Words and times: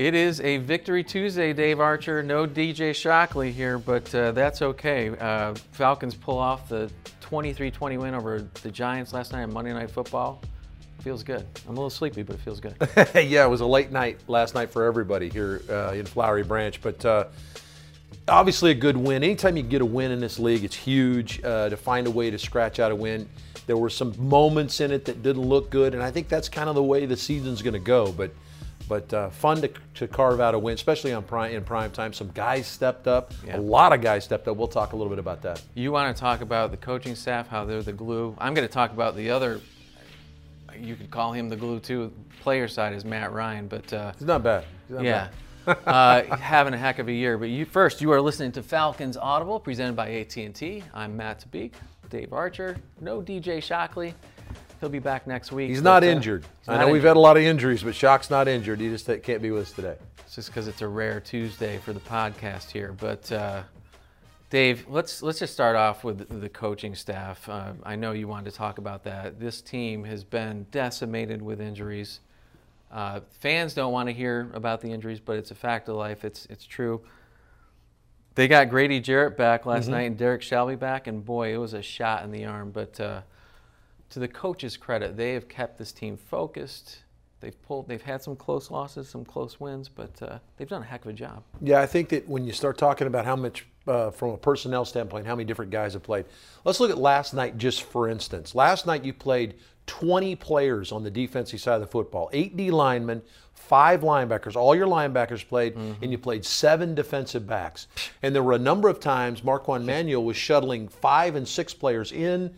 It 0.00 0.14
is 0.14 0.40
a 0.40 0.56
Victory 0.56 1.04
Tuesday, 1.04 1.52
Dave 1.52 1.78
Archer. 1.78 2.22
No 2.22 2.46
DJ 2.46 2.94
Shockley 2.94 3.52
here, 3.52 3.78
but 3.78 4.14
uh, 4.14 4.32
that's 4.32 4.62
okay. 4.62 5.10
Uh, 5.10 5.52
Falcons 5.72 6.14
pull 6.14 6.38
off 6.38 6.70
the 6.70 6.90
23-20 7.20 7.98
win 7.98 8.14
over 8.14 8.48
the 8.62 8.70
Giants 8.70 9.12
last 9.12 9.32
night 9.32 9.42
on 9.42 9.52
Monday 9.52 9.74
Night 9.74 9.90
Football. 9.90 10.40
Feels 11.02 11.22
good. 11.22 11.46
I'm 11.66 11.72
a 11.72 11.74
little 11.74 11.90
sleepy, 11.90 12.22
but 12.22 12.36
it 12.36 12.40
feels 12.40 12.60
good. 12.60 12.76
yeah, 13.14 13.44
it 13.44 13.50
was 13.50 13.60
a 13.60 13.66
late 13.66 13.92
night 13.92 14.18
last 14.26 14.54
night 14.54 14.70
for 14.70 14.84
everybody 14.84 15.28
here 15.28 15.60
uh, 15.68 15.92
in 15.92 16.06
Flowery 16.06 16.44
Branch, 16.44 16.80
but 16.80 17.04
uh, 17.04 17.26
obviously 18.26 18.70
a 18.70 18.74
good 18.74 18.96
win. 18.96 19.22
Anytime 19.22 19.58
you 19.58 19.62
get 19.62 19.82
a 19.82 19.86
win 19.86 20.12
in 20.12 20.18
this 20.18 20.38
league, 20.38 20.64
it's 20.64 20.76
huge 20.76 21.44
uh, 21.44 21.68
to 21.68 21.76
find 21.76 22.06
a 22.06 22.10
way 22.10 22.30
to 22.30 22.38
scratch 22.38 22.80
out 22.80 22.90
a 22.90 22.96
win. 22.96 23.28
There 23.66 23.76
were 23.76 23.90
some 23.90 24.14
moments 24.16 24.80
in 24.80 24.92
it 24.92 25.04
that 25.04 25.22
didn't 25.22 25.42
look 25.42 25.68
good, 25.68 25.92
and 25.92 26.02
I 26.02 26.10
think 26.10 26.30
that's 26.30 26.48
kind 26.48 26.70
of 26.70 26.74
the 26.74 26.82
way 26.82 27.04
the 27.04 27.18
season's 27.18 27.60
going 27.60 27.74
to 27.74 27.78
go. 27.78 28.10
But 28.12 28.32
but 28.90 29.14
uh, 29.14 29.30
fun 29.30 29.60
to, 29.62 29.70
to 29.94 30.08
carve 30.08 30.40
out 30.40 30.52
a 30.52 30.58
win, 30.58 30.74
especially 30.74 31.12
on 31.12 31.22
prime, 31.22 31.54
in 31.54 31.62
prime 31.62 31.92
time. 31.92 32.12
Some 32.12 32.28
guys 32.34 32.66
stepped 32.66 33.06
up. 33.06 33.32
Yeah. 33.46 33.56
A 33.56 33.60
lot 33.60 33.92
of 33.92 34.02
guys 34.02 34.24
stepped 34.24 34.48
up. 34.48 34.56
We'll 34.56 34.66
talk 34.66 34.94
a 34.94 34.96
little 34.96 35.10
bit 35.10 35.20
about 35.20 35.42
that. 35.42 35.62
You 35.74 35.92
want 35.92 36.14
to 36.14 36.20
talk 36.20 36.40
about 36.40 36.72
the 36.72 36.76
coaching 36.76 37.14
staff, 37.14 37.46
how 37.46 37.64
they're 37.64 37.84
the 37.84 37.92
glue. 37.92 38.36
I'm 38.38 38.52
going 38.52 38.66
to 38.66 38.72
talk 38.72 38.92
about 38.92 39.14
the 39.14 39.30
other. 39.30 39.60
You 40.76 40.96
could 40.96 41.08
call 41.08 41.32
him 41.32 41.48
the 41.48 41.54
glue 41.54 41.78
too. 41.78 42.12
Player 42.40 42.66
side 42.66 42.92
is 42.92 43.04
Matt 43.04 43.32
Ryan, 43.32 43.68
but 43.68 43.92
uh, 43.92 44.10
he's 44.18 44.26
not 44.26 44.42
bad. 44.42 44.64
Not 44.88 45.04
yeah. 45.04 45.28
uh, 45.68 46.36
having 46.36 46.74
a 46.74 46.78
heck 46.78 46.98
of 46.98 47.06
a 47.06 47.12
year. 47.12 47.38
But 47.38 47.50
you 47.50 47.66
first, 47.66 48.00
you 48.00 48.10
are 48.10 48.20
listening 48.20 48.50
to 48.52 48.62
Falcons 48.62 49.16
Audible, 49.16 49.60
presented 49.60 49.94
by 49.94 50.10
AT&T. 50.14 50.82
I'm 50.92 51.16
Matt 51.16 51.44
Tabeek, 51.48 51.74
Dave 52.08 52.32
Archer, 52.32 52.76
no 53.00 53.22
DJ 53.22 53.62
Shockley. 53.62 54.14
He'll 54.80 54.88
be 54.88 54.98
back 54.98 55.26
next 55.26 55.52
week. 55.52 55.68
He's 55.68 55.82
not 55.82 56.02
uh, 56.02 56.06
injured. 56.06 56.44
He's 56.60 56.68
I 56.68 56.72
know 56.72 56.80
injured. 56.80 56.92
we've 56.94 57.02
had 57.02 57.16
a 57.16 57.20
lot 57.20 57.36
of 57.36 57.42
injuries, 57.42 57.82
but 57.82 57.94
Shock's 57.94 58.30
not 58.30 58.48
injured. 58.48 58.80
He 58.80 58.88
just 58.88 59.06
can't 59.22 59.42
be 59.42 59.50
with 59.50 59.62
us 59.68 59.72
today. 59.72 59.96
It's 60.20 60.34
just 60.34 60.48
because 60.48 60.68
it's 60.68 60.80
a 60.80 60.88
rare 60.88 61.20
Tuesday 61.20 61.78
for 61.78 61.92
the 61.92 62.00
podcast 62.00 62.70
here. 62.70 62.94
But 62.98 63.30
uh, 63.30 63.62
Dave, 64.48 64.86
let's 64.88 65.22
let's 65.22 65.38
just 65.38 65.52
start 65.52 65.76
off 65.76 66.02
with 66.02 66.40
the 66.40 66.48
coaching 66.48 66.94
staff. 66.94 67.46
Uh, 67.46 67.72
I 67.82 67.94
know 67.96 68.12
you 68.12 68.26
wanted 68.26 68.50
to 68.50 68.56
talk 68.56 68.78
about 68.78 69.04
that. 69.04 69.38
This 69.38 69.60
team 69.60 70.02
has 70.04 70.24
been 70.24 70.66
decimated 70.70 71.42
with 71.42 71.60
injuries. 71.60 72.20
Uh, 72.90 73.20
fans 73.38 73.74
don't 73.74 73.92
want 73.92 74.08
to 74.08 74.14
hear 74.14 74.50
about 74.54 74.80
the 74.80 74.88
injuries, 74.88 75.20
but 75.20 75.36
it's 75.36 75.50
a 75.50 75.54
fact 75.54 75.88
of 75.90 75.96
life. 75.96 76.24
It's 76.24 76.46
it's 76.46 76.64
true. 76.64 77.02
They 78.34 78.48
got 78.48 78.70
Grady 78.70 78.98
Jarrett 79.00 79.36
back 79.36 79.66
last 79.66 79.84
mm-hmm. 79.84 79.92
night 79.92 80.02
and 80.02 80.16
Derrick 80.16 80.40
Shelby 80.40 80.76
back, 80.76 81.06
and 81.06 81.24
boy, 81.24 81.52
it 81.52 81.58
was 81.58 81.74
a 81.74 81.82
shot 81.82 82.24
in 82.24 82.30
the 82.30 82.46
arm. 82.46 82.70
But 82.70 82.98
uh, 82.98 83.20
to 84.10 84.18
the 84.18 84.28
coaches' 84.28 84.76
credit, 84.76 85.16
they 85.16 85.32
have 85.34 85.48
kept 85.48 85.78
this 85.78 85.92
team 85.92 86.16
focused. 86.16 86.98
They've 87.40 87.60
pulled. 87.62 87.88
They've 87.88 88.02
had 88.02 88.22
some 88.22 88.36
close 88.36 88.70
losses, 88.70 89.08
some 89.08 89.24
close 89.24 89.58
wins, 89.58 89.88
but 89.88 90.20
uh, 90.20 90.38
they've 90.56 90.68
done 90.68 90.82
a 90.82 90.84
heck 90.84 91.04
of 91.04 91.10
a 91.10 91.14
job. 91.14 91.42
Yeah, 91.62 91.80
I 91.80 91.86
think 91.86 92.10
that 92.10 92.28
when 92.28 92.44
you 92.44 92.52
start 92.52 92.76
talking 92.76 93.06
about 93.06 93.24
how 93.24 93.34
much, 93.34 93.66
uh, 93.86 94.10
from 94.10 94.30
a 94.30 94.36
personnel 94.36 94.84
standpoint, 94.84 95.26
how 95.26 95.34
many 95.34 95.46
different 95.46 95.70
guys 95.70 95.94
have 95.94 96.02
played. 96.02 96.26
Let's 96.64 96.80
look 96.80 96.90
at 96.90 96.98
last 96.98 97.32
night, 97.32 97.56
just 97.56 97.84
for 97.84 98.08
instance. 98.08 98.54
Last 98.54 98.86
night 98.86 99.04
you 99.04 99.14
played 99.14 99.54
20 99.86 100.36
players 100.36 100.92
on 100.92 101.02
the 101.02 101.10
defensive 101.10 101.60
side 101.60 101.76
of 101.76 101.80
the 101.80 101.86
football, 101.86 102.28
eight 102.34 102.56
D 102.58 102.70
linemen, 102.70 103.22
five 103.54 104.02
linebackers. 104.02 104.54
All 104.54 104.74
your 104.76 104.86
linebackers 104.86 105.46
played, 105.46 105.74
mm-hmm. 105.74 106.02
and 106.02 106.12
you 106.12 106.18
played 106.18 106.44
seven 106.44 106.94
defensive 106.94 107.46
backs. 107.46 107.86
And 108.22 108.34
there 108.34 108.42
were 108.42 108.52
a 108.52 108.58
number 108.58 108.88
of 108.88 109.00
times 109.00 109.42
Marquand 109.42 109.86
Manuel 109.86 110.24
was 110.24 110.36
shuttling 110.36 110.88
five 110.88 111.36
and 111.36 111.48
six 111.48 111.72
players 111.72 112.12
in 112.12 112.54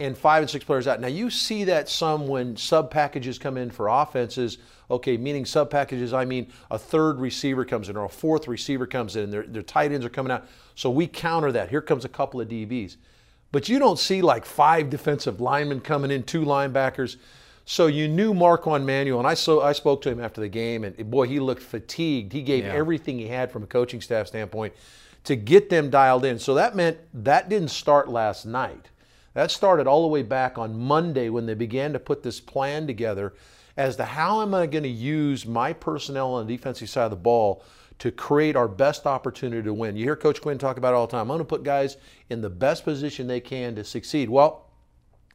and 0.00 0.16
five 0.16 0.42
and 0.42 0.50
six 0.50 0.64
players 0.64 0.88
out. 0.88 1.00
Now 1.00 1.08
you 1.08 1.30
see 1.30 1.64
that 1.64 1.88
some 1.88 2.26
when 2.26 2.56
sub 2.56 2.90
packages 2.90 3.38
come 3.38 3.56
in 3.56 3.70
for 3.70 3.88
offenses. 3.88 4.58
Okay, 4.90 5.16
meaning 5.16 5.44
sub 5.44 5.70
packages, 5.70 6.12
I 6.12 6.24
mean 6.24 6.50
a 6.70 6.78
third 6.78 7.20
receiver 7.20 7.64
comes 7.64 7.88
in 7.88 7.96
or 7.96 8.06
a 8.06 8.08
fourth 8.08 8.48
receiver 8.48 8.86
comes 8.86 9.14
in, 9.14 9.24
and 9.24 9.32
their, 9.32 9.42
their 9.44 9.62
tight 9.62 9.92
ends 9.92 10.04
are 10.04 10.10
coming 10.10 10.32
out. 10.32 10.48
So 10.74 10.90
we 10.90 11.06
counter 11.06 11.52
that. 11.52 11.68
Here 11.68 11.82
comes 11.82 12.04
a 12.04 12.08
couple 12.08 12.40
of 12.40 12.48
DBs. 12.48 12.96
But 13.52 13.68
you 13.68 13.78
don't 13.78 13.98
see 13.98 14.22
like 14.22 14.44
five 14.44 14.90
defensive 14.90 15.40
linemen 15.40 15.80
coming 15.80 16.10
in, 16.10 16.22
two 16.22 16.42
linebackers. 16.42 17.16
So 17.66 17.86
you 17.86 18.08
knew 18.08 18.32
Marquand 18.32 18.86
Manuel, 18.86 19.18
and 19.18 19.28
I 19.28 19.34
so 19.34 19.60
I 19.60 19.72
spoke 19.72 20.02
to 20.02 20.10
him 20.10 20.18
after 20.20 20.40
the 20.40 20.48
game, 20.48 20.82
and 20.82 21.10
boy, 21.10 21.28
he 21.28 21.38
looked 21.38 21.62
fatigued. 21.62 22.32
He 22.32 22.42
gave 22.42 22.64
yeah. 22.64 22.72
everything 22.72 23.18
he 23.18 23.28
had 23.28 23.52
from 23.52 23.62
a 23.62 23.66
coaching 23.66 24.00
staff 24.00 24.26
standpoint 24.28 24.74
to 25.24 25.36
get 25.36 25.68
them 25.68 25.90
dialed 25.90 26.24
in. 26.24 26.38
So 26.38 26.54
that 26.54 26.74
meant 26.74 26.98
that 27.12 27.48
didn't 27.48 27.68
start 27.68 28.08
last 28.08 28.46
night. 28.46 28.89
That 29.34 29.50
started 29.50 29.86
all 29.86 30.02
the 30.02 30.08
way 30.08 30.22
back 30.22 30.58
on 30.58 30.78
Monday 30.78 31.28
when 31.28 31.46
they 31.46 31.54
began 31.54 31.92
to 31.92 31.98
put 31.98 32.22
this 32.22 32.40
plan 32.40 32.86
together 32.86 33.34
as 33.76 33.96
to 33.96 34.04
how 34.04 34.42
am 34.42 34.54
I 34.54 34.66
going 34.66 34.82
to 34.82 34.88
use 34.88 35.46
my 35.46 35.72
personnel 35.72 36.34
on 36.34 36.46
the 36.46 36.56
defensive 36.56 36.90
side 36.90 37.04
of 37.04 37.10
the 37.10 37.16
ball 37.16 37.64
to 38.00 38.10
create 38.10 38.56
our 38.56 38.66
best 38.66 39.06
opportunity 39.06 39.62
to 39.62 39.74
win. 39.74 39.96
You 39.96 40.04
hear 40.04 40.16
Coach 40.16 40.40
Quinn 40.40 40.58
talk 40.58 40.78
about 40.78 40.94
it 40.94 40.96
all 40.96 41.06
the 41.06 41.12
time. 41.12 41.22
I'm 41.22 41.28
going 41.28 41.38
to 41.40 41.44
put 41.44 41.62
guys 41.62 41.98
in 42.30 42.40
the 42.40 42.50
best 42.50 42.82
position 42.82 43.26
they 43.26 43.40
can 43.40 43.74
to 43.76 43.84
succeed. 43.84 44.30
Well, 44.30 44.66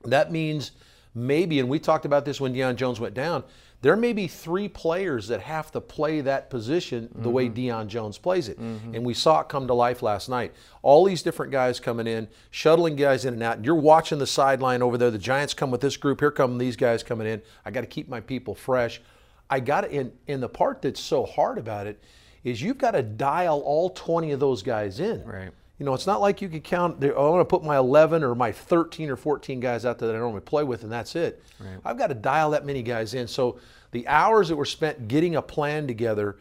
that 0.03 0.31
means 0.31 0.71
maybe, 1.13 1.59
and 1.59 1.69
we 1.69 1.79
talked 1.79 2.05
about 2.05 2.25
this 2.25 2.41
when 2.41 2.53
Deion 2.53 2.75
Jones 2.75 2.99
went 2.99 3.13
down, 3.13 3.43
there 3.81 3.95
may 3.95 4.13
be 4.13 4.27
three 4.27 4.67
players 4.67 5.27
that 5.27 5.41
have 5.41 5.71
to 5.71 5.81
play 5.81 6.21
that 6.21 6.49
position 6.49 7.09
the 7.13 7.19
mm-hmm. 7.19 7.31
way 7.31 7.49
Deion 7.49 7.87
Jones 7.87 8.17
plays 8.17 8.47
it. 8.49 8.59
Mm-hmm. 8.59 8.95
And 8.95 9.05
we 9.05 9.13
saw 9.13 9.41
it 9.41 9.49
come 9.49 9.67
to 9.67 9.73
life 9.73 10.01
last 10.01 10.27
night. 10.27 10.53
All 10.81 11.05
these 11.05 11.21
different 11.21 11.51
guys 11.51 11.79
coming 11.79 12.07
in, 12.07 12.27
shuttling 12.49 12.95
guys 12.95 13.25
in 13.25 13.35
and 13.35 13.43
out. 13.43 13.63
You're 13.63 13.75
watching 13.75 14.17
the 14.17 14.27
sideline 14.27 14.81
over 14.81 14.97
there. 14.97 15.11
The 15.11 15.17
Giants 15.17 15.53
come 15.53 15.71
with 15.71 15.81
this 15.81 15.97
group. 15.97 16.19
Here 16.19 16.31
come 16.31 16.57
these 16.57 16.75
guys 16.75 17.03
coming 17.03 17.27
in. 17.27 17.41
I 17.65 17.71
got 17.71 17.81
to 17.81 17.87
keep 17.87 18.09
my 18.09 18.21
people 18.21 18.55
fresh. 18.55 19.01
I 19.49 19.59
got 19.59 19.81
to, 19.81 19.91
and, 19.91 20.11
and 20.27 20.41
the 20.41 20.49
part 20.49 20.81
that's 20.81 20.99
so 20.99 21.25
hard 21.25 21.57
about 21.57 21.85
it 21.85 22.01
is 22.43 22.61
you've 22.61 22.77
got 22.77 22.91
to 22.91 23.03
dial 23.03 23.59
all 23.61 23.89
20 23.89 24.31
of 24.31 24.39
those 24.39 24.63
guys 24.63 24.99
in. 24.99 25.23
Right. 25.23 25.51
You 25.77 25.85
know, 25.85 25.93
it's 25.93 26.07
not 26.07 26.21
like 26.21 26.41
you 26.41 26.47
could 26.47 26.63
count. 26.63 27.03
I 27.03 27.07
want 27.09 27.41
to 27.41 27.45
put 27.45 27.63
my 27.63 27.77
11 27.77 28.23
or 28.23 28.33
my 28.33 28.51
13 28.51 29.09
or 29.09 29.17
14 29.17 29.59
guys 29.59 29.85
out 29.85 29.99
there 29.99 30.07
that 30.07 30.15
I 30.15 30.19
normally 30.19 30.41
play 30.41 30.63
with, 30.63 30.83
and 30.83 30.91
that's 30.91 31.15
it. 31.15 31.43
Right. 31.59 31.79
I've 31.83 31.97
got 31.97 32.07
to 32.07 32.13
dial 32.13 32.51
that 32.51 32.65
many 32.65 32.81
guys 32.81 33.13
in. 33.13 33.27
So 33.27 33.59
the 33.91 34.07
hours 34.07 34.47
that 34.47 34.55
were 34.55 34.65
spent 34.65 35.07
getting 35.07 35.35
a 35.35 35.41
plan 35.41 35.85
together 35.85 36.37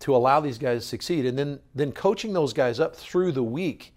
to 0.00 0.16
allow 0.16 0.40
these 0.40 0.58
guys 0.58 0.82
to 0.82 0.86
succeed, 0.86 1.26
and 1.26 1.38
then 1.38 1.60
then 1.74 1.92
coaching 1.92 2.32
those 2.32 2.52
guys 2.52 2.80
up 2.80 2.96
through 2.96 3.32
the 3.32 3.42
week, 3.42 3.94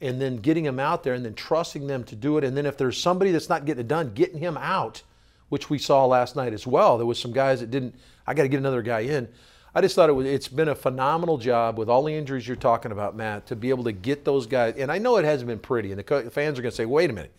and 0.00 0.20
then 0.20 0.36
getting 0.36 0.64
them 0.64 0.78
out 0.78 1.02
there, 1.02 1.14
and 1.14 1.24
then 1.24 1.34
trusting 1.34 1.88
them 1.88 2.04
to 2.04 2.16
do 2.16 2.38
it, 2.38 2.44
and 2.44 2.56
then 2.56 2.64
if 2.64 2.76
there's 2.76 2.98
somebody 2.98 3.32
that's 3.32 3.48
not 3.48 3.64
getting 3.64 3.80
it 3.80 3.88
done, 3.88 4.14
getting 4.14 4.38
him 4.38 4.56
out, 4.56 5.02
which 5.48 5.68
we 5.68 5.78
saw 5.78 6.06
last 6.06 6.34
night 6.36 6.52
as 6.54 6.66
well. 6.66 6.96
There 6.96 7.06
was 7.06 7.18
some 7.18 7.32
guys 7.32 7.60
that 7.60 7.70
didn't. 7.70 7.94
I 8.26 8.34
got 8.34 8.44
to 8.44 8.48
get 8.48 8.58
another 8.58 8.82
guy 8.82 9.00
in. 9.00 9.28
I 9.74 9.80
just 9.80 9.94
thought 9.94 10.10
it 10.10 10.12
was, 10.12 10.26
it's 10.26 10.48
been 10.48 10.68
a 10.68 10.74
phenomenal 10.74 11.38
job 11.38 11.78
with 11.78 11.88
all 11.88 12.04
the 12.04 12.14
injuries 12.14 12.46
you're 12.46 12.56
talking 12.56 12.92
about, 12.92 13.16
Matt, 13.16 13.46
to 13.46 13.56
be 13.56 13.70
able 13.70 13.84
to 13.84 13.92
get 13.92 14.24
those 14.24 14.46
guys. 14.46 14.74
And 14.76 14.92
I 14.92 14.98
know 14.98 15.16
it 15.16 15.24
hasn't 15.24 15.48
been 15.48 15.58
pretty, 15.58 15.92
and 15.92 15.98
the 15.98 16.30
fans 16.30 16.58
are 16.58 16.62
going 16.62 16.70
to 16.70 16.76
say, 16.76 16.84
wait 16.84 17.08
a 17.08 17.12
minute. 17.12 17.34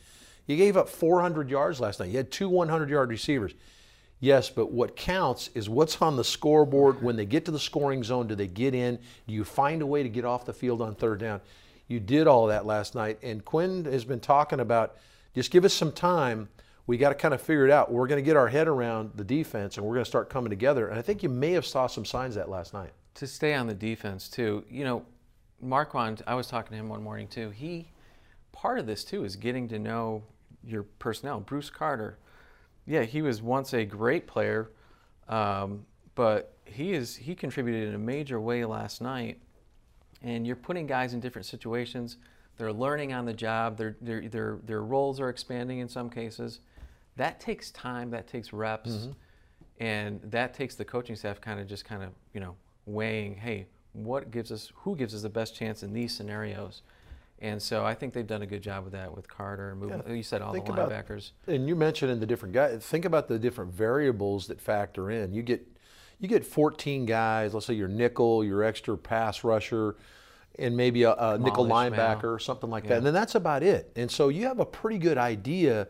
You 0.47 0.57
gave 0.57 0.75
up 0.75 0.89
400 0.89 1.49
yards 1.49 1.79
last 1.79 1.99
night. 1.99 2.09
You 2.09 2.17
had 2.17 2.31
two 2.31 2.49
100 2.49 2.89
yard 2.89 3.09
receivers. 3.09 3.53
Yes, 4.19 4.49
but 4.49 4.71
what 4.71 4.95
counts 4.95 5.49
is 5.53 5.69
what's 5.69 6.01
on 6.01 6.15
the 6.15 6.23
scoreboard 6.23 7.01
when 7.01 7.15
they 7.15 7.25
get 7.25 7.45
to 7.45 7.51
the 7.51 7.59
scoring 7.59 8.03
zone. 8.03 8.27
Do 8.27 8.35
they 8.35 8.47
get 8.47 8.73
in? 8.73 8.97
Do 9.27 9.33
you 9.33 9.43
find 9.43 9.81
a 9.81 9.85
way 9.85 10.01
to 10.01 10.09
get 10.09 10.25
off 10.25 10.45
the 10.45 10.53
field 10.53 10.81
on 10.81 10.95
third 10.95 11.19
down? 11.19 11.41
You 11.87 11.99
did 11.99 12.25
all 12.25 12.47
that 12.47 12.65
last 12.65 12.95
night. 12.95 13.19
And 13.21 13.43
Quinn 13.43 13.85
has 13.85 14.05
been 14.05 14.21
talking 14.21 14.59
about 14.59 14.95
just 15.35 15.51
give 15.51 15.65
us 15.65 15.73
some 15.73 15.91
time 15.91 16.49
we 16.85 16.97
got 16.97 17.09
to 17.09 17.15
kind 17.15 17.33
of 17.33 17.41
figure 17.41 17.65
it 17.65 17.71
out. 17.71 17.91
We're 17.91 18.07
going 18.07 18.21
to 18.21 18.25
get 18.25 18.35
our 18.35 18.47
head 18.47 18.67
around 18.67 19.11
the 19.15 19.23
defense 19.23 19.77
and 19.77 19.85
we're 19.85 19.93
going 19.93 20.03
to 20.03 20.09
start 20.09 20.29
coming 20.29 20.49
together. 20.49 20.87
And 20.87 20.99
I 20.99 21.01
think 21.01 21.23
you 21.23 21.29
may 21.29 21.51
have 21.51 21.65
saw 21.65 21.87
some 21.87 22.03
signs 22.03 22.35
that 22.35 22.49
last 22.49 22.73
night. 22.73 22.91
To 23.15 23.27
stay 23.27 23.53
on 23.53 23.67
the 23.67 23.73
defense 23.73 24.27
too, 24.27 24.65
you 24.69 24.83
know, 24.83 25.05
Marquand, 25.61 26.23
I 26.27 26.35
was 26.35 26.47
talking 26.47 26.71
to 26.71 26.77
him 26.77 26.89
one 26.89 27.01
morning 27.01 27.27
too. 27.27 27.51
He 27.51 27.87
part 28.51 28.79
of 28.79 28.85
this 28.85 29.03
too 29.03 29.23
is 29.23 29.35
getting 29.35 29.67
to 29.69 29.79
know 29.79 30.23
your 30.63 30.83
personnel. 30.83 31.39
Bruce 31.39 31.69
Carter, 31.69 32.17
yeah, 32.85 33.03
he 33.03 33.21
was 33.21 33.41
once 33.41 33.73
a 33.73 33.85
great 33.85 34.27
player, 34.27 34.71
um, 35.29 35.85
but 36.15 36.57
he 36.65 36.93
is 36.93 37.15
he 37.15 37.33
contributed 37.33 37.87
in 37.87 37.95
a 37.95 37.99
major 37.99 38.41
way 38.41 38.65
last 38.65 39.01
night. 39.01 39.39
And 40.21 40.47
you're 40.47 40.55
putting 40.55 40.87
guys 40.87 41.13
in 41.13 41.19
different 41.19 41.45
situations. 41.45 42.17
They're 42.57 42.73
learning 42.73 43.13
on 43.13 43.25
the 43.25 43.33
job. 43.33 43.77
Their 43.77 43.95
their 44.01 44.27
their 44.27 44.59
their 44.65 44.81
roles 44.81 45.19
are 45.19 45.29
expanding 45.29 45.79
in 45.79 45.87
some 45.87 46.09
cases 46.09 46.59
that 47.15 47.39
takes 47.39 47.71
time, 47.71 48.09
that 48.11 48.27
takes 48.27 48.53
reps, 48.53 48.89
mm-hmm. 48.91 49.11
and 49.79 50.19
that 50.23 50.53
takes 50.53 50.75
the 50.75 50.85
coaching 50.85 51.15
staff 51.15 51.39
kind 51.39 51.59
of 51.59 51.67
just 51.67 51.85
kind 51.85 52.03
of 52.03 52.09
you 52.33 52.39
know 52.39 52.55
weighing, 52.85 53.35
hey, 53.35 53.67
what 53.93 54.31
gives 54.31 54.51
us, 54.51 54.71
who 54.75 54.95
gives 54.95 55.13
us 55.13 55.21
the 55.21 55.29
best 55.29 55.55
chance 55.55 55.83
in 55.83 55.93
these 55.93 56.13
scenarios. 56.13 56.81
And 57.39 57.61
so 57.61 57.85
I 57.85 57.93
think 57.93 58.13
they've 58.13 58.25
done 58.25 58.41
a 58.41 58.45
good 58.45 58.61
job 58.61 58.85
with 58.85 58.93
that 58.93 59.13
with 59.13 59.27
Carter. 59.27 59.75
Moving, 59.75 60.01
yeah. 60.07 60.13
You 60.13 60.23
said 60.23 60.41
all 60.41 60.53
the 60.53 60.61
linebackers. 60.61 61.31
About, 61.43 61.55
and 61.55 61.67
you 61.67 61.75
mentioned 61.75 62.11
in 62.11 62.19
the 62.19 62.25
different 62.25 62.53
guys. 62.53 62.83
Think 62.85 63.05
about 63.05 63.27
the 63.27 63.37
different 63.37 63.73
variables 63.73 64.47
that 64.47 64.61
factor 64.61 65.11
in. 65.11 65.33
You 65.33 65.41
get 65.41 65.67
you 66.19 66.29
get 66.29 66.45
14 66.45 67.05
guys. 67.05 67.53
Let's 67.53 67.65
say 67.65 67.73
your 67.73 67.89
nickel, 67.89 68.45
your 68.45 68.63
extra 68.63 68.97
pass 68.97 69.43
rusher, 69.43 69.97
and 70.57 70.77
maybe 70.77 71.03
a, 71.03 71.13
a 71.13 71.37
nickel 71.37 71.65
linebacker 71.65 72.33
or 72.33 72.39
something 72.39 72.69
like 72.69 72.85
yeah. 72.85 72.91
that. 72.91 72.97
And 72.99 73.05
then 73.05 73.13
that's 73.13 73.35
about 73.35 73.61
it. 73.61 73.91
And 73.97 74.09
so 74.09 74.29
you 74.29 74.45
have 74.45 74.59
a 74.59 74.65
pretty 74.65 74.97
good 74.97 75.17
idea 75.17 75.89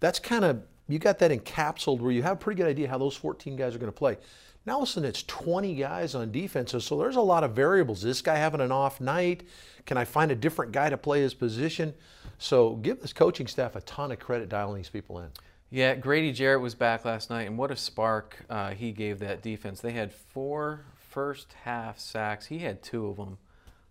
that's 0.00 0.18
kind 0.18 0.44
of 0.44 0.62
you 0.88 0.98
got 0.98 1.18
that 1.18 1.30
encapsulated 1.30 2.00
where 2.00 2.12
you 2.12 2.22
have 2.22 2.34
a 2.34 2.36
pretty 2.36 2.56
good 2.56 2.68
idea 2.68 2.88
how 2.88 2.98
those 2.98 3.14
14 3.14 3.56
guys 3.56 3.74
are 3.74 3.78
going 3.78 3.92
to 3.92 3.96
play. 3.96 4.16
Now 4.64 4.74
all 4.74 4.82
of 4.82 4.88
a 4.88 4.92
sudden 4.92 5.08
it's 5.08 5.22
20 5.22 5.74
guys 5.74 6.14
on 6.14 6.32
defense. 6.32 6.74
So 6.84 6.98
there's 6.98 7.16
a 7.16 7.20
lot 7.20 7.44
of 7.44 7.52
variables. 7.52 7.98
Is 7.98 8.04
this 8.04 8.22
guy 8.22 8.36
having 8.36 8.60
an 8.60 8.72
off 8.72 9.00
night? 9.00 9.44
Can 9.86 9.96
I 9.96 10.04
find 10.04 10.30
a 10.30 10.34
different 10.34 10.72
guy 10.72 10.90
to 10.90 10.96
play 10.96 11.20
his 11.20 11.34
position? 11.34 11.94
So 12.38 12.76
give 12.76 13.00
this 13.00 13.12
coaching 13.12 13.46
staff 13.46 13.76
a 13.76 13.80
ton 13.82 14.12
of 14.12 14.18
credit 14.18 14.48
dialing 14.48 14.76
these 14.76 14.88
people 14.88 15.18
in. 15.20 15.28
Yeah, 15.70 15.94
Grady 15.94 16.32
Jarrett 16.32 16.62
was 16.62 16.74
back 16.74 17.04
last 17.04 17.28
night, 17.28 17.46
and 17.46 17.58
what 17.58 17.70
a 17.70 17.76
spark 17.76 18.38
uh, 18.48 18.70
he 18.70 18.92
gave 18.92 19.18
that 19.18 19.42
defense. 19.42 19.80
They 19.80 19.92
had 19.92 20.12
four 20.12 20.84
first 20.96 21.54
half 21.64 21.98
sacks. 21.98 22.46
He 22.46 22.60
had 22.60 22.82
two 22.82 23.06
of 23.06 23.16
them. 23.16 23.36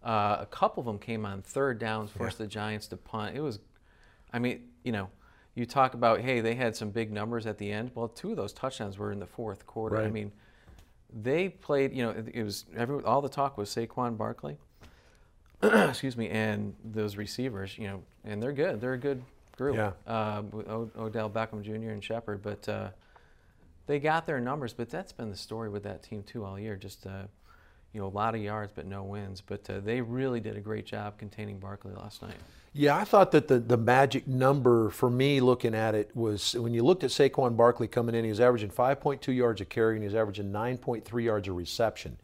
Uh, 0.04 0.38
a 0.40 0.48
couple 0.50 0.82
of 0.82 0.88
them 0.88 0.98
came 0.98 1.26
on 1.26 1.42
third 1.44 1.78
downs, 1.78 2.10
forced 2.10 2.40
yeah. 2.40 2.46
the 2.46 2.50
Giants 2.50 2.88
to 2.88 2.98
punt. 2.98 3.36
It 3.36 3.42
was, 3.42 3.60
I 4.34 4.40
mean, 4.40 4.62
you 4.84 4.92
know, 4.92 5.10
you 5.58 5.66
talk 5.66 5.96
about 5.96 6.22
hey, 6.22 6.40
they 6.40 6.54
had 6.54 6.76
some 6.76 6.92
big 6.92 7.12
numbers 7.12 7.48
at 7.48 7.58
the 7.58 7.72
end. 7.72 7.90
Well, 7.96 8.08
two 8.08 8.30
of 8.30 8.38
those 8.38 8.54
touchdowns 8.54 9.00
were 9.00 9.12
in 9.12 9.20
the 9.20 9.26
fourth 9.26 9.66
quarter. 9.66 9.96
Right. 9.96 10.06
I 10.06 10.12
mean, 10.12 10.32
they 11.12 11.50
played. 11.50 11.94
You 11.94 12.04
know, 12.04 12.10
it, 12.12 12.28
it 12.32 12.44
was 12.44 12.66
every, 12.76 13.04
all 13.04 13.22
the 13.22 13.30
talk 13.30 13.58
was 13.58 13.70
Saquon 13.70 14.18
Barkley. 14.18 14.58
excuse 15.64 16.16
me, 16.16 16.30
and 16.30 16.76
those 16.86 17.18
receivers, 17.18 17.76
you 17.80 17.88
know, 17.88 18.04
and 18.24 18.42
they're 18.42 18.54
good. 18.54 18.80
They're 18.80 18.94
a 18.94 19.00
good 19.00 19.24
group. 19.58 19.76
Yeah. 19.76 19.94
Uh, 20.06 20.44
o- 20.70 20.92
Odell 20.96 21.30
Beckham 21.32 21.64
Jr. 21.64 21.90
and 21.90 22.04
Shepard, 22.04 22.44
but 22.44 22.70
uh, 22.70 22.90
they 23.88 23.98
got 23.98 24.28
their 24.28 24.40
numbers. 24.40 24.74
But 24.74 24.92
that's 24.92 25.12
been 25.12 25.32
the 25.32 25.38
story 25.38 25.70
with 25.70 25.82
that 25.84 26.04
team 26.04 26.22
too 26.22 26.46
all 26.46 26.60
year. 26.60 26.76
Just 26.76 27.08
uh, 27.08 27.24
you 27.94 28.00
know, 28.00 28.06
a 28.06 28.10
lot 28.10 28.36
of 28.36 28.42
yards 28.42 28.72
but 28.76 28.86
no 28.86 29.02
wins. 29.04 29.42
But 29.42 29.68
uh, 29.72 29.80
they 29.80 30.02
really 30.02 30.40
did 30.40 30.56
a 30.56 30.62
great 30.62 30.86
job 30.86 31.18
containing 31.18 31.58
Barkley 31.58 31.94
last 31.96 32.22
night. 32.22 32.38
Yeah, 32.78 32.96
I 32.96 33.06
thought 33.06 33.32
that 33.32 33.48
the, 33.48 33.60
the 33.60 33.78
magic 33.78 34.28
number 34.28 34.92
for 34.92 35.10
me 35.10 35.40
looking 35.40 35.74
at 35.74 35.96
it 35.96 36.16
was 36.16 36.54
when 36.54 36.76
you 36.76 36.84
looked 36.84 37.04
at 37.04 37.10
Saquon 37.10 37.58
Barkley 37.58 37.88
coming 37.88 38.14
in, 38.14 38.24
he 38.24 38.30
was 38.30 38.40
averaging 38.40 38.70
5.2 38.70 39.36
yards 39.36 39.62
a 39.62 39.66
carry 39.66 39.96
and 39.96 40.04
he 40.04 40.08
was 40.08 40.16
averaging 40.16 40.52
9.3 40.52 41.24
yards 41.24 41.48
a 41.48 41.54
reception. 41.54 42.18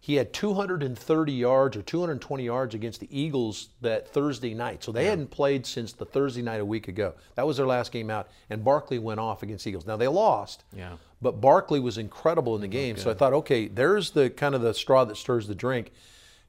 He 0.00 0.14
had 0.14 0.32
230 0.32 1.32
yards 1.32 1.76
or 1.76 1.82
220 1.82 2.44
yards 2.44 2.74
against 2.74 3.00
the 3.00 3.08
Eagles 3.16 3.68
that 3.82 4.08
Thursday 4.08 4.54
night. 4.54 4.82
So 4.82 4.90
they 4.90 5.04
yeah. 5.04 5.10
hadn't 5.10 5.30
played 5.30 5.64
since 5.64 5.92
the 5.92 6.06
Thursday 6.06 6.42
night 6.42 6.60
a 6.60 6.64
week 6.64 6.88
ago. 6.88 7.12
That 7.36 7.46
was 7.46 7.58
their 7.58 7.66
last 7.66 7.92
game 7.92 8.10
out, 8.10 8.28
and 8.50 8.64
Barkley 8.64 8.98
went 8.98 9.20
off 9.20 9.44
against 9.44 9.64
Eagles. 9.64 9.86
Now 9.86 9.96
they 9.96 10.08
lost. 10.08 10.64
Yeah. 10.76 10.94
But 11.20 11.40
Barkley 11.40 11.78
was 11.78 11.98
incredible 11.98 12.56
in 12.56 12.62
the 12.62 12.66
game. 12.66 12.96
So 12.96 13.12
I 13.12 13.14
thought, 13.14 13.32
okay, 13.32 13.68
there's 13.68 14.10
the 14.10 14.28
kind 14.28 14.56
of 14.56 14.62
the 14.62 14.74
straw 14.74 15.04
that 15.04 15.16
stirs 15.16 15.46
the 15.46 15.54
drink. 15.54 15.92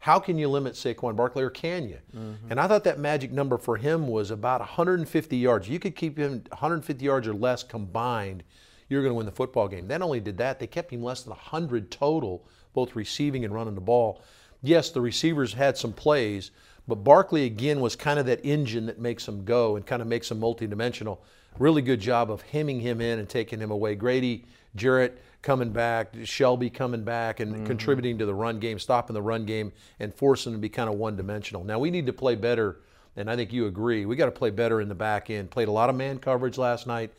How 0.04 0.20
can 0.20 0.38
you 0.38 0.50
limit 0.50 0.74
Saquon 0.74 1.16
Barkley, 1.16 1.46
or 1.46 1.50
can 1.50 1.88
you? 1.88 1.98
Mm-hmm. 2.14 2.52
And 2.52 2.60
I 2.60 2.68
thought 2.68 2.84
that 2.84 3.00
magic 3.00 3.32
number 3.32 3.58
for 3.58 3.78
him 3.78 4.10
was 4.10 4.32
about 4.32 4.60
150 4.60 5.38
yards. 5.38 5.70
You 5.70 5.80
could 5.80 5.96
keep 5.96 6.18
him 6.18 6.44
150 6.50 7.06
yards 7.06 7.26
or 7.26 7.34
less 7.34 7.64
combined, 7.64 8.44
you're 8.90 9.02
going 9.02 9.12
to 9.12 9.16
win 9.16 9.26
the 9.26 9.32
football 9.32 9.70
game. 9.70 9.88
Not 9.88 10.02
only 10.02 10.20
did 10.20 10.38
that, 10.40 10.60
they 10.60 10.68
kept 10.68 10.92
him 10.92 11.02
less 11.02 11.24
than 11.24 11.30
100 11.30 11.90
total 11.90 12.46
both 12.74 12.98
receiving 12.98 13.46
and 13.46 13.54
running 13.54 13.76
the 13.76 13.82
ball. 13.82 14.22
Yes, 14.62 14.90
the 14.90 15.00
receivers 15.00 15.54
had 15.54 15.78
some 15.78 15.94
plays, 15.94 16.52
but 16.86 16.96
Barkley 16.96 17.46
again 17.46 17.80
was 17.80 17.96
kind 17.96 18.20
of 18.20 18.26
that 18.26 18.44
engine 18.44 18.88
that 18.88 19.00
makes 19.00 19.26
them 19.26 19.46
go 19.46 19.78
and 19.78 19.86
kind 19.86 20.02
of 20.02 20.10
makes 20.10 20.28
them 20.28 20.42
multidimensional. 20.42 21.20
Really 21.60 21.82
good 21.82 22.02
job 22.02 22.30
of 22.30 22.42
hemming 22.42 22.82
him 22.82 23.00
in 23.00 23.20
and 23.20 23.30
taking 23.30 23.62
him 23.62 23.72
away. 23.72 23.96
Grady, 23.96 24.44
Jarrett 24.76 25.24
coming 25.44 25.72
back, 25.72 26.16
Shelby 26.24 26.72
coming 26.72 27.04
back 27.04 27.40
and 27.40 27.54
mm-hmm. 27.54 27.66
contributing 27.66 28.18
to 28.18 28.26
the 28.26 28.34
run 28.34 28.60
game, 28.60 28.80
stopping 28.80 29.14
the 29.14 29.22
run 29.22 29.46
game, 29.46 29.72
and 30.00 30.12
forcing 30.16 30.54
them 30.54 30.62
to 30.62 30.62
be 30.62 30.70
kind 30.70 30.90
of 30.90 30.96
one 30.96 31.16
dimensional. 31.16 31.64
Now 31.64 31.78
we 31.78 31.92
need 31.92 32.08
to 32.08 32.14
play 32.14 32.36
better, 32.36 32.80
and 33.16 33.30
I 33.30 33.36
think 33.36 33.54
you 33.54 33.68
agree. 33.68 34.06
We 34.08 34.16
got 34.16 34.26
to 34.26 34.32
play 34.32 34.50
better 34.50 34.82
in 34.82 34.90
the 34.90 34.96
back 34.96 35.30
end. 35.30 35.52
Played 35.52 35.68
a 35.68 35.72
lot 35.72 35.92
of 35.92 35.96
man 35.96 36.18
coverage 36.18 36.58
last 36.58 36.88
night. 36.88 37.14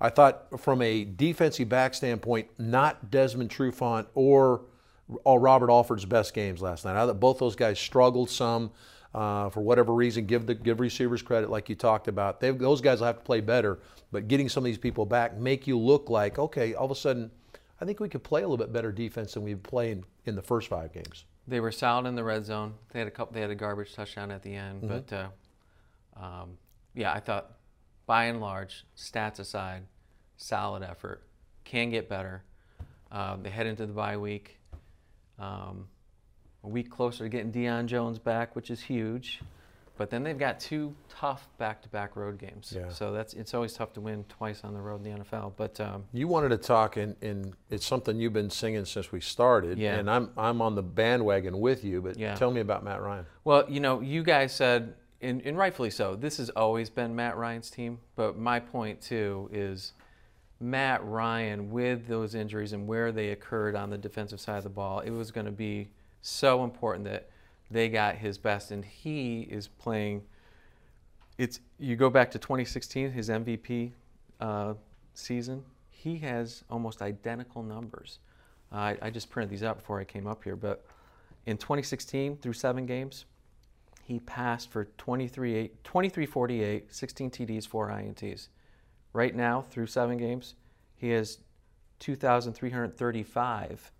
I 0.00 0.10
thought 0.10 0.60
from 0.60 0.82
a 0.82 1.04
defensive 1.04 1.68
back 1.68 1.94
standpoint, 1.94 2.48
not 2.58 3.10
Desmond 3.10 3.50
Trufant 3.50 4.06
or 4.14 4.62
all 5.24 5.38
Robert 5.38 5.70
Alford's 5.70 6.04
best 6.04 6.34
games 6.34 6.60
last 6.60 6.84
night. 6.84 6.96
I 6.96 7.06
thought 7.06 7.20
both 7.20 7.38
those 7.38 7.56
guys 7.56 7.78
struggled 7.78 8.28
some 8.28 8.70
uh, 9.14 9.48
for 9.48 9.60
whatever 9.60 9.94
reason. 9.94 10.26
Give 10.26 10.44
the 10.44 10.54
give 10.54 10.80
receivers 10.80 11.22
credit, 11.22 11.50
like 11.50 11.68
you 11.68 11.74
talked 11.74 12.08
about. 12.08 12.40
They, 12.40 12.50
those 12.50 12.80
guys 12.80 13.00
will 13.00 13.06
have 13.06 13.18
to 13.18 13.24
play 13.24 13.40
better, 13.40 13.78
but 14.10 14.28
getting 14.28 14.48
some 14.48 14.62
of 14.62 14.66
these 14.66 14.78
people 14.78 15.06
back 15.06 15.38
make 15.38 15.66
you 15.66 15.78
look 15.78 16.10
like 16.10 16.38
okay. 16.38 16.74
All 16.74 16.84
of 16.84 16.90
a 16.90 16.96
sudden, 16.96 17.30
I 17.82 17.84
think 17.84 17.98
we 17.98 18.08
could 18.08 18.22
play 18.22 18.42
a 18.42 18.44
little 18.44 18.64
bit 18.64 18.72
better 18.72 18.92
defense 18.92 19.34
than 19.34 19.42
we've 19.42 19.60
played 19.60 20.04
in 20.24 20.36
the 20.36 20.42
first 20.42 20.68
five 20.68 20.92
games. 20.92 21.24
They 21.48 21.58
were 21.58 21.72
solid 21.72 22.06
in 22.06 22.14
the 22.14 22.22
red 22.22 22.46
zone. 22.46 22.74
They 22.92 23.00
had 23.00 23.08
a 23.08 23.10
couple. 23.10 23.34
They 23.34 23.40
had 23.40 23.50
a 23.50 23.56
garbage 23.56 23.92
touchdown 23.92 24.30
at 24.30 24.44
the 24.44 24.54
end, 24.54 24.82
mm-hmm. 24.82 24.86
but 24.86 25.12
uh, 25.12 26.24
um, 26.24 26.58
yeah, 26.94 27.12
I 27.12 27.18
thought 27.18 27.56
by 28.06 28.26
and 28.26 28.40
large, 28.40 28.84
stats 28.96 29.40
aside, 29.40 29.82
solid 30.36 30.84
effort. 30.84 31.24
Can 31.64 31.90
get 31.90 32.08
better. 32.08 32.44
Um, 33.10 33.42
they 33.42 33.50
head 33.50 33.66
into 33.66 33.84
the 33.86 33.92
bye 33.92 34.16
week. 34.16 34.60
Um, 35.40 35.88
a 36.62 36.68
week 36.68 36.88
closer 36.88 37.24
to 37.24 37.28
getting 37.28 37.50
Deion 37.50 37.86
Jones 37.86 38.20
back, 38.20 38.54
which 38.54 38.70
is 38.70 38.80
huge. 38.80 39.40
But 40.02 40.10
then 40.10 40.24
they've 40.24 40.36
got 40.36 40.58
two 40.58 40.96
tough 41.08 41.48
back-to-back 41.58 42.16
road 42.16 42.36
games. 42.36 42.74
Yeah. 42.76 42.88
So 42.88 43.12
that's 43.12 43.34
it's 43.34 43.54
always 43.54 43.72
tough 43.72 43.92
to 43.92 44.00
win 44.00 44.24
twice 44.24 44.62
on 44.64 44.74
the 44.74 44.80
road 44.80 45.06
in 45.06 45.12
the 45.12 45.20
NFL. 45.20 45.52
But 45.56 45.78
um, 45.78 46.02
you 46.12 46.26
wanted 46.26 46.48
to 46.48 46.56
talk, 46.56 46.96
and, 46.96 47.14
and 47.22 47.54
it's 47.70 47.86
something 47.86 48.18
you've 48.18 48.32
been 48.32 48.50
singing 48.50 48.84
since 48.84 49.12
we 49.12 49.20
started. 49.20 49.78
Yeah. 49.78 49.94
And 49.94 50.10
I'm 50.10 50.30
I'm 50.36 50.60
on 50.60 50.74
the 50.74 50.82
bandwagon 50.82 51.60
with 51.60 51.84
you. 51.84 52.02
But 52.02 52.18
yeah. 52.18 52.34
tell 52.34 52.50
me 52.50 52.60
about 52.60 52.82
Matt 52.82 53.00
Ryan. 53.00 53.26
Well, 53.44 53.64
you 53.68 53.78
know, 53.78 54.00
you 54.00 54.24
guys 54.24 54.52
said, 54.52 54.94
and, 55.20 55.40
and 55.42 55.56
rightfully 55.56 55.90
so. 55.90 56.16
This 56.16 56.38
has 56.38 56.50
always 56.50 56.90
been 56.90 57.14
Matt 57.14 57.36
Ryan's 57.36 57.70
team. 57.70 58.00
But 58.16 58.36
my 58.36 58.58
point 58.58 59.00
too 59.00 59.48
is 59.52 59.92
Matt 60.58 61.04
Ryan 61.04 61.70
with 61.70 62.08
those 62.08 62.34
injuries 62.34 62.72
and 62.72 62.88
where 62.88 63.12
they 63.12 63.28
occurred 63.28 63.76
on 63.76 63.88
the 63.88 63.98
defensive 63.98 64.40
side 64.40 64.56
of 64.58 64.64
the 64.64 64.68
ball, 64.70 64.98
it 64.98 65.10
was 65.10 65.30
going 65.30 65.46
to 65.46 65.52
be 65.52 65.90
so 66.22 66.64
important 66.64 67.04
that 67.04 67.28
they 67.72 67.88
got 67.88 68.16
his 68.16 68.38
best, 68.38 68.70
and 68.70 68.84
he 68.84 69.42
is 69.42 69.68
playing. 69.68 70.22
It's 71.38 71.60
you 71.78 71.96
go 71.96 72.10
back 72.10 72.30
to 72.32 72.38
2016, 72.38 73.10
his 73.10 73.28
MVP 73.28 73.92
uh, 74.40 74.74
season. 75.14 75.64
He 75.90 76.18
has 76.18 76.64
almost 76.68 77.00
identical 77.02 77.62
numbers. 77.62 78.18
Uh, 78.72 78.76
I, 78.76 78.98
I 79.02 79.10
just 79.10 79.30
printed 79.30 79.50
these 79.50 79.62
out 79.62 79.78
before 79.78 80.00
I 80.00 80.04
came 80.04 80.26
up 80.26 80.44
here, 80.44 80.56
but 80.56 80.84
in 81.46 81.56
2016, 81.56 82.36
through 82.38 82.52
seven 82.52 82.86
games, 82.86 83.24
he 84.04 84.20
passed 84.20 84.70
for 84.70 84.86
23, 84.98 85.70
23 85.84 86.26
48, 86.26 86.94
16 86.94 87.30
TDs, 87.30 87.66
four 87.66 87.88
INTs. 87.88 88.48
Right 89.12 89.34
now, 89.34 89.62
through 89.62 89.86
seven 89.86 90.16
games, 90.16 90.54
he 90.96 91.10
has 91.10 91.38
2,335, 92.00 93.92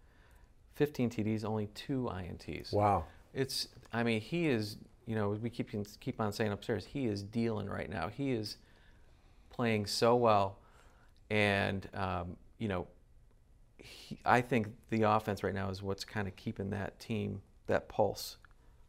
15 0.75 1.11
TDs, 1.11 1.45
only 1.45 1.67
two 1.69 2.09
INTs. 2.13 2.73
Wow. 2.73 3.05
It's, 3.35 3.69
I 3.93 4.03
mean, 4.03 4.21
he 4.21 4.49
is, 4.49 4.77
you 5.07 5.15
know, 5.15 5.31
we 5.31 5.51
keep, 5.51 5.71
keep 6.01 6.21
on 6.21 6.33
saying 6.33 6.53
upstairs, 6.53 6.85
he 6.85 7.07
is 7.07 7.23
dealing 7.23 7.69
right 7.69 7.91
now. 7.91 8.09
He 8.09 8.33
is 8.33 8.57
playing 9.51 9.87
so 9.87 10.17
well. 10.17 10.59
And, 11.31 11.89
um, 11.95 12.37
you 12.59 12.69
know, 12.69 12.87
he, 13.79 14.19
I 14.25 14.41
think 14.41 14.69
the 14.91 15.03
offense 15.03 15.43
right 15.43 15.55
now 15.55 15.71
is 15.71 15.83
what's 15.83 16.05
kind 16.05 16.29
of 16.29 16.37
keeping 16.37 16.71
that 16.71 17.01
team, 17.01 17.41
that 17.67 17.89
pulse 17.89 18.37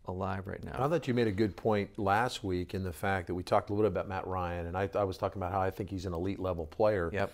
alive 0.05 0.47
right 0.47 0.63
now. 0.63 0.75
I 0.77 0.87
thought 0.89 1.07
you 1.07 1.13
made 1.13 1.27
a 1.27 1.31
good 1.31 1.55
point 1.55 1.97
last 1.97 2.43
week 2.43 2.73
in 2.73 2.83
the 2.83 2.91
fact 2.91 3.27
that 3.27 3.35
we 3.35 3.43
talked 3.43 3.69
a 3.69 3.73
little 3.73 3.89
bit 3.89 3.95
about 3.95 4.09
Matt 4.09 4.27
Ryan, 4.27 4.67
and 4.67 4.77
I, 4.77 4.89
I 4.95 5.03
was 5.03 5.17
talking 5.17 5.41
about 5.41 5.51
how 5.51 5.61
I 5.61 5.71
think 5.71 5.89
he's 5.89 6.05
an 6.05 6.13
elite 6.13 6.39
level 6.39 6.65
player. 6.65 7.09
Yep. 7.13 7.31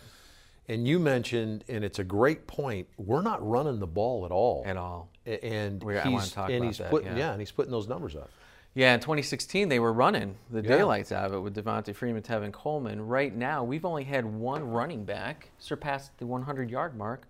And 0.67 0.87
you 0.87 0.99
mentioned, 0.99 1.63
and 1.67 1.83
it's 1.83 1.97
a 1.97 2.03
great 2.03 2.45
point. 2.45 2.87
We're 2.97 3.23
not 3.23 3.45
running 3.47 3.79
the 3.79 3.87
ball 3.87 4.23
at 4.25 4.31
all. 4.31 4.61
At 4.67 4.77
all. 4.77 5.09
And 5.29 5.83
We're, 5.83 6.01
he's 6.01 6.35
and 6.35 6.63
he's 6.65 6.77
that, 6.79 6.89
putting 6.89 7.09
yeah. 7.13 7.17
yeah. 7.17 7.31
and 7.31 7.39
he's 7.39 7.51
putting 7.51 7.71
those 7.71 7.87
numbers 7.87 8.15
up. 8.15 8.29
Yeah, 8.75 8.93
in 8.93 8.99
2016 8.99 9.67
they 9.69 9.79
were 9.79 9.93
running 9.93 10.35
the 10.49 10.61
Yeah. 10.61 10.77
daylights 10.77 11.11
out 11.11 11.25
of 11.25 11.33
it 11.33 11.39
with 11.39 11.55
Devonta 11.55 11.93
Freeman, 11.95 12.21
Tevin 12.21 12.51
Coleman. 12.51 13.05
Right 13.07 13.35
now 13.35 13.63
we've 13.63 13.85
only 13.85 14.03
had 14.03 14.25
one 14.25 14.69
running 14.69 15.05
back 15.05 15.49
surpass 15.59 16.09
the 16.17 16.25
100 16.25 16.69
yard 16.69 16.95
mark 16.95 17.27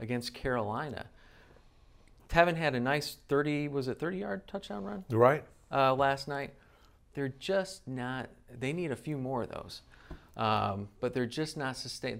against 0.00 0.34
Carolina. 0.34 1.06
Tevin 2.28 2.56
had 2.56 2.74
a 2.74 2.80
nice 2.80 3.16
30 3.28 3.68
was 3.68 3.88
it 3.88 3.98
30 3.98 4.18
yard 4.18 4.46
touchdown 4.46 4.84
run 4.84 5.04
Right. 5.10 5.44
uh, 5.70 5.94
last 5.94 6.28
night. 6.28 6.54
They're 7.14 7.28
just 7.38 7.86
not. 7.86 8.30
They 8.58 8.72
need 8.72 8.90
a 8.90 8.96
few 8.96 9.18
more 9.18 9.42
of 9.42 9.50
those, 9.50 9.82
um, 10.36 10.88
but 11.00 11.12
they're 11.12 11.26
just 11.26 11.58
not 11.58 11.76
sustain. 11.76 12.16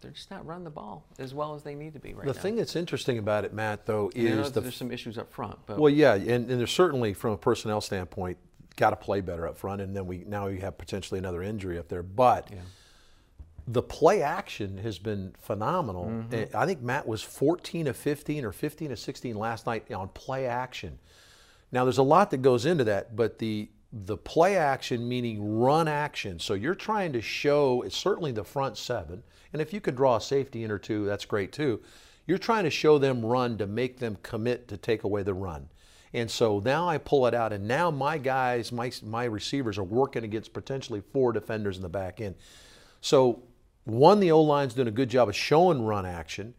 They're 0.00 0.10
just 0.10 0.30
not 0.30 0.46
running 0.46 0.64
the 0.64 0.70
ball 0.70 1.04
as 1.18 1.34
well 1.34 1.54
as 1.54 1.62
they 1.62 1.74
need 1.74 1.94
to 1.94 1.98
be 1.98 2.12
right 2.12 2.22
The 2.22 2.26
now. 2.26 2.32
The 2.32 2.40
thing 2.40 2.56
that's 2.56 2.76
interesting 2.76 3.18
about 3.18 3.44
it, 3.44 3.52
Matt, 3.52 3.86
though, 3.86 4.10
And 4.14 4.28
I 4.28 4.30
know 4.32 4.40
is 4.42 4.52
the 4.52 4.60
there's 4.60 4.76
some 4.76 4.92
issues 4.92 5.18
up 5.18 5.32
front, 5.32 5.58
but 5.66 5.78
well, 5.78 5.92
yeah, 5.92 6.14
and, 6.14 6.28
and 6.28 6.60
there's 6.60 6.70
certainly 6.70 7.14
from 7.14 7.32
a 7.32 7.38
personnel 7.38 7.80
standpoint, 7.80 8.36
got 8.76 8.90
to 8.90 8.96
play 8.96 9.20
better 9.22 9.48
up 9.48 9.56
front, 9.56 9.80
and 9.80 9.96
then 9.96 10.06
we 10.06 10.18
now 10.26 10.48
we 10.48 10.60
have 10.60 10.76
potentially 10.78 11.18
another 11.18 11.42
injury 11.42 11.78
up 11.78 11.88
there, 11.88 12.02
but. 12.02 12.48
yeah. 12.50 12.58
the 13.68 13.82
play 13.82 14.22
action 14.22 14.78
has 14.78 14.96
been 14.96 15.34
phenomenal. 15.40 16.04
Mm-hmm. 16.04 16.56
I 16.56 16.66
think 16.66 16.82
Matt 16.82 17.08
was 17.08 17.22
14 17.22 17.88
of 17.88 17.96
15 17.96 18.44
or 18.44 18.52
15 18.52 18.92
of 18.92 18.98
16 18.98 19.34
last 19.36 19.66
night 19.66 19.90
on 19.90 20.08
play 20.10 20.46
action. 20.46 21.00
Now 21.72 21.84
there's 21.84 21.98
a 21.98 22.04
lot 22.04 22.30
that 22.30 22.42
goes 22.42 22.64
into 22.64 22.84
that, 22.84 23.16
but 23.16 23.38
the 23.40 23.68
the 23.92 24.16
play 24.16 24.56
action 24.56 25.08
meaning 25.08 25.58
run 25.58 25.88
action. 25.88 26.38
So 26.38 26.54
you're 26.54 26.74
trying 26.74 27.12
to 27.12 27.20
show 27.20 27.82
it's 27.82 27.96
certainly 27.96 28.32
the 28.32 28.44
front 28.44 28.76
seven, 28.76 29.22
and 29.52 29.62
if 29.62 29.72
you 29.72 29.80
could 29.80 29.96
draw 29.96 30.16
a 30.16 30.20
safety 30.20 30.64
in 30.64 30.70
or 30.70 30.78
two, 30.78 31.06
that's 31.06 31.24
great 31.24 31.52
too. 31.52 31.80
You're 32.26 32.38
trying 32.38 32.64
to 32.64 32.70
show 32.70 32.98
them 32.98 33.24
run 33.24 33.56
to 33.58 33.66
make 33.66 33.98
them 33.98 34.18
commit 34.22 34.68
to 34.68 34.76
take 34.76 35.04
away 35.04 35.22
the 35.22 35.34
run. 35.34 35.68
And 36.12 36.30
so 36.30 36.60
now 36.64 36.88
I 36.88 36.98
pull 36.98 37.26
it 37.26 37.34
out, 37.34 37.52
and 37.52 37.68
now 37.68 37.90
my 37.90 38.18
guys, 38.18 38.72
my, 38.72 38.90
my 39.02 39.24
receivers 39.24 39.78
are 39.78 39.84
working 39.84 40.24
against 40.24 40.52
potentially 40.52 41.02
four 41.12 41.32
defenders 41.32 41.76
in 41.76 41.82
the 41.82 41.88
back 41.88 42.20
end. 42.20 42.36
So, 43.00 43.42
one, 43.84 44.18
the 44.18 44.32
O 44.32 44.40
line's 44.42 44.74
doing 44.74 44.88
a 44.88 44.92
good 44.92 45.10
job 45.10 45.28
of 45.28 45.36
showing 45.36 45.84
run 45.84 46.06
action. 46.06 46.54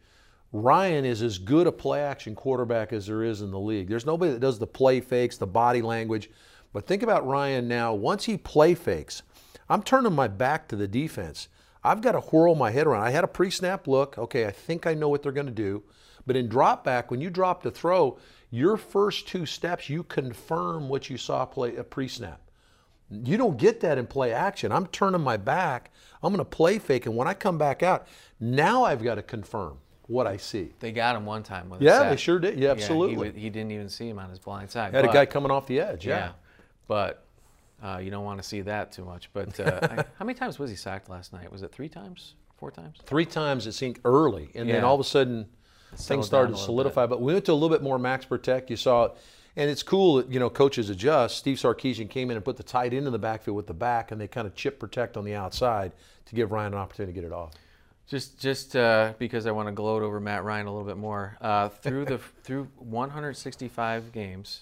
Ryan 0.54 1.04
is 1.04 1.22
as 1.22 1.38
good 1.38 1.68
a 1.68 1.72
play 1.72 2.02
action 2.02 2.36
quarterback 2.36 2.94
as 2.94 3.08
there 3.08 3.24
is 3.24 3.42
in 3.42 3.52
the 3.52 3.60
league. 3.60 3.90
There's 3.90 4.06
nobody 4.06 4.32
that 4.32 4.40
does 4.40 4.60
the 4.60 4.68
play 4.68 5.02
fakes, 5.02 5.38
the 5.38 5.48
body 5.48 5.82
language. 5.82 6.30
But 6.74 6.86
think 6.86 7.04
about 7.04 7.26
Ryan 7.26 7.68
now. 7.68 7.94
Once 7.94 8.26
he 8.26 8.38
play 8.38 8.76
fakes, 8.76 9.24
I'm 9.70 9.84
turning 9.84 10.14
my 10.14 10.28
back 10.28 10.68
to 10.70 10.76
the 10.76 10.88
defense. 10.88 11.48
I've 11.84 12.02
got 12.02 12.14
to 12.14 12.20
whirl 12.20 12.56
my 12.56 12.72
head 12.72 12.88
around. 12.88 13.04
I 13.04 13.12
had 13.12 13.24
a 13.24 13.28
pre 13.28 13.50
snap 13.50 13.88
look. 13.88 14.18
Okay, 14.18 14.46
I 14.46 14.52
think 14.52 14.86
I 14.86 14.94
know 14.94 15.10
what 15.10 15.24
they're 15.24 15.32
going 15.32 15.48
to 15.48 15.52
do. 15.52 15.84
But 16.26 16.36
in 16.36 16.50
drop 16.50 16.84
back, 16.84 17.10
when 17.10 17.22
you 17.22 17.30
drop 17.30 17.64
to 17.64 17.72
throw, 17.72 18.18
your 18.52 18.78
first 18.78 19.28
two 19.28 19.46
steps, 19.46 19.90
you 19.90 20.04
confirm 20.04 20.90
what 20.90 21.10
you 21.10 21.18
saw 21.18 21.46
play 21.46 21.78
uh, 21.78 21.82
a 21.82 21.84
pre 21.84 22.08
snap. 22.08 22.42
You 23.10 23.38
don't 23.38 23.58
get 23.58 23.80
that 23.82 23.98
in 23.98 24.06
play 24.06 24.34
action. 24.34 24.72
I'm 24.72 24.88
turning 24.88 25.22
my 25.22 25.38
back. 25.38 25.92
I'm 26.22 26.34
going 26.34 26.44
to 26.44 26.50
play 26.50 26.78
fake. 26.78 27.06
And 27.06 27.16
when 27.16 27.28
I 27.28 27.34
come 27.34 27.58
back 27.58 27.82
out, 27.82 28.08
now 28.40 28.84
I've 28.84 29.02
got 29.02 29.16
to 29.16 29.22
confirm 29.22 29.78
what 30.08 30.28
I 30.28 30.36
see. 30.36 30.74
They 30.80 30.92
got 30.92 31.16
him 31.16 31.26
one 31.26 31.44
time 31.44 31.70
with 31.70 31.82
Yeah, 31.82 32.10
they 32.10 32.18
sure 32.18 32.40
did. 32.40 32.60
Yeah, 32.60 32.72
absolutely. 32.72 33.32
he, 33.32 33.40
he 33.40 33.50
didn't 33.50 33.72
even 33.72 33.88
see 33.88 34.10
him 34.10 34.20
on 34.20 34.30
his 34.30 34.40
blind 34.40 34.70
side. 34.70 34.94
Had 34.94 35.06
a 35.06 35.14
guy 35.14 35.26
coming 35.26 35.52
off 35.52 35.68
the 35.68 35.80
edge. 35.80 36.06
Yeah, 36.06 36.18
Yeah. 36.18 36.32
But 36.88 37.26
uh, 37.84 38.00
you 38.02 38.10
don't 38.10 38.26
want 38.26 38.42
to 38.42 38.48
see 38.48 38.62
that 38.62 38.92
too 38.92 39.06
much. 39.06 39.30
But 39.34 39.60
uh, 39.60 39.80
I, 39.92 39.96
how 40.18 40.26
many 40.26 40.38
times 40.38 40.60
was 40.60 40.70
he 40.70 40.76
sacked 40.76 41.10
last 41.10 41.34
night? 41.34 41.52
Was 41.52 41.64
it 41.64 41.72
three 41.72 41.90
times? 41.90 42.36
Four 42.58 42.72
times? 42.72 42.98
Three 43.06 43.26
times 43.26 43.68
it 43.68 43.74
seemed 43.74 44.00
early, 44.04 44.50
and 44.56 44.68
then 44.68 44.84
all 44.84 44.96
of 44.96 45.02
a 45.02 45.04
sudden 45.04 45.48
things 45.96 46.26
started 46.26 46.54
to 46.54 46.58
solidify. 46.58 47.06
But 47.06 47.22
we 47.22 47.34
went 47.34 47.46
to 47.46 47.52
a 47.52 47.54
little 47.54 47.70
bit 47.70 47.84
more 47.84 48.00
max 48.00 48.26
protect. 48.26 48.70
You 48.70 48.78
saw 48.78 49.06
it. 49.06 49.12
And 49.56 49.72
it's 49.72 49.82
cool 49.82 50.18
that, 50.18 50.32
you 50.32 50.40
know, 50.40 50.52
coaches 50.52 50.92
adjust. 50.92 51.38
Steve 51.38 51.58
Sarkisian 51.58 52.08
came 52.08 52.30
in 52.30 52.38
and 52.38 52.46
put 52.46 52.58
the 52.58 52.64
tight 52.64 52.94
end 52.94 53.08
in 53.08 53.12
the 53.12 53.18
backfield 53.18 53.58
with 53.58 53.66
the 53.66 53.74
back, 53.74 54.12
and 54.12 54.22
they 54.22 54.28
kind 54.28 54.46
of 54.46 54.54
chip 54.54 54.80
protect 54.80 55.18
on 55.18 55.26
the 55.26 55.34
outside 55.34 55.94
to 56.28 56.36
give 56.36 56.52
Ryan 56.52 56.74
an 56.74 56.80
opportunity 56.80 57.12
to 57.12 57.22
get 57.22 57.26
it 57.26 57.34
off. 57.34 57.54
Just, 58.08 58.40
just 58.40 58.76
uh, 58.76 59.14
because 59.18 59.48
I 59.48 59.52
want 59.52 59.68
to 59.68 59.72
gloat 59.72 60.04
over 60.04 60.20
Matt 60.20 60.44
Ryan 60.44 60.68
a 60.68 60.72
little 60.72 60.88
bit 60.88 60.98
more. 60.98 61.38
Uh, 61.42 61.70
through 61.70 62.06
the 62.06 62.20
through 62.44 62.70
165 62.78 64.12
games, 64.12 64.62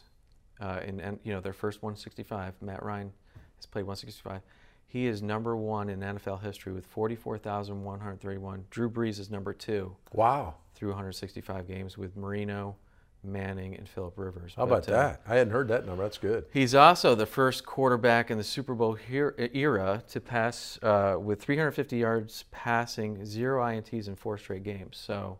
uh, 0.60 0.80
in 0.86 1.00
and 1.00 1.20
you 1.24 1.34
know 1.34 1.42
their 1.42 1.54
first 1.54 1.82
165, 1.84 2.54
Matt 2.62 2.84
Ryan 2.84 3.12
has 3.58 3.66
played 3.66 3.84
165. 3.84 4.42
He 4.88 5.08
is 5.08 5.22
number 5.22 5.56
one 5.58 5.90
in 5.90 6.00
NFL 6.00 6.42
history 6.42 6.72
with 6.72 6.86
44,131. 6.86 8.66
Drew 8.70 8.90
Brees 8.90 9.20
is 9.20 9.30
number 9.30 9.54
two 9.54 9.96
Wow. 10.14 10.56
through 10.74 10.90
165 10.90 11.68
games 11.68 11.98
with 11.98 12.16
Marino, 12.16 12.76
Manning, 13.24 13.76
and 13.76 13.90
Philip 13.90 14.14
Rivers. 14.18 14.54
How 14.56 14.64
about 14.64 14.86
But, 14.86 14.94
uh, 14.94 14.98
that? 14.98 15.22
I 15.28 15.36
hadn't 15.36 15.52
heard 15.52 15.68
that 15.70 15.86
number. 15.86 16.04
That's 16.04 16.18
good. 16.18 16.46
He's 16.54 16.76
also 16.76 17.16
the 17.16 17.26
first 17.26 17.66
quarterback 17.66 18.32
in 18.32 18.38
the 18.38 18.44
Super 18.44 18.74
Bowl 18.76 18.98
era 19.10 20.04
to 20.08 20.22
pass 20.22 20.80
uh, 20.84 21.18
with 21.20 21.42
350 21.42 21.98
yards 21.98 22.46
passing, 22.52 23.26
zero 23.26 23.64
INTs 23.66 24.08
in 24.08 24.16
four 24.16 24.38
straight 24.38 24.64
games. 24.64 24.98
So, 24.98 25.40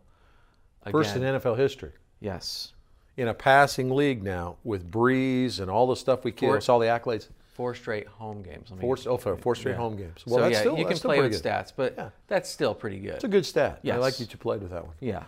again, 0.82 0.92
First 0.92 1.16
in 1.16 1.22
NFL 1.22 1.56
history. 1.56 1.92
yes, 2.20 2.72
In 3.16 3.28
a 3.28 3.34
passing 3.34 3.90
league 3.90 4.22
now 4.22 4.56
with 4.62 4.90
Brees 4.90 5.58
and 5.60 5.70
all 5.70 5.86
the 5.86 5.96
stuff 5.96 6.22
we 6.24 6.32
Four- 6.32 6.60
all 6.68 6.78
the 6.78 6.86
accolades. 6.86 7.28
four 7.54 7.74
straight 7.74 8.06
home 8.06 8.42
games. 8.42 8.68
Let 8.70 8.76
me- 8.78 8.82
Four, 8.82 8.98
oh, 9.06 9.16
four, 9.16 9.54
straight 9.54 9.72
yeah. 9.72 9.78
home 9.78 9.96
games. 9.96 10.20
so 10.26 10.30
Well, 10.34 10.42
that's 10.44 10.52
yeah, 10.52 10.60
still, 10.60 10.78
you 10.78 10.84
can 10.84 10.98
play 10.98 11.20
with 11.22 11.32
good. 11.32 11.42
stats, 11.42 11.72
but 11.74 11.94
Yeah. 11.96 12.10
that's 12.28 12.50
still 12.50 12.74
pretty 12.74 12.98
good. 12.98 13.14
It's 13.14 13.24
a 13.24 13.28
good 13.28 13.46
stat. 13.46 13.80
I 13.90 13.96
like 13.96 14.12
Yes. 14.12 14.18
that 14.18 14.32
you 14.32 14.38
played 14.38 14.60
with 14.60 14.72
that 14.72 14.84
one. 14.84 14.94
Yeah. 15.00 15.24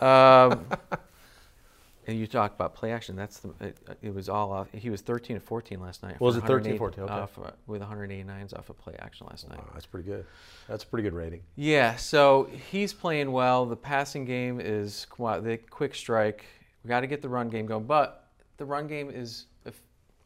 Um, 0.00 0.66
and 2.08 2.18
you 2.18 2.26
talk 2.26 2.52
about 2.54 2.74
play 2.74 2.90
action. 2.90 3.14
That's 3.14 3.38
the. 3.38 3.50
It, 3.60 3.76
it 4.02 4.12
was 4.14 4.28
all 4.28 4.50
off. 4.50 4.66
He 4.72 4.90
was 4.90 5.02
13 5.02 5.36
of 5.36 5.44
14 5.44 5.80
last 5.80 6.02
night. 6.02 6.20
Was 6.20 6.36
it 6.36 6.40
13, 6.40 6.72
108 6.72 6.78
14? 6.78 7.04
Okay. 7.04 7.12
Off, 7.12 7.38
uh, 7.38 7.50
with 7.68 7.80
189s 7.82 8.52
off 8.58 8.68
of 8.70 8.78
play 8.78 8.96
action 8.98 9.28
last 9.30 9.48
night. 9.48 9.58
Wow, 9.58 9.70
that's 9.74 9.86
pretty 9.86 10.08
good. 10.08 10.24
That's 10.68 10.82
a 10.82 10.86
pretty 10.88 11.04
good 11.04 11.14
rating. 11.14 11.42
Yeah, 11.54 11.94
so 11.94 12.48
he's 12.70 12.92
playing 12.92 13.30
well. 13.30 13.66
The 13.66 13.76
passing 13.76 14.24
game 14.24 14.60
is 14.60 15.06
the 15.16 15.58
quick 15.70 15.94
strike. 15.94 16.44
We 16.84 16.88
got 16.88 17.00
to 17.00 17.06
get 17.06 17.22
the 17.22 17.28
run 17.28 17.48
game 17.48 17.66
going, 17.66 17.84
but 17.84 18.28
the 18.56 18.64
run 18.64 18.86
game 18.86 19.10
is 19.10 19.46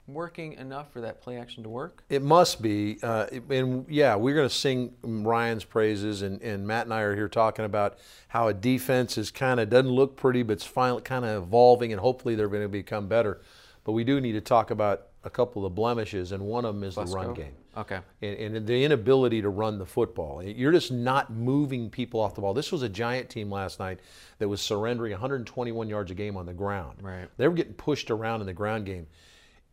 working 0.09 0.53
enough 0.55 0.93
for 0.93 1.01
that 1.01 1.21
play 1.21 1.37
action 1.37 1.63
to 1.65 1.69
work. 1.69 2.05
It 2.09 2.23
must 2.23 2.63
be. 2.63 2.99
Uh, 3.03 3.27
and 3.51 3.87
yeah, 3.89 4.15
we're 4.15 4.35
going 4.35 4.49
to 4.49 4.55
sing 4.55 4.95
Ryan's 5.03 5.65
praises, 5.65 6.23
and, 6.23 6.41
and 6.43 6.67
Matt 6.67 6.87
and 6.87 6.95
I 6.95 7.01
are 7.01 7.15
here 7.15 7.29
talking 7.29 7.65
about 7.65 7.99
how 8.29 8.49
a 8.49 8.55
defense 8.55 9.19
is 9.19 9.31
kind 9.31 9.59
of 9.61 9.69
doesn't 9.69 9.91
look 9.91 10.17
pretty, 10.17 10.43
but 10.43 10.55
it's 10.55 10.67
finally 10.67 11.03
kind 11.03 11.25
of 11.25 11.45
evolving, 11.45 11.93
and 11.93 12.01
hopefully 12.01 12.35
they're 12.35 12.49
going 12.49 12.63
to 12.63 12.69
become 12.69 13.09
better. 13.09 13.41
But 13.85 13.93
we 13.93 14.05
do 14.05 14.21
need 14.21 14.33
to 14.33 14.41
talk 14.41 14.71
about 14.71 15.09
a 15.25 15.31
couple 15.31 15.67
of 15.67 15.75
blemishes, 15.75 16.33
and 16.33 16.43
one 16.45 16.65
of 16.65 16.75
them 16.75 16.85
is 16.85 16.95
the 16.95 17.05
run 17.05 17.35
game. 17.35 17.55
Okay. 17.77 18.01
and, 18.23 18.57
and 18.57 18.67
the 18.67 18.85
inability 18.85 19.43
to 19.43 19.49
run 19.51 19.79
the 19.79 19.87
football. 19.87 20.43
You're 20.43 20.73
just 20.73 20.91
not 20.91 21.33
moving 21.33 21.91
people 21.91 22.21
off 22.21 22.35
the 22.35 22.41
ball. 22.41 22.55
This 22.55 22.73
was 22.73 22.83
a 22.83 22.89
giant 22.89 23.29
team 23.29 23.51
last 23.51 23.79
night 23.79 24.01
that 24.39 24.49
was 24.49 24.61
surrendering 24.63 25.13
121 25.13 25.89
yards 25.89 26.11
a 26.11 26.15
game 26.15 26.37
on 26.37 26.47
the 26.47 26.55
ground. 26.55 26.99
Right. 27.03 27.29
They 27.37 27.47
were 27.49 27.55
getting 27.55 27.75
pushed 27.75 28.11
around 28.11 28.41
in 28.41 28.47
the 28.47 28.55
ground 28.55 28.87
game, 28.87 29.07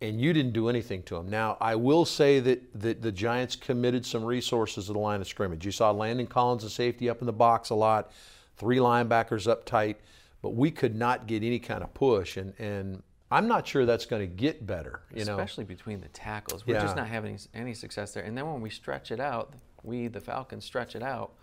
and 0.02 0.20
you 0.20 0.34
didn't 0.34 0.52
do 0.52 0.68
anything 0.68 1.04
to 1.04 1.16
them. 1.16 1.30
Now, 1.30 1.58
I 1.62 1.76
will 1.76 2.04
say 2.04 2.42
that, 2.42 2.82
that 2.82 3.02
the 3.02 3.12
Giants 3.12 3.56
committed 3.56 4.06
some 4.06 4.24
resources 4.24 4.88
to 4.88 4.94
the 4.94 5.00
line 5.00 5.22
of 5.22 5.28
scrimmage. 5.28 5.66
You 5.66 5.72
saw 5.72 5.92
Landon 5.92 6.28
Collins, 6.28 6.64
the 6.64 6.70
safety, 6.70 7.10
up 7.10 7.22
in 7.22 7.26
the 7.26 7.34
box 7.34 7.70
a 7.70 7.76
lot, 7.76 8.12
three 8.58 8.78
linebackers 8.78 9.48
up 9.48 9.66
tight, 9.66 10.00
but 10.42 10.56
we 10.56 10.72
could 10.72 10.96
not 10.96 11.26
get 11.26 11.42
any 11.42 11.60
kind 11.60 11.84
of 11.84 11.94
push. 11.94 12.36
And, 12.36 12.54
and 12.60 13.02
I'm 13.34 13.48
not 13.48 13.68
sure 13.68 13.86
that's 13.86 14.06
going 14.06 14.22
to 14.22 14.28
get 14.28 14.66
better. 14.68 15.02
You 15.12 15.26
know, 15.26 15.34
Especially 15.34 15.64
between 15.64 16.02
the 16.02 16.08
tackles. 16.10 16.68
We're 16.68 16.80
just 16.80 16.96
not 16.96 17.08
having 17.08 17.40
any 17.56 17.74
success 17.74 18.14
there. 18.14 18.24
And 18.24 18.38
then 18.38 18.46
when 18.46 18.62
we 18.62 18.70
stretch 18.70 19.12
it 19.12 19.20
out, 19.20 19.54
we, 19.82 20.08
the 20.08 20.22
Falcons, 20.22 20.64
stretch 20.64 20.96
it 20.96 21.02
out. 21.02 21.34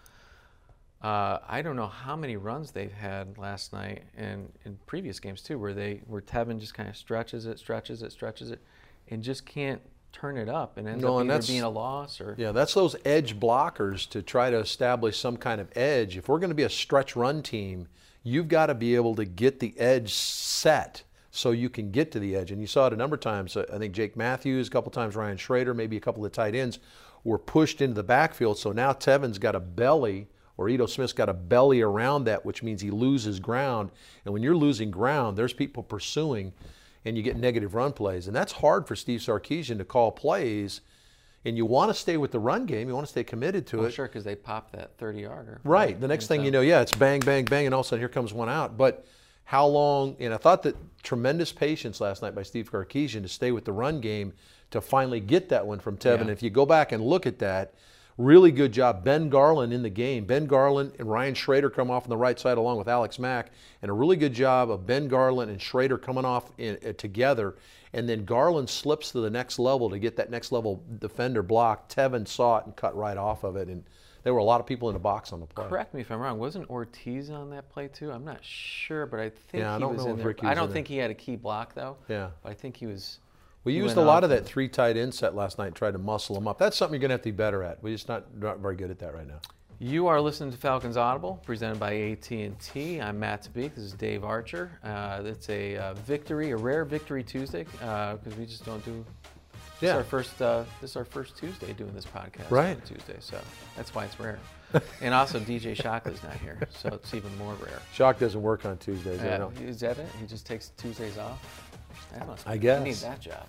Uh, 1.02 1.38
I 1.48 1.62
don't 1.62 1.74
know 1.74 1.88
how 1.88 2.14
many 2.14 2.36
runs 2.36 2.70
they've 2.70 2.92
had 2.92 3.38
last 3.38 3.72
night 3.72 4.04
and 4.16 4.52
in 4.64 4.78
previous 4.86 5.18
games 5.18 5.42
too, 5.42 5.58
where 5.58 5.72
they 5.72 6.02
where 6.06 6.20
Tevin 6.20 6.60
just 6.60 6.74
kind 6.74 6.88
of 6.88 6.96
stretches 6.96 7.46
it, 7.46 7.58
stretches 7.58 8.02
it, 8.02 8.12
stretches 8.12 8.50
it, 8.50 8.60
and 9.08 9.22
just 9.22 9.44
can't 9.44 9.80
turn 10.12 10.36
it 10.36 10.48
up 10.48 10.76
and 10.76 10.86
ends 10.86 11.02
No, 11.02 11.16
up 11.16 11.22
and 11.22 11.30
either 11.32 11.46
being 11.46 11.62
a 11.62 11.70
loss 11.70 12.20
or 12.20 12.34
Yeah, 12.38 12.52
that's 12.52 12.74
those 12.74 12.96
edge 13.04 13.40
blockers 13.40 14.08
to 14.10 14.22
try 14.22 14.50
to 14.50 14.58
establish 14.58 15.18
some 15.18 15.38
kind 15.38 15.60
of 15.60 15.68
edge. 15.74 16.16
If 16.16 16.28
we're 16.28 16.38
going 16.38 16.50
to 16.50 16.54
be 16.54 16.64
a 16.64 16.70
stretch 16.70 17.16
run 17.16 17.42
team, 17.42 17.88
you've 18.22 18.48
got 18.48 18.66
to 18.66 18.74
be 18.74 18.94
able 18.94 19.14
to 19.16 19.24
get 19.24 19.58
the 19.58 19.78
edge 19.80 20.12
set 20.12 21.02
so 21.30 21.52
you 21.52 21.70
can 21.70 21.90
get 21.90 22.10
to 22.12 22.18
the 22.18 22.34
edge. 22.34 22.50
And 22.50 22.60
you 22.60 22.66
saw 22.66 22.86
it 22.86 22.92
a 22.92 22.96
number 22.96 23.14
of 23.14 23.20
times. 23.20 23.56
I 23.56 23.78
think 23.78 23.94
Jake 23.94 24.16
Matthews, 24.16 24.68
a 24.68 24.70
couple 24.70 24.90
times 24.90 25.14
Ryan 25.14 25.36
Schraeder, 25.36 25.74
maybe 25.74 25.96
a 25.96 26.00
couple 26.00 26.24
of 26.24 26.30
the 26.30 26.34
tight 26.34 26.54
ends 26.54 26.78
were 27.24 27.38
pushed 27.38 27.80
into 27.80 27.94
the 27.94 28.02
backfield. 28.02 28.58
So 28.58 28.72
now 28.72 28.92
Tevin's 28.92 29.38
got 29.38 29.54
a 29.54 29.60
belly, 29.60 30.26
or 30.56 30.68
Ito 30.68 30.86
Smith's 30.86 31.12
got 31.12 31.28
a 31.28 31.34
belly 31.34 31.80
around 31.80 32.24
that, 32.24 32.44
which 32.44 32.62
means 32.62 32.80
he 32.80 32.90
loses 32.90 33.40
ground. 33.40 33.90
And 34.24 34.32
when 34.32 34.42
you're 34.42 34.56
losing 34.56 34.90
ground, 34.90 35.36
there's 35.36 35.52
people 35.52 35.82
pursuing, 35.82 36.52
and 37.04 37.16
you 37.16 37.22
get 37.22 37.36
negative 37.36 37.74
run 37.74 37.92
plays. 37.92 38.26
And 38.26 38.34
that's 38.34 38.52
hard 38.52 38.86
for 38.86 38.96
Steve 38.96 39.20
Sarkisian 39.20 39.78
to 39.78 39.84
call 39.84 40.10
plays. 40.12 40.80
And 41.44 41.56
you 41.56 41.64
want 41.64 41.90
to 41.90 41.94
stay 41.94 42.18
with 42.18 42.32
the 42.32 42.38
run 42.38 42.66
game. 42.66 42.88
You 42.88 42.94
want 42.94 43.06
to 43.06 43.10
stay 43.10 43.24
committed 43.24 43.66
to 43.68 43.78
well, 43.78 43.86
it. 43.86 43.92
sure 43.92 44.06
because 44.06 44.24
they 44.24 44.34
popped 44.34 44.72
that 44.74 44.98
30 44.98 45.20
yarder. 45.22 45.60
Right. 45.64 45.98
The 45.98 46.08
next 46.08 46.26
thing 46.26 46.40
so- 46.40 46.44
you 46.44 46.50
know, 46.50 46.60
yeah, 46.60 46.82
it's 46.82 46.94
bang, 46.94 47.20
bang, 47.20 47.46
bang, 47.46 47.64
and 47.64 47.74
all 47.74 47.80
of 47.80 47.86
a 47.86 47.88
sudden 47.88 48.00
here 48.00 48.10
comes 48.10 48.34
one 48.34 48.50
out. 48.50 48.76
But 48.76 49.06
how 49.50 49.66
long? 49.66 50.14
And 50.20 50.32
I 50.32 50.36
thought 50.36 50.62
that 50.62 50.76
tremendous 51.02 51.50
patience 51.50 52.00
last 52.00 52.22
night 52.22 52.36
by 52.36 52.44
Steve 52.44 52.70
Sarkisian 52.70 53.22
to 53.22 53.28
stay 53.28 53.50
with 53.50 53.64
the 53.64 53.72
run 53.72 54.00
game 54.00 54.32
to 54.70 54.80
finally 54.80 55.18
get 55.18 55.48
that 55.48 55.66
one 55.66 55.80
from 55.80 55.96
Tevin. 55.96 56.26
Yeah. 56.26 56.32
If 56.34 56.40
you 56.40 56.50
go 56.50 56.64
back 56.64 56.92
and 56.92 57.04
look 57.04 57.26
at 57.26 57.40
that, 57.40 57.74
really 58.16 58.52
good 58.52 58.70
job. 58.70 59.02
Ben 59.02 59.28
Garland 59.28 59.72
in 59.72 59.82
the 59.82 59.90
game. 59.90 60.24
Ben 60.24 60.46
Garland 60.46 60.92
and 61.00 61.10
Ryan 61.10 61.34
Schraeder 61.34 61.68
come 61.68 61.90
off 61.90 62.04
on 62.04 62.10
the 62.10 62.16
right 62.16 62.38
side 62.38 62.58
along 62.58 62.78
with 62.78 62.86
Alex 62.86 63.18
Mack, 63.18 63.50
and 63.82 63.90
a 63.90 63.92
really 63.92 64.14
good 64.14 64.34
job 64.34 64.70
of 64.70 64.86
Ben 64.86 65.08
Garland 65.08 65.50
and 65.50 65.60
Schraeder 65.60 65.98
coming 65.98 66.24
off 66.24 66.52
in, 66.56 66.78
uh, 66.86 66.92
together. 66.92 67.56
And 67.92 68.08
then 68.08 68.24
Garland 68.24 68.70
slips 68.70 69.10
to 69.10 69.20
the 69.20 69.30
next 69.30 69.58
level 69.58 69.90
to 69.90 69.98
get 69.98 70.14
that 70.14 70.30
next 70.30 70.52
level 70.52 70.80
defender 71.00 71.42
blocked. 71.42 71.92
Tevin 71.96 72.28
saw 72.28 72.58
it 72.58 72.66
and 72.66 72.76
cut 72.76 72.94
right 72.94 73.16
off 73.16 73.42
of 73.42 73.56
it. 73.56 73.66
And 73.66 73.82
there 74.22 74.34
were 74.34 74.40
a 74.40 74.44
lot 74.44 74.60
of 74.60 74.66
people 74.66 74.88
in 74.88 74.94
the 74.94 75.00
box 75.00 75.32
on 75.32 75.40
the 75.40 75.46
play. 75.46 75.66
Correct 75.68 75.94
me 75.94 76.00
if 76.00 76.10
I'm 76.10 76.20
wrong. 76.20 76.38
Wasn't 76.38 76.68
Ortiz 76.68 77.30
on 77.30 77.50
that 77.50 77.68
play 77.70 77.88
too? 77.88 78.10
I'm 78.12 78.24
not 78.24 78.44
sure, 78.44 79.06
but 79.06 79.20
I 79.20 79.30
think 79.30 79.62
Yeah, 79.62 79.72
I 79.72 79.74
he 79.74 79.80
don't 79.80 79.94
was 79.94 80.04
know 80.04 80.10
in 80.12 80.16
there. 80.18 80.26
Ricky 80.26 80.46
I 80.46 80.54
don't 80.54 80.68
in 80.68 80.72
think 80.72 80.88
he 80.88 80.96
had 80.96 81.10
a 81.10 81.14
key 81.14 81.36
block 81.36 81.74
though. 81.74 81.96
Yeah. 82.08 82.30
But 82.42 82.50
I 82.50 82.54
think 82.54 82.76
he 82.76 82.86
was. 82.86 83.18
We 83.64 83.74
used 83.74 83.96
a 83.98 84.00
lot 84.00 84.24
of 84.24 84.30
that 84.30 84.46
three 84.46 84.68
tight 84.68 84.96
end 84.96 85.14
set 85.14 85.34
last 85.34 85.58
night 85.58 85.66
and 85.68 85.76
tried 85.76 85.92
to 85.92 85.98
muscle 85.98 86.34
them 86.34 86.48
up. 86.48 86.58
That's 86.58 86.76
something 86.76 86.94
you're 86.94 87.00
going 87.00 87.10
to 87.10 87.14
have 87.14 87.22
to 87.22 87.30
be 87.32 87.36
better 87.36 87.62
at. 87.62 87.82
We're 87.82 87.94
just 87.94 88.08
not, 88.08 88.34
not 88.34 88.58
very 88.60 88.74
good 88.74 88.90
at 88.90 88.98
that 89.00 89.12
right 89.14 89.26
now. 89.28 89.40
You 89.78 90.06
are 90.08 90.20
listening 90.20 90.50
to 90.50 90.58
Falcons 90.58 90.96
Audible, 90.98 91.40
presented 91.44 91.78
by 91.78 91.94
AT&T. 91.94 93.00
I'm 93.00 93.18
Matt 93.18 93.48
Tabeek. 93.50 93.74
This 93.74 93.84
is 93.84 93.92
Dave 93.94 94.24
Archer. 94.24 94.78
Uh, 94.84 95.22
it's 95.24 95.48
a 95.50 95.76
uh, 95.76 95.94
victory, 95.94 96.50
a 96.50 96.56
rare 96.56 96.84
victory 96.84 97.22
Tuesday, 97.22 97.64
because 97.64 98.34
we 98.38 98.44
just 98.46 98.64
don't 98.64 98.84
do. 98.84 99.04
This 99.80 99.88
Yeah. 99.88 99.92
is 99.92 99.96
our 99.98 100.04
first. 100.04 100.42
Uh, 100.42 100.64
this 100.80 100.90
is 100.90 100.96
our 100.96 101.04
first 101.04 101.36
Tuesday 101.36 101.72
doing 101.72 101.92
this 101.94 102.04
podcast. 102.04 102.50
Right. 102.50 102.76
On 102.76 102.80
Tuesday, 102.82 103.16
so 103.20 103.38
that's 103.76 103.94
why 103.94 104.04
it's 104.04 104.18
rare. 104.20 104.38
and 105.00 105.14
also 105.14 105.40
DJ 105.40 105.74
Shockley's 105.74 106.22
not 106.22 106.34
here, 106.34 106.58
so 106.70 106.90
it's 106.90 107.12
even 107.14 107.36
more 107.38 107.54
rare. 107.54 107.80
Shock 107.92 108.18
doesn't 108.18 108.40
work 108.42 108.64
on 108.66 108.76
Tuesdays. 108.78 109.20
Uh, 109.20 109.50
is 109.62 109.80
that 109.80 109.98
it? 109.98 110.06
He 110.20 110.26
just 110.26 110.46
takes 110.46 110.68
Tuesdays 110.76 111.18
off. 111.18 111.40
That 112.12 112.26
must 112.26 112.46
I 112.46 112.52
He 112.54 112.58
guess. 112.60 112.82
needs 112.84 113.02
that 113.02 113.20
job. 113.20 113.46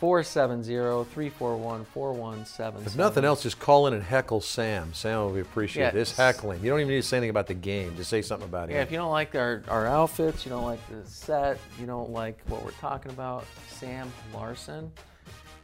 470-341-4177. 0.00 2.86
If 2.86 2.96
nothing 2.96 3.24
else, 3.24 3.42
just 3.42 3.58
call 3.58 3.86
in 3.86 3.94
and 3.94 4.02
heckle 4.02 4.40
Sam. 4.40 4.92
Sam 4.94 5.18
will 5.20 5.36
appreciate 5.38 5.82
Yeah. 5.84 5.90
this 5.90 6.16
heckling. 6.16 6.62
You 6.62 6.70
don't 6.70 6.80
even 6.80 6.90
need 6.90 7.02
to 7.02 7.06
say 7.06 7.16
anything 7.18 7.30
about 7.30 7.46
the 7.46 7.54
game. 7.54 7.96
Just 7.96 8.10
say 8.10 8.22
something 8.22 8.48
about 8.48 8.70
Yeah, 8.70 8.80
it. 8.80 8.82
if 8.82 8.90
you 8.92 8.98
don't 8.98 9.10
like 9.10 9.34
our, 9.34 9.62
our 9.68 9.86
outfits, 9.86 10.44
you 10.44 10.50
don't 10.50 10.64
like 10.64 10.80
the 10.88 11.08
set, 11.08 11.58
you 11.78 11.86
don't 11.86 12.10
like 12.10 12.38
what 12.48 12.64
we're 12.64 12.70
talking 12.72 13.10
about, 13.12 13.44
Sam 13.68 14.10
Larson. 14.34 14.90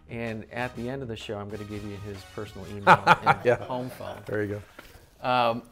And 0.08 0.44
at 0.52 0.74
the 0.76 0.88
end 0.88 1.02
of 1.02 1.08
the 1.08 1.16
show, 1.16 1.36
I'm 1.38 1.48
going 1.48 1.64
to 1.64 1.70
give 1.72 1.82
you 1.84 1.96
his 2.04 2.18
personal 2.34 2.66
email 2.68 3.02
and 3.24 3.38
Yeah. 3.44 3.56
home 3.64 3.90
phone. 3.90 4.18
There 4.26 4.42
you 4.44 4.62
go. 5.22 5.28
Um, 5.28 5.62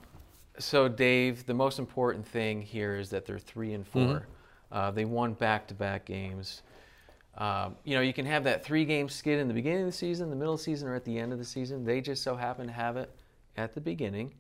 so, 0.58 0.88
Dave, 0.88 1.46
the 1.46 1.54
most 1.54 1.78
important 1.78 2.26
thing 2.26 2.62
here 2.62 2.96
is 2.96 3.10
that 3.10 3.26
they're 3.26 3.38
three 3.38 3.74
and 3.74 3.86
4 3.86 4.02
Mm-hmm. 4.02 4.24
Uh, 4.72 4.90
they 4.90 5.04
won 5.04 5.34
back-to-back 5.34 6.04
games. 6.04 6.62
Um, 7.36 7.76
you 7.84 7.94
know, 7.96 8.00
you 8.00 8.12
can 8.12 8.26
have 8.26 8.44
that 8.44 8.64
three-game 8.64 9.08
skid 9.08 9.40
in 9.40 9.48
the 9.48 9.54
beginning 9.54 9.80
of 9.80 9.86
the 9.86 9.92
season, 9.92 10.30
the 10.30 10.36
middle 10.36 10.54
of 10.54 10.60
the 10.60 10.64
season, 10.64 10.88
or 10.88 10.94
at 10.94 11.04
the 11.04 11.18
end 11.18 11.32
of 11.32 11.38
the 11.38 11.44
season. 11.44 11.84
They 11.84 12.00
just 12.00 12.22
so 12.22 12.36
happen 12.36 12.66
to 12.66 12.72
have 12.72 12.96
it 12.96 13.10
at 13.56 13.74
the 13.74 13.80
beginning. 13.80 14.34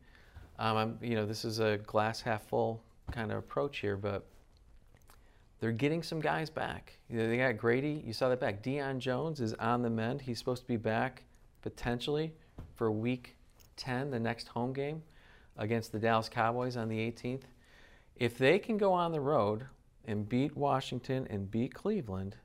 Um, 0.58 0.98
you 1.02 1.16
know, 1.16 1.26
this 1.26 1.44
is 1.44 1.58
a 1.58 1.78
glass 1.78 2.20
half 2.20 2.46
full 2.46 2.80
kind 3.10 3.32
of 3.32 3.38
approach 3.38 3.78
here, 3.78 3.96
but 3.96 4.24
they're 5.60 5.72
getting 5.72 6.02
some 6.02 6.20
guys 6.20 6.50
back. 6.50 6.98
You 7.08 7.18
know, 7.18 7.28
they 7.28 7.38
got 7.38 7.56
Grady. 7.56 8.02
You 8.06 8.12
saw 8.12 8.28
that 8.28 8.40
back. 8.40 8.62
Deion 8.62 8.98
Jones 8.98 9.40
is 9.40 9.54
on 9.54 9.82
the 9.82 9.90
mend. 9.90 10.20
He's 10.22 10.38
supposed 10.38 10.62
to 10.62 10.68
be 10.68 10.76
back 10.76 11.24
potentially 11.62 12.32
for 12.76 12.92
Week 12.92 13.36
10, 13.76 14.10
the 14.10 14.20
next 14.20 14.48
home 14.48 14.72
game 14.72 15.02
against 15.56 15.92
the 15.92 15.98
Dallas 15.98 16.28
Cowboys 16.28 16.76
on 16.76 16.88
the 16.88 16.98
18th. 16.98 17.42
If 18.16 18.38
they 18.38 18.58
can 18.58 18.76
go 18.76 18.92
on 18.92 19.12
the 19.12 19.20
road 19.20 19.66
and 20.06 20.28
beat 20.28 20.56
Washington 20.56 21.26
and 21.30 21.50
beat 21.50 21.74
Cleveland, 21.74 22.36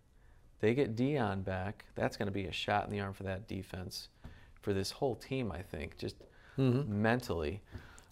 they 0.60 0.74
get 0.74 0.96
Deion 0.96 1.44
back. 1.44 1.86
That's 1.96 2.18
going 2.18 2.28
to 2.28 2.32
be 2.34 2.46
a 2.46 2.51
shot 2.51 2.86
in 2.86 2.92
the 2.92 3.00
arm 3.00 3.13
for 3.13 3.24
that 3.24 3.48
defense, 3.48 4.10
for 4.62 4.74
this 4.74 4.92
whole 4.92 5.16
team. 5.16 5.51
I 5.51 5.62
think 5.62 5.98
just 5.98 6.16
mentally, 6.58 7.62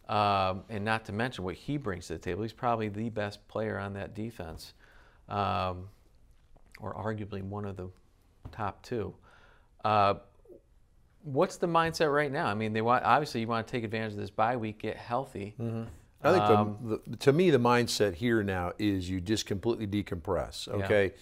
um, 0.07 0.63
and 0.69 0.85
not 0.85 1.03
to 1.05 1.11
mention 1.11 1.43
what 1.43 1.55
he 1.55 1.77
brings 1.77 2.07
to 2.07 2.13
the 2.13 2.19
table. 2.19 2.43
He's 2.43 2.53
probably 2.53 2.87
the 2.89 3.09
best 3.09 3.45
player 3.49 3.77
on 3.77 3.93
that 3.93 4.15
defense, 4.15 4.73
um, 5.27 5.89
or 6.79 6.93
arguably 6.93 7.43
one 7.43 7.65
of 7.65 7.75
the 7.75 7.89
top 8.51 8.81
two. 8.83 9.13
Uh, 9.83 10.15
what's 11.23 11.57
the 11.57 11.67
mindset 11.67 12.13
right 12.13 12.31
now? 12.31 12.47
I 12.47 12.53
mean, 12.53 12.71
they 12.71 12.81
want 12.81 13.03
obviously 13.03 13.41
you 13.41 13.47
want 13.47 13.67
to 13.67 13.71
take 13.71 13.83
advantage 13.83 14.13
of 14.13 14.19
this 14.19 14.29
bye 14.29 14.55
week, 14.55 14.79
get 14.79 14.95
healthy. 14.95 15.55
I 16.23 16.31
think 16.31 16.43
Um, 16.57 16.77
the, 16.83 17.01
the, 17.05 17.17
to 17.17 17.33
me, 17.33 17.51
the 17.51 17.59
mindset 17.59 18.15
here 18.15 18.41
now 18.43 18.71
is 18.79 19.09
you 19.09 19.19
just 19.21 19.45
completely 19.45 19.85
decompress. 19.87 20.67
Okay, 20.69 21.13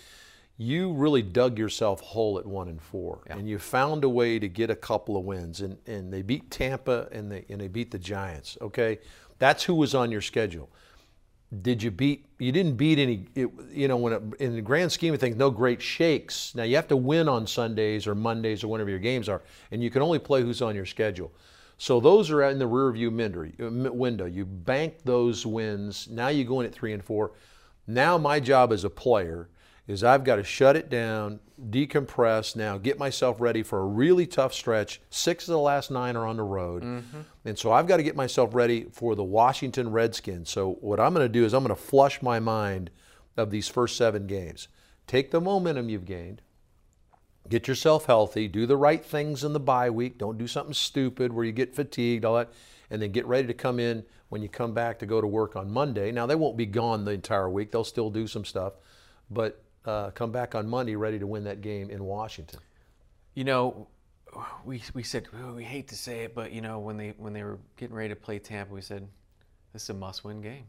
you 0.58 0.94
really 0.94 1.22
dug 1.22 1.60
yourself 1.60 2.00
whole 2.00 2.40
at 2.40 2.46
one 2.46 2.68
and 2.70 2.82
four, 2.82 3.22
Yeah. 3.28 3.38
and 3.38 3.50
you 3.50 3.60
found 3.60 4.04
a 4.04 4.10
way 4.10 4.40
to 4.40 4.48
get 4.48 4.70
a 4.70 4.76
couple 4.76 5.18
of 5.18 5.26
wins, 5.26 5.62
and, 5.62 5.78
and 5.86 6.12
they 6.14 6.22
beat 6.22 6.50
Tampa 6.50 7.08
and 7.12 7.32
they 7.32 7.46
and 7.50 7.60
they 7.60 7.68
beat 7.68 7.92
the 7.92 8.00
Giants. 8.00 8.58
Okay, 8.62 9.00
that's 9.38 9.64
who 9.64 9.76
was 9.76 9.94
on 9.94 10.12
your 10.12 10.22
schedule. 10.22 10.70
Did 11.62 11.84
you 11.84 11.92
beat? 11.92 12.26
You 12.40 12.52
didn't 12.52 12.76
beat 12.76 13.00
any. 13.00 13.28
It, 13.36 13.50
you 13.72 13.88
know, 13.88 13.98
when 13.98 14.14
it, 14.14 14.22
in 14.40 14.56
the 14.56 14.62
grand 14.62 14.92
scheme 14.92 15.14
of 15.14 15.20
things, 15.20 15.36
no 15.36 15.50
great 15.50 15.82
shakes. 15.82 16.54
Now 16.56 16.64
you 16.64 16.76
have 16.76 16.88
to 16.88 16.98
win 16.98 17.28
on 17.30 17.46
Sundays 17.48 18.08
or 18.08 18.16
Mondays 18.16 18.64
or 18.64 18.68
whenever 18.70 18.90
your 18.90 19.00
games 19.00 19.30
are, 19.30 19.42
and 19.72 19.84
you 19.84 19.90
can 19.90 20.02
only 20.02 20.20
play 20.20 20.42
who's 20.42 20.62
on 20.62 20.76
your 20.76 20.86
schedule. 20.86 21.32
So 21.78 22.00
those 22.00 22.32
are 22.32 22.42
in 22.44 22.58
the 22.58 22.68
rearview 22.68 23.12
window. 23.94 24.26
You 24.26 24.46
bank 24.46 24.96
those 25.04 25.46
wins. 25.46 26.08
Now 26.10 26.30
you 26.30 26.46
go 26.46 26.62
in 26.62 26.66
at 26.66 26.74
three 26.74 26.94
and 26.94 27.04
four. 27.04 27.34
Now 27.88 28.18
my 28.18 28.40
job 28.40 28.72
as 28.72 28.86
a 28.86 28.90
player 28.90 29.50
is 29.88 30.04
I've 30.04 30.24
got 30.24 30.38
to 30.38 30.44
shut 30.44 30.76
it 30.76 30.90
down, 30.90 31.40
decompress 31.70 32.56
now, 32.56 32.78
get 32.78 32.98
myself 32.98 33.40
ready 33.40 33.62
for 33.62 33.80
a 33.80 33.86
really 33.86 34.26
tough 34.26 34.54
stretch. 34.54 35.00
Six 35.10 35.48
of 35.48 35.54
the 35.54 35.60
last 35.60 35.92
nine 35.92 36.16
are 36.16 36.26
on 36.26 36.38
the 36.38 36.44
road. 36.44 36.84
Mm-hmm. 36.84 37.22
And 37.46 37.58
so 37.58 37.72
I've 37.72 37.88
got 37.88 37.98
to 37.98 38.04
get 38.04 38.16
myself 38.16 38.56
ready 38.56 38.88
for 38.92 39.16
the 39.16 39.24
Washington 39.24 39.92
Redskins. 39.92 40.50
So 40.50 40.74
what 40.82 41.00
I'm 41.00 41.14
going 41.14 41.26
to 41.26 41.30
do 41.30 41.46
is 41.46 41.54
I'm 41.54 41.64
going 41.64 41.76
to 41.76 41.82
flush 41.82 42.22
my 42.22 42.40
mind 42.40 42.90
of 43.38 43.52
these 43.52 43.68
first 43.68 43.96
seven 43.96 44.26
games. 44.26 44.68
Take 45.08 45.30
the 45.30 45.42
momentum 45.42 45.90
you've 45.90 46.06
gained, 46.06 46.42
get 47.48 47.68
yourself 47.68 48.08
healthy, 48.08 48.48
do 48.48 48.66
the 48.66 48.78
right 48.78 49.06
things 49.06 49.44
in 49.44 49.54
the 49.54 49.60
bye 49.60 49.92
week. 49.92 50.18
Don't 50.18 50.38
do 50.38 50.48
something 50.48 50.74
stupid 50.74 51.32
where 51.32 51.46
you 51.46 51.52
get 51.52 51.76
fatigued, 51.76 52.26
all 52.26 52.38
that, 52.38 52.52
and 52.90 53.02
then 53.02 53.12
get 53.12 53.28
ready 53.28 53.48
to 53.48 53.54
come 53.54 53.80
in 53.80 54.04
when 54.30 54.42
you 54.42 54.50
come 54.50 54.74
back 54.74 54.98
to 55.00 55.06
go 55.06 55.22
to 55.22 55.28
work 55.28 55.56
on 55.56 55.70
Monday. 55.70 56.12
Now 56.12 56.26
they 56.26 56.34
won't 56.34 56.58
be 56.58 56.66
gone 56.66 57.06
the 57.06 57.12
entire 57.12 57.50
week; 57.50 57.72
they'll 57.72 57.84
still 57.84 58.10
do 58.10 58.26
some 58.26 58.46
stuff, 58.46 58.74
but 59.30 59.62
uh, 59.86 60.12
come 60.12 60.32
back 60.32 60.56
on 60.56 60.68
Monday 60.68 60.96
ready 60.96 61.20
to 61.20 61.28
win 61.28 61.44
that 61.46 61.62
game 61.62 61.90
in 61.90 62.04
Washington. 62.04 62.60
You 63.34 63.44
know, 63.44 63.88
we, 64.66 64.82
we 64.94 65.04
said 65.04 65.28
"Oh, 65.44 65.54
we 65.54 65.64
hate 65.64 65.88
to 65.90 65.96
say 65.96 66.24
it, 66.24 66.36
but 66.36 66.52
you 66.52 66.62
know 66.62 66.80
when 66.80 66.98
they 66.98 67.14
when 67.18 67.34
they 67.34 67.44
were 67.44 67.60
getting 67.78 67.96
ready 67.96 68.10
to 68.10 68.16
play 68.16 68.40
Tampa, 68.40 68.74
we 68.74 68.82
said 68.82 69.08
this 69.74 69.84
is 69.84 69.90
a 69.90 69.94
must-win 69.94 70.42
game. 70.42 70.66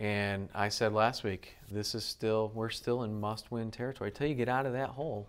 And 0.00 0.48
I 0.54 0.68
said 0.68 0.92
last 0.92 1.22
week, 1.22 1.54
this 1.70 1.94
is 1.94 2.04
still 2.04 2.50
we're 2.54 2.70
still 2.70 3.04
in 3.04 3.20
must-win 3.20 3.70
territory. 3.70 4.10
Until 4.10 4.26
you 4.26 4.34
get 4.34 4.48
out 4.48 4.66
of 4.66 4.72
that 4.72 4.90
hole, 4.90 5.28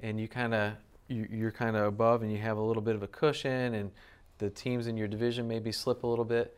and 0.00 0.20
you 0.20 0.28
kind 0.28 0.54
of 0.54 0.72
you, 1.08 1.26
you're 1.30 1.50
kind 1.50 1.76
of 1.76 1.86
above, 1.86 2.22
and 2.22 2.30
you 2.30 2.38
have 2.38 2.56
a 2.56 2.62
little 2.62 2.82
bit 2.82 2.94
of 2.94 3.02
a 3.02 3.08
cushion, 3.08 3.74
and 3.74 3.90
the 4.38 4.50
teams 4.50 4.86
in 4.86 4.96
your 4.96 5.08
division 5.08 5.48
maybe 5.48 5.72
slip 5.72 6.04
a 6.04 6.06
little 6.06 6.24
bit. 6.24 6.56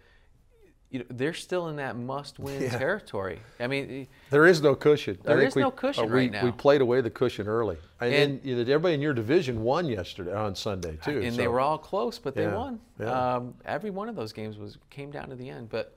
You 0.93 0.99
know, 0.99 1.05
they're 1.09 1.33
still 1.33 1.69
in 1.69 1.77
that 1.77 1.97
must-win 1.97 2.61
Yeah. 2.63 2.77
territory. 2.79 3.41
I 3.59 3.67
mean, 3.67 4.07
There 4.29 4.47
is 4.47 4.61
no 4.61 4.75
cushion. 4.75 5.19
There 5.23 5.41
is 5.41 5.55
we- 5.55 5.63
no 5.63 5.71
cushion 5.71 6.05
uh, 6.05 6.07
we, 6.09 6.13
right 6.13 6.31
now. 6.31 6.45
We 6.45 6.53
played 6.53 6.83
away 6.83 7.01
the 7.01 7.09
cushion 7.09 7.49
early, 7.49 7.79
and, 7.99 8.13
And- 8.15 8.41
then 8.41 8.41
you 8.45 8.55
know, 8.57 8.61
everybody 8.61 8.93
in 8.95 9.01
your 9.01 9.15
division 9.15 9.63
won 9.65 9.87
yesterday 9.87 10.35
on 10.35 10.55
Sunday 10.55 10.99
too. 11.03 11.23
and 11.23 11.35
they 11.35 11.49
were 11.49 11.61
all 11.61 11.79
close, 11.79 12.19
but 12.19 12.35
they 12.35 12.43
Yeah, 12.43 12.55
won. 12.55 12.81
yeah. 13.01 13.37
Um, 13.37 13.55
every 13.65 13.89
one 13.89 14.11
of 14.11 14.17
those 14.17 14.35
games 14.35 14.59
was 14.59 14.77
came 14.91 15.11
down 15.11 15.31
to 15.31 15.35
the 15.35 15.49
end. 15.49 15.71
But 15.71 15.97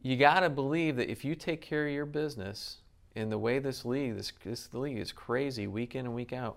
you 0.00 0.16
got 0.16 0.40
to 0.40 0.50
believe 0.50 0.94
that 0.96 1.10
if 1.10 1.24
you 1.24 1.34
take 1.34 1.60
care 1.60 1.86
of 1.86 1.92
your 1.92 2.06
business 2.06 2.78
in 3.16 3.30
the 3.30 3.38
way 3.38 3.58
this 3.58 3.84
league, 3.84 4.14
this 4.16 4.32
this 4.44 4.72
league 4.72 4.98
is 4.98 5.10
crazy 5.10 5.66
week 5.66 5.96
in 5.96 6.06
and 6.06 6.14
week 6.14 6.32
out, 6.32 6.56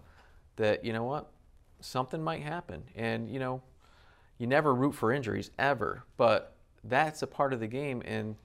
that 0.58 0.86
you 0.86 0.94
know 0.94 1.04
what, 1.04 1.32
something 1.80 2.22
might 2.24 2.44
happen. 2.44 2.84
And 2.96 3.28
you 3.30 3.40
know, 3.40 3.64
you 4.38 4.46
never 4.46 4.76
root 4.76 4.94
for 4.94 5.12
injuries 5.12 5.50
ever, 5.58 6.04
but 6.18 6.55
that's 6.88 7.22
a 7.22 7.28
part 7.28 7.54
of 7.54 7.60
the 7.60 7.68
game, 7.68 8.02
and 8.06 8.36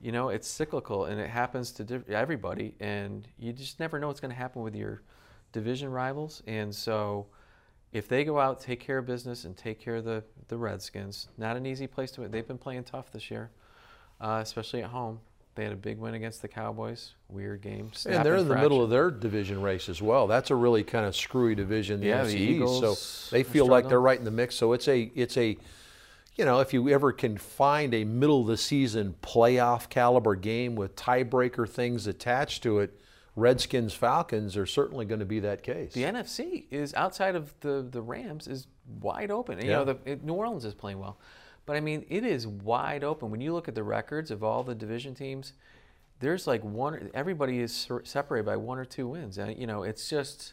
you 0.00 0.12
know 0.12 0.28
it's 0.28 0.48
cyclical 0.48 1.04
and 1.04 1.20
it 1.20 1.30
happens 1.30 1.72
to 1.72 2.02
everybody, 2.08 2.74
and 2.80 3.26
you 3.38 3.52
just 3.52 3.80
never 3.80 3.98
know 3.98 4.08
what's 4.08 4.20
going 4.20 4.30
to 4.30 4.36
happen 4.36 4.62
with 4.62 4.74
your 4.74 5.02
division 5.52 5.90
rivals. 5.90 6.42
And 6.46 6.74
so, 6.74 7.26
if 7.92 8.08
they 8.08 8.24
go 8.24 8.38
out, 8.38 8.60
take 8.60 8.80
care 8.80 8.98
of 8.98 9.06
business, 9.06 9.44
and 9.44 9.56
take 9.56 9.80
care 9.80 9.96
of 9.96 10.04
the 10.04 10.22
the 10.48 10.56
Redskins, 10.56 11.28
not 11.38 11.56
an 11.56 11.66
easy 11.66 11.86
place 11.86 12.10
to 12.12 12.22
win. 12.22 12.30
They've 12.30 12.46
been 12.46 12.58
playing 12.58 12.84
tough 12.84 13.10
this 13.12 13.30
year, 13.30 13.50
uh, 14.20 14.40
especially 14.42 14.82
at 14.82 14.90
home. 14.90 15.20
They 15.54 15.64
had 15.64 15.72
a 15.72 15.76
big 15.76 15.98
win 15.98 16.14
against 16.14 16.40
the 16.40 16.48
Cowboys. 16.48 17.12
Weird 17.28 17.60
game. 17.60 17.90
And 18.06 18.24
they're 18.24 18.36
in 18.36 18.48
the 18.48 18.56
middle 18.56 18.82
of 18.82 18.88
their 18.88 19.10
division 19.10 19.60
race 19.60 19.90
as 19.90 20.00
well. 20.00 20.26
That's 20.26 20.50
a 20.50 20.54
really 20.54 20.82
kind 20.82 21.04
of 21.04 21.14
screwy 21.14 21.54
division, 21.54 22.00
the 22.00 22.06
Yeah, 22.06 22.22
NFC 22.22 22.30
the 22.30 22.38
East. 22.38 22.50
Eagles 22.50 22.80
So 22.80 23.34
they 23.34 23.42
feel 23.42 23.66
like 23.66 23.88
they're 23.88 24.00
right 24.00 24.18
in 24.18 24.24
the 24.24 24.30
mix. 24.30 24.54
So 24.54 24.72
it's 24.72 24.88
a 24.88 25.10
it's 25.14 25.36
a 25.36 25.58
you 26.36 26.44
know, 26.44 26.60
if 26.60 26.72
you 26.72 26.88
ever 26.88 27.12
can 27.12 27.36
find 27.36 27.92
a 27.94 28.04
middle 28.04 28.40
of 28.42 28.46
the 28.46 28.56
season 28.56 29.14
playoff 29.22 29.88
caliber 29.88 30.34
game 30.34 30.74
with 30.74 30.96
tiebreaker 30.96 31.68
things 31.68 32.06
attached 32.06 32.62
to 32.62 32.78
it, 32.80 32.98
Redskins 33.36 33.94
Falcons 33.94 34.56
are 34.56 34.66
certainly 34.66 35.04
going 35.06 35.20
to 35.20 35.26
be 35.26 35.40
that 35.40 35.62
case. 35.62 35.92
The 35.94 36.02
NFC 36.02 36.64
is 36.70 36.92
outside 36.94 37.34
of 37.34 37.54
the, 37.60 37.86
the 37.90 38.02
Rams 38.02 38.46
is 38.46 38.66
wide 39.00 39.30
open. 39.30 39.58
You 39.60 39.70
Yeah. 39.70 39.76
know, 39.78 39.84
the, 39.84 39.98
it, 40.04 40.24
New 40.24 40.34
Orleans 40.34 40.64
is 40.64 40.74
playing 40.74 40.98
well, 40.98 41.18
but 41.64 41.76
I 41.76 41.80
mean, 41.80 42.04
it 42.10 42.24
is 42.24 42.46
wide 42.46 43.04
open. 43.04 43.30
When 43.30 43.40
you 43.40 43.52
look 43.54 43.68
at 43.68 43.74
the 43.74 43.82
records 43.82 44.30
of 44.30 44.42
all 44.44 44.62
the 44.62 44.74
division 44.74 45.14
teams, 45.14 45.54
there's 46.20 46.46
like 46.46 46.62
one. 46.62 47.10
Everybody 47.14 47.60
is 47.60 47.88
separated 48.04 48.44
by 48.44 48.56
one 48.56 48.78
or 48.78 48.84
two 48.84 49.08
wins, 49.08 49.38
and 49.38 49.58
you 49.58 49.66
know 49.66 49.82
it's 49.82 50.08
just 50.08 50.52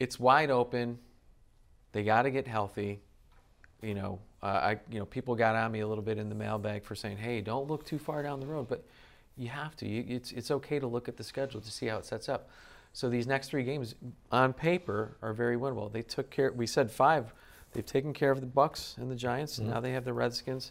it's 0.00 0.18
wide 0.18 0.50
open. 0.50 0.98
They 1.92 2.02
got 2.02 2.22
to 2.22 2.30
get 2.30 2.48
healthy. 2.48 3.00
You 3.84 3.94
know, 3.94 4.18
uh, 4.42 4.46
I 4.46 4.70
you 4.90 4.98
know 4.98 5.04
people 5.04 5.34
got 5.34 5.54
on 5.54 5.70
me 5.70 5.80
a 5.80 5.86
little 5.86 6.04
bit 6.04 6.18
in 6.18 6.28
the 6.28 6.34
mailbag 6.34 6.84
for 6.84 6.94
saying, 6.94 7.18
"Hey, 7.18 7.40
don't 7.40 7.68
look 7.68 7.84
too 7.84 7.98
far 7.98 8.22
down 8.22 8.40
the 8.40 8.46
road," 8.46 8.68
but 8.68 8.84
you 9.36 9.48
have 9.48 9.76
to. 9.76 9.88
You, 9.88 10.04
it's 10.08 10.32
it's 10.32 10.50
okay 10.50 10.78
to 10.78 10.86
look 10.86 11.08
at 11.08 11.16
the 11.16 11.24
schedule 11.24 11.60
to 11.60 11.70
see 11.70 11.86
how 11.86 11.98
it 11.98 12.04
sets 12.04 12.28
up. 12.28 12.48
So 12.92 13.10
these 13.10 13.26
next 13.26 13.48
three 13.48 13.64
games, 13.64 13.96
on 14.30 14.52
paper, 14.52 15.16
are 15.20 15.32
very 15.32 15.56
winnable. 15.56 15.92
They 15.92 16.02
took 16.02 16.30
care. 16.30 16.52
We 16.52 16.66
said 16.66 16.90
five. 16.90 17.32
They've 17.72 17.84
taken 17.84 18.12
care 18.12 18.30
of 18.30 18.40
the 18.40 18.46
Bucks 18.46 18.94
and 18.98 19.10
the 19.10 19.16
Giants, 19.16 19.58
and 19.58 19.68
now 19.68 19.80
they 19.80 19.92
have 19.92 20.04
the 20.04 20.12
Redskins. 20.12 20.70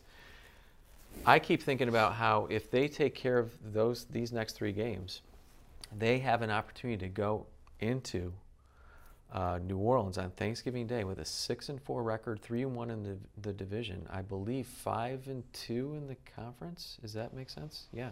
I 1.26 1.40
keep 1.40 1.62
thinking 1.62 1.90
about 1.90 2.14
how 2.14 2.48
if 2.50 2.72
they 2.72 2.88
take 2.88 3.14
care 3.14 3.38
of 3.38 3.52
those 3.74 4.06
these 4.06 4.32
next 4.32 4.54
three 4.54 4.72
games, 4.72 5.22
they 5.96 6.20
have 6.20 6.42
an 6.42 6.50
opportunity 6.50 7.06
to 7.06 7.10
go 7.10 7.46
into 7.80 8.34
uh, 9.34 9.60
New 9.66 9.78
Orleans 9.78 10.18
on 10.18 10.30
Thanksgiving 10.32 10.86
Day 10.88 11.04
with 11.04 11.20
a 11.20 11.26
six 11.26 11.70
and 11.70 11.82
four 11.82 12.04
record, 12.04 12.40
three 12.42 12.62
and 12.62 12.76
one 12.76 12.92
in 12.92 13.04
the, 13.04 13.18
the 13.42 13.52
division. 13.52 14.06
I 14.10 14.22
believe 14.22 14.68
five 14.68 15.28
and 15.28 15.44
two 15.54 15.96
in 15.98 16.08
the 16.08 16.16
conference. 16.36 16.98
Does 17.02 17.14
that 17.14 17.34
make 17.34 17.50
sense? 17.50 17.88
Yeah. 17.92 18.10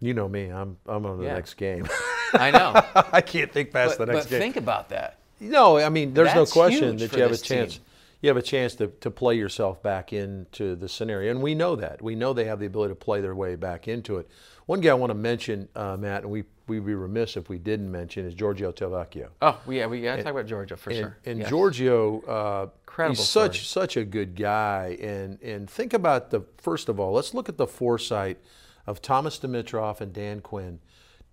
You 0.00 0.14
know 0.14 0.28
me. 0.28 0.48
I'm 0.48 0.76
I'm 0.86 1.04
on 1.06 1.18
the 1.18 1.24
Yeah. 1.24 1.34
next 1.34 1.54
game. 1.54 1.86
I 2.34 2.50
know. 2.50 2.72
I 3.12 3.20
can't 3.20 3.50
think 3.52 3.70
past 3.72 3.98
but 3.98 4.06
the 4.06 4.12
next 4.12 4.26
but 4.26 4.30
game. 4.30 4.38
But 4.38 4.42
think 4.44 4.56
about 4.56 4.88
that. 4.90 5.16
No, 5.40 5.78
I 5.78 5.88
mean, 5.88 6.12
there's 6.14 6.34
no 6.34 6.44
question 6.46 6.96
that 6.98 7.12
you 7.12 7.22
have 7.22 7.32
a 7.32 7.36
chance. 7.36 7.74
team. 7.76 7.84
You 8.22 8.28
have 8.28 8.36
a 8.36 8.42
chance 8.42 8.74
to, 8.76 8.88
to 8.88 9.10
play 9.10 9.36
yourself 9.36 9.82
back 9.82 10.12
into 10.12 10.76
the 10.76 10.88
scenario, 10.88 11.30
and 11.30 11.42
we 11.42 11.54
know 11.54 11.74
that. 11.76 12.02
We 12.02 12.14
know 12.14 12.32
they 12.34 12.44
have 12.44 12.60
the 12.60 12.66
ability 12.66 12.92
to 12.92 12.96
play 12.96 13.20
their 13.22 13.34
way 13.34 13.54
back 13.56 13.88
into 13.88 14.18
it. 14.18 14.28
One 14.66 14.80
guy 14.80 14.90
I 14.90 14.94
want 14.94 15.10
to 15.10 15.14
mention, 15.14 15.68
uh, 15.74 15.96
Matt, 15.98 16.22
and 16.22 16.30
we 16.30 16.44
we'd 16.68 16.86
be 16.86 16.94
remiss 16.94 17.36
if 17.36 17.48
we 17.48 17.58
didn't 17.58 17.90
mention 17.90 18.24
is 18.24 18.32
Giorgio 18.34 18.70
Tavecchio. 18.70 19.30
Oh, 19.42 19.58
yeah, 19.68 19.86
we 19.86 20.02
got 20.02 20.16
to 20.16 20.22
talk 20.22 20.30
about 20.32 20.46
Georgia 20.46 20.76
for 20.76 20.90
And, 20.90 20.98
sure. 21.00 21.16
and 21.24 21.38
Yes. 21.40 21.48
Giorgio, 21.48 22.20
uh, 22.20 22.68
Incredible 22.84 23.16
he's 23.16 23.28
such 23.28 23.66
such 23.68 23.96
a 23.96 24.04
good 24.04 24.36
guy. 24.36 24.96
And 25.00 25.40
and 25.42 25.68
think 25.68 25.92
about 25.94 26.30
the 26.30 26.42
first 26.58 26.88
of 26.88 27.00
all, 27.00 27.12
let's 27.12 27.34
look 27.34 27.48
at 27.48 27.56
the 27.56 27.66
foresight 27.66 28.38
of 28.86 29.02
Thomas 29.02 29.38
Dimitroff 29.38 30.00
and 30.00 30.12
Dan 30.12 30.40
Quinn 30.40 30.78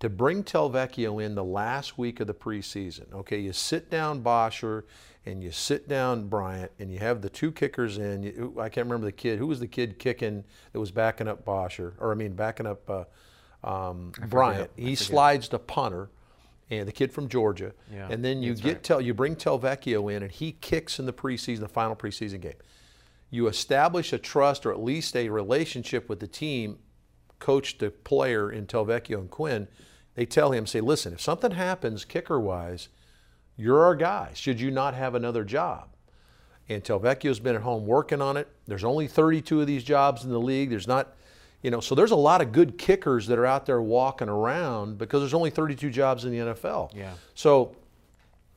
to 0.00 0.08
bring 0.08 0.44
Tavecchio 0.44 1.22
in 1.22 1.34
the 1.34 1.44
last 1.44 1.98
week 1.98 2.20
of 2.20 2.26
the 2.26 2.34
preseason. 2.34 3.12
Okay, 3.12 3.38
you 3.38 3.52
sit 3.52 3.90
down 3.90 4.20
Bosher 4.20 4.84
and 5.26 5.42
you 5.42 5.50
sit 5.50 5.88
down 5.88 6.28
Bryant 6.28 6.70
and 6.78 6.92
you 6.92 6.98
have 7.00 7.20
the 7.20 7.28
two 7.28 7.50
kickers 7.50 7.98
in. 7.98 8.22
You, 8.22 8.54
I 8.60 8.68
can't 8.68 8.86
remember 8.86 9.06
the 9.06 9.12
kid. 9.12 9.38
Who 9.38 9.46
was 9.46 9.60
the 9.60 9.66
kid 9.66 9.98
kicking 9.98 10.44
that 10.72 10.80
was 10.80 10.90
backing 10.90 11.26
up 11.26 11.44
Bosher? 11.44 11.94
Or 11.98 12.12
I 12.12 12.14
mean, 12.14 12.34
backing 12.34 12.66
up 12.66 12.88
uh, 12.88 13.04
um, 13.64 14.12
Bryant. 14.28 14.70
He 14.76 14.94
slides 14.94 15.48
to 15.48 15.58
punter. 15.58 16.10
And 16.70 16.86
the 16.86 16.92
kid 16.92 17.10
from 17.10 17.30
Georgia, 17.30 17.72
Yeah, 17.90 18.08
and 18.10 18.22
then 18.22 18.42
you 18.42 18.54
get 18.54 18.64
right. 18.64 18.82
Tel, 18.82 19.00
you 19.00 19.14
bring 19.14 19.36
Tavecchio 19.36 20.14
in, 20.14 20.22
and 20.22 20.30
he 20.30 20.52
kicks 20.52 20.98
in 20.98 21.06
the 21.06 21.14
preseason, 21.14 21.60
the 21.60 21.68
final 21.68 21.96
preseason 21.96 22.42
game. 22.42 22.58
You 23.30 23.48
establish 23.48 24.12
a 24.12 24.18
trust 24.18 24.66
or 24.66 24.72
at 24.72 24.78
least 24.78 25.16
a 25.16 25.30
relationship 25.30 26.10
with 26.10 26.20
the 26.20 26.26
team, 26.26 26.78
coach 27.38 27.78
to 27.78 27.90
player 27.90 28.52
in 28.52 28.66
Tavecchio 28.66 29.18
and 29.18 29.30
Quinn. 29.30 29.66
They 30.18 30.26
tell 30.26 30.50
him, 30.50 30.66
say, 30.66 30.80
listen, 30.80 31.12
if 31.12 31.20
something 31.20 31.52
happens 31.52 32.04
kicker 32.04 32.40
wise, 32.40 32.88
you're 33.56 33.84
our 33.84 33.94
guy. 33.94 34.32
Should 34.34 34.60
you 34.60 34.68
not 34.68 34.94
have 34.94 35.14
another 35.14 35.44
job? 35.44 35.90
And 36.68 36.82
Tavecchio's 36.82 37.38
been 37.38 37.54
at 37.54 37.62
home 37.62 37.86
working 37.86 38.20
on 38.20 38.36
it. 38.36 38.48
There's 38.66 38.82
only 38.82 39.06
32 39.06 39.60
of 39.60 39.68
these 39.68 39.84
jobs 39.84 40.24
in 40.24 40.30
the 40.30 40.40
league. 40.40 40.70
There's 40.70 40.88
not, 40.88 41.14
you 41.62 41.70
know, 41.70 41.78
so 41.78 41.94
there's 41.94 42.10
a 42.10 42.16
lot 42.16 42.40
of 42.40 42.50
good 42.50 42.78
kickers 42.78 43.28
that 43.28 43.38
are 43.38 43.46
out 43.46 43.64
there 43.64 43.80
walking 43.80 44.28
around 44.28 44.98
because 44.98 45.20
there's 45.20 45.34
only 45.34 45.50
32 45.50 45.88
jobs 45.88 46.24
in 46.24 46.32
the 46.32 46.38
NFL. 46.52 46.92
Yeah. 46.96 47.12
So 47.36 47.76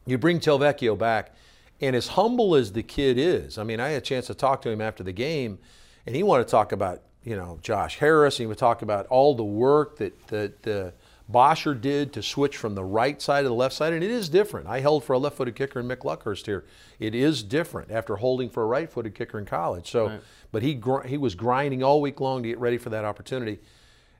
you 0.08 0.18
bring 0.18 0.40
Tavecchio 0.40 0.98
back, 0.98 1.36
and 1.80 1.96
as 1.96 2.08
humble 2.08 2.56
as 2.56 2.72
the 2.72 2.82
kid 2.82 3.20
is, 3.20 3.60
I 3.60 3.64
mean, 3.64 3.80
I 3.80 3.90
had 3.90 4.02
a 4.02 4.06
chance 4.06 4.26
to 4.26 4.34
talk 4.34 4.64
to 4.64 4.72
him 4.72 4.82
after 4.82 5.04
the 5.04 5.14
game, 5.14 5.60
and 6.08 6.16
he 6.16 6.24
wanted 6.24 6.46
to 6.46 6.50
talk 6.50 6.72
about, 6.72 7.04
you 7.24 7.36
know, 7.36 7.60
Josh 7.62 8.00
Harris. 8.00 8.40
And 8.40 8.46
he 8.46 8.48
would 8.48 8.58
talk 8.58 8.82
about 8.82 9.06
all 9.06 9.36
the 9.36 9.44
work 9.44 9.98
that 9.98 10.28
that 10.30 10.68
uh, 10.68 10.92
Bosher 11.32 11.74
did 11.74 12.14
to 12.14 12.22
switch 12.24 12.58
from 12.58 12.76
the 12.76 12.84
right 12.84 13.22
side 13.22 13.44
to 13.44 13.48
the 13.48 13.54
left 13.54 13.76
side, 13.76 13.94
and 13.94 14.04
it 14.04 14.12
is 14.12 14.30
different. 14.30 14.68
I 14.68 14.80
held 14.80 15.04
for 15.04 15.14
a 15.14 15.18
left-footed 15.20 15.56
kicker 15.56 15.80
in 15.80 15.88
Mick 15.88 16.00
Luckhurst 16.00 16.46
here. 16.46 16.64
It 17.00 17.16
is 17.16 17.44
different 17.44 17.92
after 17.92 18.18
holding 18.18 18.50
for 18.50 18.64
a 18.64 18.66
right-footed 18.66 19.16
kicker 19.16 19.40
in 19.40 19.46
college. 19.46 19.90
So, 19.90 20.08
Right. 20.08 20.22
but 20.52 20.62
he 20.64 20.74
gr- 20.74 21.04
he 21.08 21.18
was 21.18 21.36
grinding 21.36 21.84
all 21.84 22.02
week 22.02 22.20
long 22.20 22.44
to 22.44 22.50
get 22.50 22.60
ready 22.60 22.78
for 22.78 22.90
that 22.90 23.06
opportunity. 23.06 23.60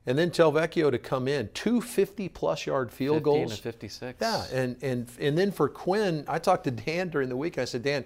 And 0.04 0.18
then 0.18 0.30
Tavecchio 0.30 0.90
to 0.90 0.98
come 0.98 1.28
in, 1.28 1.48
two 1.54 1.80
50 1.80 2.28
plus 2.28 2.66
yard 2.66 2.90
field 2.90 3.18
15 3.18 3.22
goals. 3.22 3.56
to 3.56 3.62
56. 3.62 4.18
Yeah, 4.20 4.44
and 4.52 4.76
and 4.82 5.08
and 5.20 5.38
then 5.38 5.52
for 5.52 5.68
Quinn, 5.68 6.24
I 6.26 6.38
talked 6.38 6.64
to 6.64 6.70
Dan 6.72 7.08
during 7.08 7.28
the 7.28 7.36
week. 7.36 7.56
I 7.58 7.64
said, 7.64 7.82
Dan, 7.84 8.04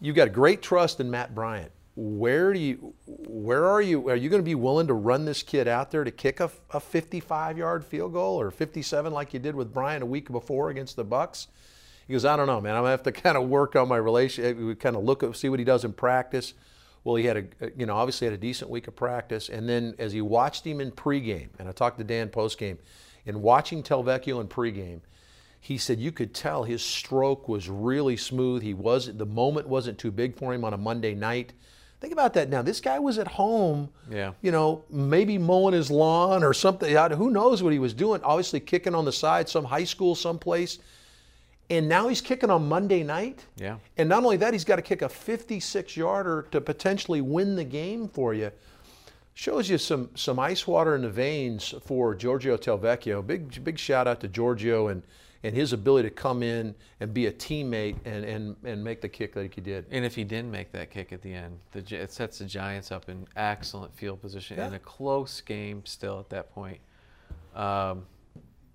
you've 0.00 0.16
got 0.16 0.32
great 0.32 0.62
trust 0.62 0.98
in 0.98 1.10
Matt 1.10 1.34
Bryant. 1.34 1.70
Where 1.96 2.52
do 2.52 2.58
you, 2.58 2.94
where 3.06 3.64
are 3.64 3.80
you? 3.80 4.10
Are 4.10 4.16
you 4.16 4.28
going 4.28 4.42
to 4.42 4.44
be 4.44 4.54
willing 4.54 4.86
to 4.88 4.94
run 4.94 5.24
this 5.24 5.42
kid 5.42 5.66
out 5.66 5.90
there 5.90 6.04
to 6.04 6.10
kick 6.10 6.40
a, 6.40 6.50
a 6.70 6.78
55-yard 6.78 7.84
field 7.86 8.12
goal 8.12 8.38
or 8.38 8.50
57 8.50 9.12
like 9.12 9.32
you 9.32 9.40
did 9.40 9.54
with 9.54 9.72
Bryant 9.72 10.02
a 10.02 10.06
week 10.06 10.30
before 10.30 10.68
against 10.68 10.96
the 10.96 11.04
Bucks? 11.04 11.48
He 12.06 12.12
goes, 12.12 12.26
I 12.26 12.36
don't 12.36 12.46
know, 12.46 12.60
man. 12.60 12.74
I'm 12.74 12.82
gonna 12.82 12.90
have 12.90 13.02
to 13.04 13.12
kind 13.24 13.36
of 13.36 13.48
work 13.48 13.76
on 13.76 13.88
my 13.88 13.96
relationship. 13.96 14.58
Eh, 14.58 14.62
we 14.62 14.74
kind 14.74 14.94
of 14.94 15.04
look 15.04 15.22
at 15.22 15.34
see 15.36 15.48
what 15.48 15.58
he 15.58 15.64
does 15.64 15.84
in 15.84 15.92
practice. 15.92 16.54
Well, 17.02 17.16
he 17.16 17.24
had 17.24 17.36
a, 17.36 17.44
eh, 17.60 17.70
you 17.76 17.86
know, 17.86 17.96
obviously 17.96 18.26
had 18.26 18.34
a 18.34 18.38
decent 18.38 18.70
week 18.70 18.88
of 18.88 18.96
practice, 18.96 19.48
and 19.48 19.68
then 19.68 19.94
as 19.98 20.12
he 20.12 20.20
watched 20.20 20.66
him 20.66 20.80
in 20.80 20.92
pregame, 20.92 21.48
and 21.58 21.68
I 21.68 21.72
talked 21.72 21.98
to 21.98 22.04
Dan 22.04 22.28
postgame, 22.28 22.78
in 23.24 23.42
watching 23.42 23.82
Tavecchio 23.82 24.40
in 24.40 24.48
pregame, 24.48 25.00
he 25.60 25.78
said 25.78 25.98
you 25.98 26.12
could 26.12 26.32
tell 26.32 26.62
his 26.62 26.82
stroke 26.84 27.48
was 27.48 27.68
really 27.68 28.16
smooth. 28.16 28.62
He 28.62 28.74
was 28.74 29.12
the 29.16 29.26
moment 29.26 29.66
wasn't 29.66 29.98
too 29.98 30.12
big 30.12 30.36
for 30.36 30.54
him 30.54 30.64
on 30.64 30.74
a 30.74 30.78
Monday 30.78 31.14
night. 31.14 31.54
Think 32.00 32.12
about 32.12 32.34
that 32.34 32.50
now. 32.50 32.60
This 32.62 32.80
guy 32.80 32.98
was 32.98 33.18
at 33.18 33.26
home, 33.26 33.88
Yeah. 34.10 34.32
you 34.42 34.50
know, 34.52 34.84
maybe 34.90 35.38
mowing 35.38 35.72
his 35.74 35.90
lawn 35.90 36.44
or 36.44 36.52
something. 36.52 36.94
Who 36.94 37.30
knows 37.30 37.62
what 37.62 37.72
he 37.72 37.78
was 37.78 37.94
doing? 37.94 38.20
Obviously 38.22 38.60
kicking 38.60 38.94
on 38.94 39.04
the 39.06 39.12
side, 39.12 39.48
some 39.48 39.64
high 39.64 39.84
school 39.84 40.14
someplace. 40.14 40.78
And 41.70 41.88
now 41.88 42.06
he's 42.08 42.20
kicking 42.20 42.50
on 42.50 42.68
Monday 42.68 43.02
night. 43.02 43.44
Yeah. 43.56 43.78
And 43.96 44.08
not 44.08 44.22
only 44.24 44.36
that, 44.36 44.52
he's 44.52 44.64
got 44.64 44.76
to 44.76 44.82
kick 44.82 45.02
a 45.02 45.08
56 45.08 45.96
yarder 45.96 46.46
to 46.52 46.60
potentially 46.60 47.20
win 47.20 47.56
the 47.56 47.64
game 47.64 48.08
for 48.08 48.34
you. 48.34 48.52
Shows 49.34 49.68
you 49.68 49.76
some 49.76 50.10
some 50.14 50.38
ice 50.38 50.66
water 50.66 50.94
in 50.94 51.02
the 51.02 51.10
veins 51.10 51.74
for 51.84 52.14
Giorgio 52.14 52.56
Tavecchio. 52.56 53.26
Big 53.26 53.62
big 53.64 53.78
shout 53.78 54.06
out 54.06 54.20
to 54.20 54.28
Giorgio 54.28 54.88
and 54.88 55.02
and 55.42 55.54
his 55.54 55.72
ability 55.72 56.08
to 56.08 56.14
come 56.14 56.42
in 56.42 56.74
and 57.00 57.12
be 57.14 57.26
a 57.26 57.32
teammate 57.32 57.96
and 58.04 58.24
and, 58.24 58.56
and 58.64 58.82
make 58.82 59.00
the 59.00 59.08
kick 59.08 59.36
like 59.36 59.54
he 59.54 59.60
did. 59.60 59.86
And 59.90 60.04
if 60.04 60.14
he 60.14 60.24
didn't 60.24 60.50
make 60.50 60.72
that 60.72 60.90
kick 60.90 61.12
at 61.12 61.22
the 61.22 61.32
end, 61.32 61.58
the, 61.72 61.96
it 62.02 62.12
sets 62.12 62.38
the 62.38 62.44
Giants 62.44 62.90
up 62.92 63.08
in 63.08 63.26
excellent 63.36 63.94
field 63.96 64.20
position 64.22 64.58
in 64.58 64.74
a 64.74 64.78
close 64.78 65.40
game 65.40 65.84
still 65.86 66.18
at 66.20 66.28
that 66.30 66.52
point. 66.52 66.80
Um, 67.54 68.06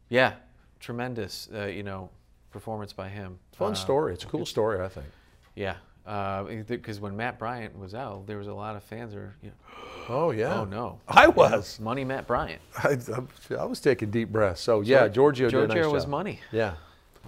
yeah, 0.10 0.34
tremendous, 0.80 1.48
uh, 1.54 1.66
you 1.66 1.84
know, 1.84 2.10
performance 2.52 2.94
by 2.94 3.10
him. 3.10 3.40
Fun 3.54 3.72
Uh, 3.74 3.76
story. 3.76 4.14
It's 4.14 4.24
a 4.24 4.28
cool 4.28 4.46
story, 4.46 4.84
I 4.84 4.90
think. 4.90 5.08
Yeah, 5.56 5.76
because 6.06 7.00
when 7.00 7.16
Matt 7.16 7.38
Bryant 7.40 7.78
was 7.78 7.94
out, 7.94 8.26
there 8.28 8.38
was 8.38 8.48
a 8.48 8.54
lot 8.54 8.76
of 8.76 8.84
fans 8.84 9.14
that 9.14 9.20
were, 9.20 9.36
you 9.42 9.50
know, 9.50 9.56
Oh 10.10 10.32
yeah. 10.32 10.60
oh 10.60 10.66
no, 10.66 11.00
I 11.08 11.28
was. 11.28 11.80
money 11.80 12.04
Matt 12.04 12.28
Bryant. 12.28 12.62
I, 12.84 12.98
I, 13.52 13.56
I 13.56 13.66
was 13.66 13.80
taking 13.80 14.10
deep 14.12 14.30
breaths. 14.30 14.62
So 14.62 14.82
yeah, 14.82 15.08
Giorgio 15.08 15.50
did 15.50 15.58
a 15.58 15.68
Giorgio 15.68 15.84
nice 15.84 15.94
was 15.94 16.04
job. 16.04 16.12
money 16.12 16.40
Yeah. 16.52 16.74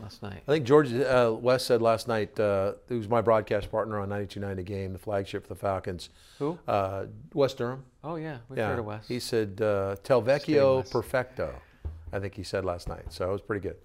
last 0.01 0.23
night. 0.23 0.41
I 0.47 0.51
think 0.51 0.65
George 0.65 0.91
uh, 0.91 1.35
West 1.39 1.67
said 1.67 1.81
last 1.81 2.07
night, 2.07 2.37
uh, 2.39 2.73
who 2.87 2.97
was 2.97 3.07
my 3.07 3.21
broadcast 3.21 3.69
partner 3.71 3.99
on 3.99 4.09
92.9 4.09 4.55
The 4.55 4.63
Game, 4.63 4.91
the 4.93 4.99
flagship 4.99 5.43
for 5.43 5.49
the 5.53 5.59
Falcons. 5.59 6.09
Who? 6.39 6.57
Uh, 6.67 7.05
Wes 7.33 7.53
Durham. 7.53 7.83
Oh 8.03 8.15
yeah, 8.15 8.37
we've 8.49 8.57
yeah. 8.57 8.69
heard 8.69 8.79
of 8.79 8.85
Wes. 8.85 9.07
He 9.07 9.19
said, 9.19 9.61
uh, 9.61 9.95
Tavecchio 10.03 10.89
perfecto. 10.91 11.53
I 12.11 12.19
think 12.19 12.35
he 12.35 12.43
said 12.43 12.65
last 12.65 12.87
night. 12.87 13.05
So 13.09 13.29
it 13.29 13.31
was 13.31 13.41
pretty 13.41 13.61
good. 13.61 13.77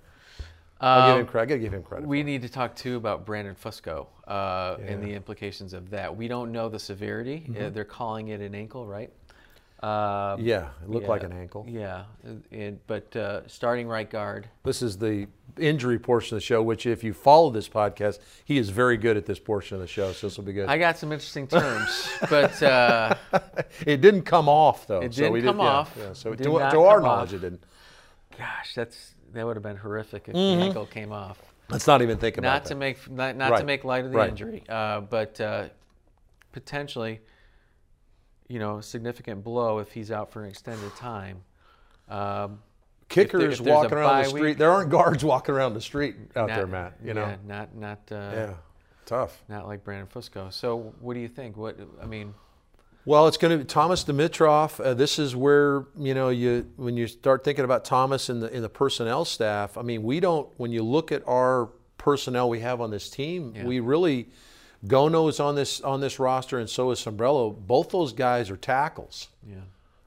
I'll 0.80 1.08
give 1.08 1.14
Um, 1.14 1.20
him 1.20 1.26
credit. 1.26 1.42
I 1.42 1.46
gotta 1.56 1.60
give 1.60 1.74
him 1.74 1.82
credit. 1.82 2.06
We 2.08 2.22
need 2.22 2.42
to 2.42 2.48
talk 2.48 2.76
too 2.76 2.96
about 2.96 3.26
Brandon 3.26 3.54
Fusco 3.56 4.06
uh, 4.26 4.76
and 4.78 4.84
Yeah. 4.88 4.94
Mm-hmm. 4.94 5.04
the 5.04 5.14
implications 5.14 5.72
of 5.72 5.90
that. 5.90 6.16
We 6.16 6.28
don't 6.28 6.52
know 6.52 6.68
the 6.68 6.78
severity. 6.78 7.46
Uh, 7.60 7.70
they're 7.70 7.84
calling 7.84 8.28
it 8.28 8.40
an 8.40 8.54
ankle, 8.54 8.86
right? 8.86 9.10
Uh, 9.82 10.36
yeah, 10.40 10.70
it 10.82 10.90
looked 10.90 11.06
like 11.06 11.22
an 11.22 11.32
ankle. 11.32 11.64
Yeah, 11.68 12.04
and, 12.50 12.84
but 12.88 13.14
uh, 13.14 13.46
starting 13.46 13.86
right 13.86 14.10
guard. 14.10 14.48
This 14.64 14.82
is 14.82 14.98
the 14.98 15.28
injury 15.56 16.00
portion 16.00 16.36
of 16.36 16.40
the 16.42 16.44
show, 16.44 16.62
which 16.64 16.84
if 16.84 17.04
you 17.04 17.12
follow 17.12 17.50
this 17.50 17.68
podcast, 17.68 18.18
he 18.44 18.58
is 18.58 18.70
very 18.70 18.96
good 18.96 19.16
at 19.16 19.24
this 19.24 19.38
portion 19.38 19.76
of 19.76 19.80
the 19.80 19.86
show. 19.86 20.10
So 20.12 20.26
this 20.26 20.36
will 20.36 20.44
be 20.44 20.52
good. 20.52 20.68
I 20.68 20.78
got 20.78 20.98
some 20.98 21.12
interesting 21.12 21.46
terms, 21.46 22.08
but 22.28 22.60
uh, 22.60 23.14
it 23.86 24.00
didn't 24.00 24.22
come 24.22 24.48
off 24.48 24.86
though. 24.88 25.00
It 25.00 25.14
so 25.14 25.18
didn't 25.22 25.32
we 25.34 25.42
come 25.42 25.58
did, 25.58 25.62
off. 25.66 25.94
Yeah, 25.96 26.12
so 26.12 26.30
Did 26.34 26.38
to, 26.44 26.50
to 26.50 26.80
our 26.82 27.00
knowledge, 27.00 27.28
off. 27.28 27.34
it 27.34 27.40
didn't. 27.42 27.62
gosh, 28.36 28.74
that's 28.74 29.14
that 29.32 29.46
would 29.46 29.56
have 29.56 29.62
been 29.62 29.76
horrific 29.76 30.28
if 30.28 30.34
Mm-hmm. 30.34 30.60
the 30.60 30.66
ankle 30.66 30.86
came 30.86 31.12
off. 31.12 31.40
Let's 31.70 31.86
not 31.86 32.00
even 32.02 32.16
think 32.18 32.38
about 32.38 32.48
Not 32.48 32.62
that. 32.64 32.68
to 32.70 32.74
make 32.74 33.10
not, 33.10 33.36
not 33.36 33.58
to 33.58 33.64
make 33.64 33.84
light 33.84 34.04
of 34.04 34.10
the 34.12 34.16
right. 34.18 34.30
injury, 34.30 34.64
uh, 34.68 35.00
but 35.02 35.38
uh, 35.40 35.68
potentially, 36.52 37.20
you 38.48 38.58
know, 38.58 38.80
significant 38.80 39.44
blow 39.44 39.78
if 39.78 39.92
he's 39.92 40.10
out 40.10 40.32
for 40.32 40.42
an 40.42 40.48
extended 40.50 40.94
time. 40.96 41.42
Um, 42.08 42.60
Kickers 43.08 43.42
if 43.42 43.48
there's 43.48 43.60
a 43.60 43.62
walking 43.64 43.92
around 43.98 44.22
the 44.22 44.28
street. 44.28 44.42
week- 44.42 44.58
There 44.58 44.70
aren't 44.70 44.90
guards 44.90 45.24
walking 45.24 45.54
around 45.54 45.74
the 45.74 45.80
street 45.80 46.16
out 46.36 46.48
not- 46.48 46.56
there, 46.56 46.66
Matt. 46.66 46.94
You 47.02 47.14
know. 47.14 47.22
yeah, 47.26 47.36
not 47.46 47.74
not 47.74 47.98
uh, 48.10 48.14
Yeah. 48.32 48.54
Tough. 49.06 49.42
not 49.48 49.66
like 49.66 49.84
Brandon 49.84 50.06
Fusco. 50.06 50.52
So 50.52 50.94
what 51.00 51.14
do 51.14 51.20
you 51.20 51.28
think? 51.28 51.56
What 51.56 51.78
I 52.02 52.06
mean, 52.06 52.34
Well, 53.04 53.26
it's 53.26 53.38
going 53.38 53.52
to 53.52 53.58
be 53.58 53.64
Thomas 53.64 54.04
Dimitroff. 54.04 54.84
Uh, 54.84 54.92
this 54.94 55.18
is 55.18 55.34
where 55.34 55.86
you 55.98 56.14
know 56.14 56.28
you 56.28 56.70
when 56.76 56.96
you 56.96 57.06
start 57.06 57.42
thinking 57.44 57.64
about 57.64 57.84
Thomas 57.84 58.28
in 58.28 58.40
the 58.40 58.52
in 58.54 58.62
the 58.62 58.68
personnel 58.68 59.24
staff. 59.24 59.78
I 59.78 59.82
mean, 59.82 60.02
we 60.02 60.20
don't. 60.20 60.48
When 60.58 60.72
you 60.72 60.82
look 60.82 61.10
at 61.10 61.26
our 61.26 61.70
personnel 61.96 62.48
we 62.50 62.60
have 62.60 62.80
on 62.80 62.90
this 62.90 63.08
team, 63.08 63.54
Yeah. 63.56 63.64
we 63.64 63.80
really 63.80 64.28
Gono 64.86 65.28
is 65.28 65.40
on 65.40 65.54
this 65.54 65.80
on 65.80 66.00
this 66.00 66.18
roster, 66.18 66.58
and 66.58 66.68
so 66.68 66.90
is 66.90 67.00
Sambrailo. 67.00 67.56
Both 67.66 67.90
those 67.90 68.12
guys 68.12 68.50
are 68.50 68.56
tackles. 68.56 69.28
yeah, 69.46 69.56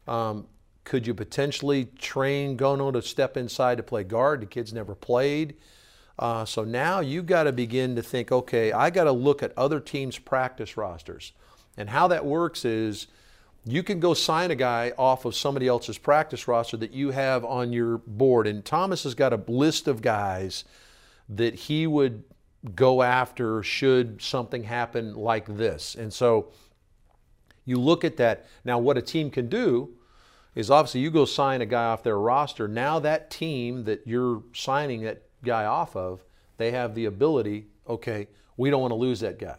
Um, 0.08 0.48
could 0.84 1.08
you 1.08 1.14
potentially 1.14 1.86
train 1.98 2.56
Gono 2.58 2.94
to 2.94 3.02
step 3.02 3.36
inside 3.36 3.78
to 3.78 3.84
play 3.84 4.04
guard? 4.04 4.42
The 4.42 4.46
kid's 4.46 4.74
never 4.74 4.94
played. 4.96 5.56
Uh, 6.20 6.46
so 6.46 6.64
now 6.64 7.00
you've 7.00 7.26
got 7.26 7.44
to 7.44 7.52
begin 7.52 7.96
to 7.96 8.04
think, 8.04 8.32
okay, 8.32 8.72
I 8.72 8.92
got 8.92 9.06
to 9.06 9.12
look 9.12 9.42
at 9.42 9.54
other 9.58 9.80
teams' 9.80 10.20
practice 10.20 10.78
rosters. 10.78 11.34
And 11.78 11.90
how 11.90 12.08
that 12.10 12.26
works 12.26 12.66
is 12.66 13.08
you 13.66 13.84
can 13.84 14.00
go 14.00 14.14
sign 14.14 14.52
a 14.52 14.56
guy 14.56 14.92
off 14.98 15.26
of 15.26 15.36
somebody 15.36 15.68
else's 15.68 15.98
practice 15.98 16.48
roster 16.48 16.78
that 16.78 16.92
you 16.92 17.12
have 17.12 17.46
on 17.46 17.72
your 17.72 18.00
board. 18.00 18.48
And 18.48 18.66
Thomas 18.66 19.04
has 19.04 19.14
got 19.14 19.34
a 19.34 19.44
list 19.48 19.88
of 19.88 20.02
guys 20.02 20.66
that 21.30 21.56
he 21.56 21.88
would 21.88 22.24
go 22.76 23.02
after 23.02 23.64
should 23.64 24.22
something 24.22 24.64
happen 24.64 25.16
like 25.16 25.46
this. 25.46 25.96
And 25.96 26.14
so 26.14 26.52
you 27.66 27.78
look 27.78 28.04
at 28.04 28.18
that. 28.18 28.46
Now, 28.66 28.80
what 28.80 28.98
a 28.98 29.02
team 29.02 29.30
can 29.30 29.48
do 29.48 29.90
is 30.56 30.70
obviously 30.70 31.02
you 31.02 31.12
go 31.12 31.26
sign 31.26 31.62
a 31.62 31.66
guy 31.66 31.86
off 31.86 32.04
their 32.04 32.20
roster. 32.20 32.68
Now, 32.68 33.00
that 33.00 33.30
team 33.30 33.86
that 33.86 34.06
you're 34.06 34.44
signing 34.54 35.02
that 35.04 35.24
guy 35.44 35.66
off 35.66 35.96
of, 35.96 36.26
they 36.58 36.72
have 36.72 36.94
the 36.94 37.06
ability, 37.06 37.68
okay, 37.88 38.28
we 38.58 38.70
don't 38.70 38.82
want 38.82 38.92
to 38.92 38.96
lose 38.96 39.22
that 39.22 39.40
guy. 39.40 39.58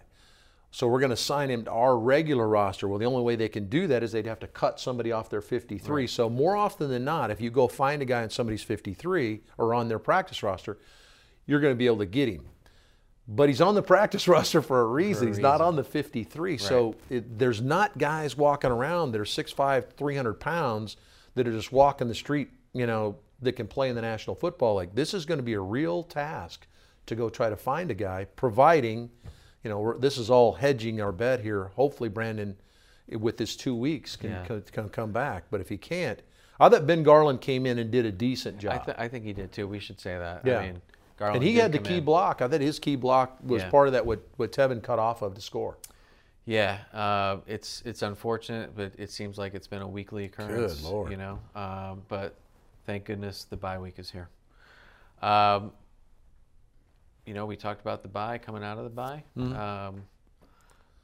So 0.74 0.88
we're 0.88 1.00
going 1.00 1.10
to 1.10 1.16
sign 1.16 1.50
him 1.50 1.66
to 1.66 1.70
our 1.70 1.98
regular 1.98 2.48
roster. 2.48 2.88
Well, 2.88 2.98
the 2.98 3.04
only 3.04 3.22
way 3.22 3.36
they 3.36 3.50
can 3.50 3.68
do 3.68 3.86
that 3.88 4.02
is 4.02 4.10
they'd 4.10 4.26
have 4.26 4.40
to 4.40 4.46
cut 4.46 4.80
somebody 4.80 5.12
off 5.12 5.28
their 5.28 5.42
53. 5.42 6.06
So 6.06 6.30
more 6.30 6.56
often 6.56 6.88
than 6.88 7.04
not, 7.04 7.30
if 7.30 7.42
you 7.42 7.50
go 7.50 7.68
find 7.68 8.00
a 8.00 8.06
guy 8.06 8.22
on 8.22 8.30
somebody's 8.30 8.62
53 8.62 9.42
or 9.58 9.74
on 9.74 9.88
their 9.88 9.98
practice 9.98 10.42
roster, 10.42 10.78
you're 11.44 11.60
going 11.60 11.74
to 11.74 11.78
be 11.78 11.84
able 11.84 11.98
to 11.98 12.06
get 12.06 12.26
him. 12.26 12.46
But 13.28 13.50
he's 13.50 13.60
on 13.60 13.74
the 13.74 13.82
practice 13.82 14.26
roster 14.28 14.62
for 14.62 14.80
a 14.80 14.86
reason. 14.86 15.28
he's 15.28 15.38
not 15.38 15.60
on 15.60 15.76
the 15.76 15.84
53. 15.84 16.56
So 16.56 16.94
it, 17.10 17.38
there's 17.38 17.60
not 17.60 17.98
guys 17.98 18.34
walking 18.34 18.70
around 18.70 19.12
that 19.12 19.20
are 19.20 19.24
6'5", 19.24 19.92
300 19.92 20.34
pounds 20.40 20.96
that 21.34 21.46
are 21.46 21.52
just 21.52 21.70
walking 21.70 22.08
the 22.08 22.14
street, 22.14 22.48
you 22.72 22.86
know, 22.86 23.16
that 23.42 23.52
can 23.52 23.66
play 23.66 23.90
in 23.90 23.94
the 23.94 24.02
National 24.02 24.36
Football 24.36 24.76
League. 24.76 24.94
This 24.94 25.12
is 25.12 25.26
going 25.26 25.38
to 25.38 25.44
be 25.44 25.52
a 25.52 25.60
real 25.60 26.02
task 26.02 26.66
to 27.04 27.14
go 27.14 27.28
try 27.28 27.50
to 27.50 27.56
find 27.56 27.90
a 27.90 27.94
guy, 27.94 28.24
providing, 28.36 29.10
you 29.64 29.70
know, 29.70 29.94
this 29.98 30.18
is 30.18 30.30
all 30.30 30.52
hedging 30.52 31.00
our 31.00 31.12
bet 31.12 31.40
here. 31.40 31.64
Hopefully, 31.76 32.08
Brandon, 32.08 32.56
with 33.08 33.36
this 33.36 33.54
two 33.56 33.74
weeks, 33.74 34.16
can, 34.16 34.30
Yeah. 34.30 34.44
can, 34.44 34.62
can 34.62 34.88
come 34.88 35.12
back. 35.12 35.44
But 35.50 35.60
if 35.60 35.68
he 35.68 35.76
can't, 35.76 36.20
I 36.60 36.68
thought 36.68 36.86
Ben 36.86 37.02
Garland 37.02 37.40
came 37.40 37.66
in 37.66 37.78
and 37.78 37.90
did 37.90 38.06
a 38.06 38.12
decent 38.12 38.58
job. 38.58 38.80
I, 38.82 38.84
th- 38.84 38.96
I 38.98 39.08
think 39.08 39.24
he 39.24 39.32
did 39.32 39.52
too. 39.52 39.66
We 39.68 39.78
should 39.80 40.00
say 40.00 40.16
that. 40.18 40.42
Yeah. 40.44 40.58
I 40.58 40.66
mean, 40.66 40.82
Garland 41.16 41.36
and 41.42 41.44
he 41.44 41.56
had 41.56 41.72
the 41.72 41.78
key 41.78 41.98
in. 41.98 42.04
block. 42.04 42.40
I 42.42 42.48
thought 42.48 42.60
his 42.60 42.78
key 42.78 42.96
block 42.96 43.38
was 43.44 43.62
Yeah. 43.62 43.70
part 43.70 43.86
of 43.88 43.92
that 43.94 44.04
what 44.06 44.20
what 44.36 44.50
Tevin 44.52 44.82
cut 44.82 44.98
off 44.98 45.22
of 45.22 45.34
to 45.34 45.40
score. 45.40 45.76
Yeah, 46.44 46.78
uh, 46.92 47.36
it's 47.46 47.82
it's 47.84 48.02
unfortunate, 48.02 48.74
but 48.74 48.92
it 48.98 49.10
seems 49.10 49.38
like 49.38 49.54
it's 49.54 49.68
been 49.68 49.82
a 49.82 49.86
weekly 49.88 50.24
occurrence. 50.24 50.80
Good 50.80 50.84
Lord. 50.90 51.10
You 51.12 51.16
know, 51.18 51.38
um, 51.54 52.02
but 52.08 52.34
thank 52.86 53.04
goodness 53.04 53.44
the 53.44 53.56
bye 53.56 53.78
week 53.78 53.98
is 54.00 54.10
here. 54.10 54.28
Um, 55.20 55.70
you 57.26 57.34
know, 57.34 57.46
we 57.46 57.56
talked 57.56 57.80
about 57.80 58.02
the 58.02 58.08
buy 58.08 58.38
coming 58.38 58.64
out 58.64 58.78
of 58.78 58.84
the 58.84 58.90
bye. 58.90 59.22
Um, 59.36 60.02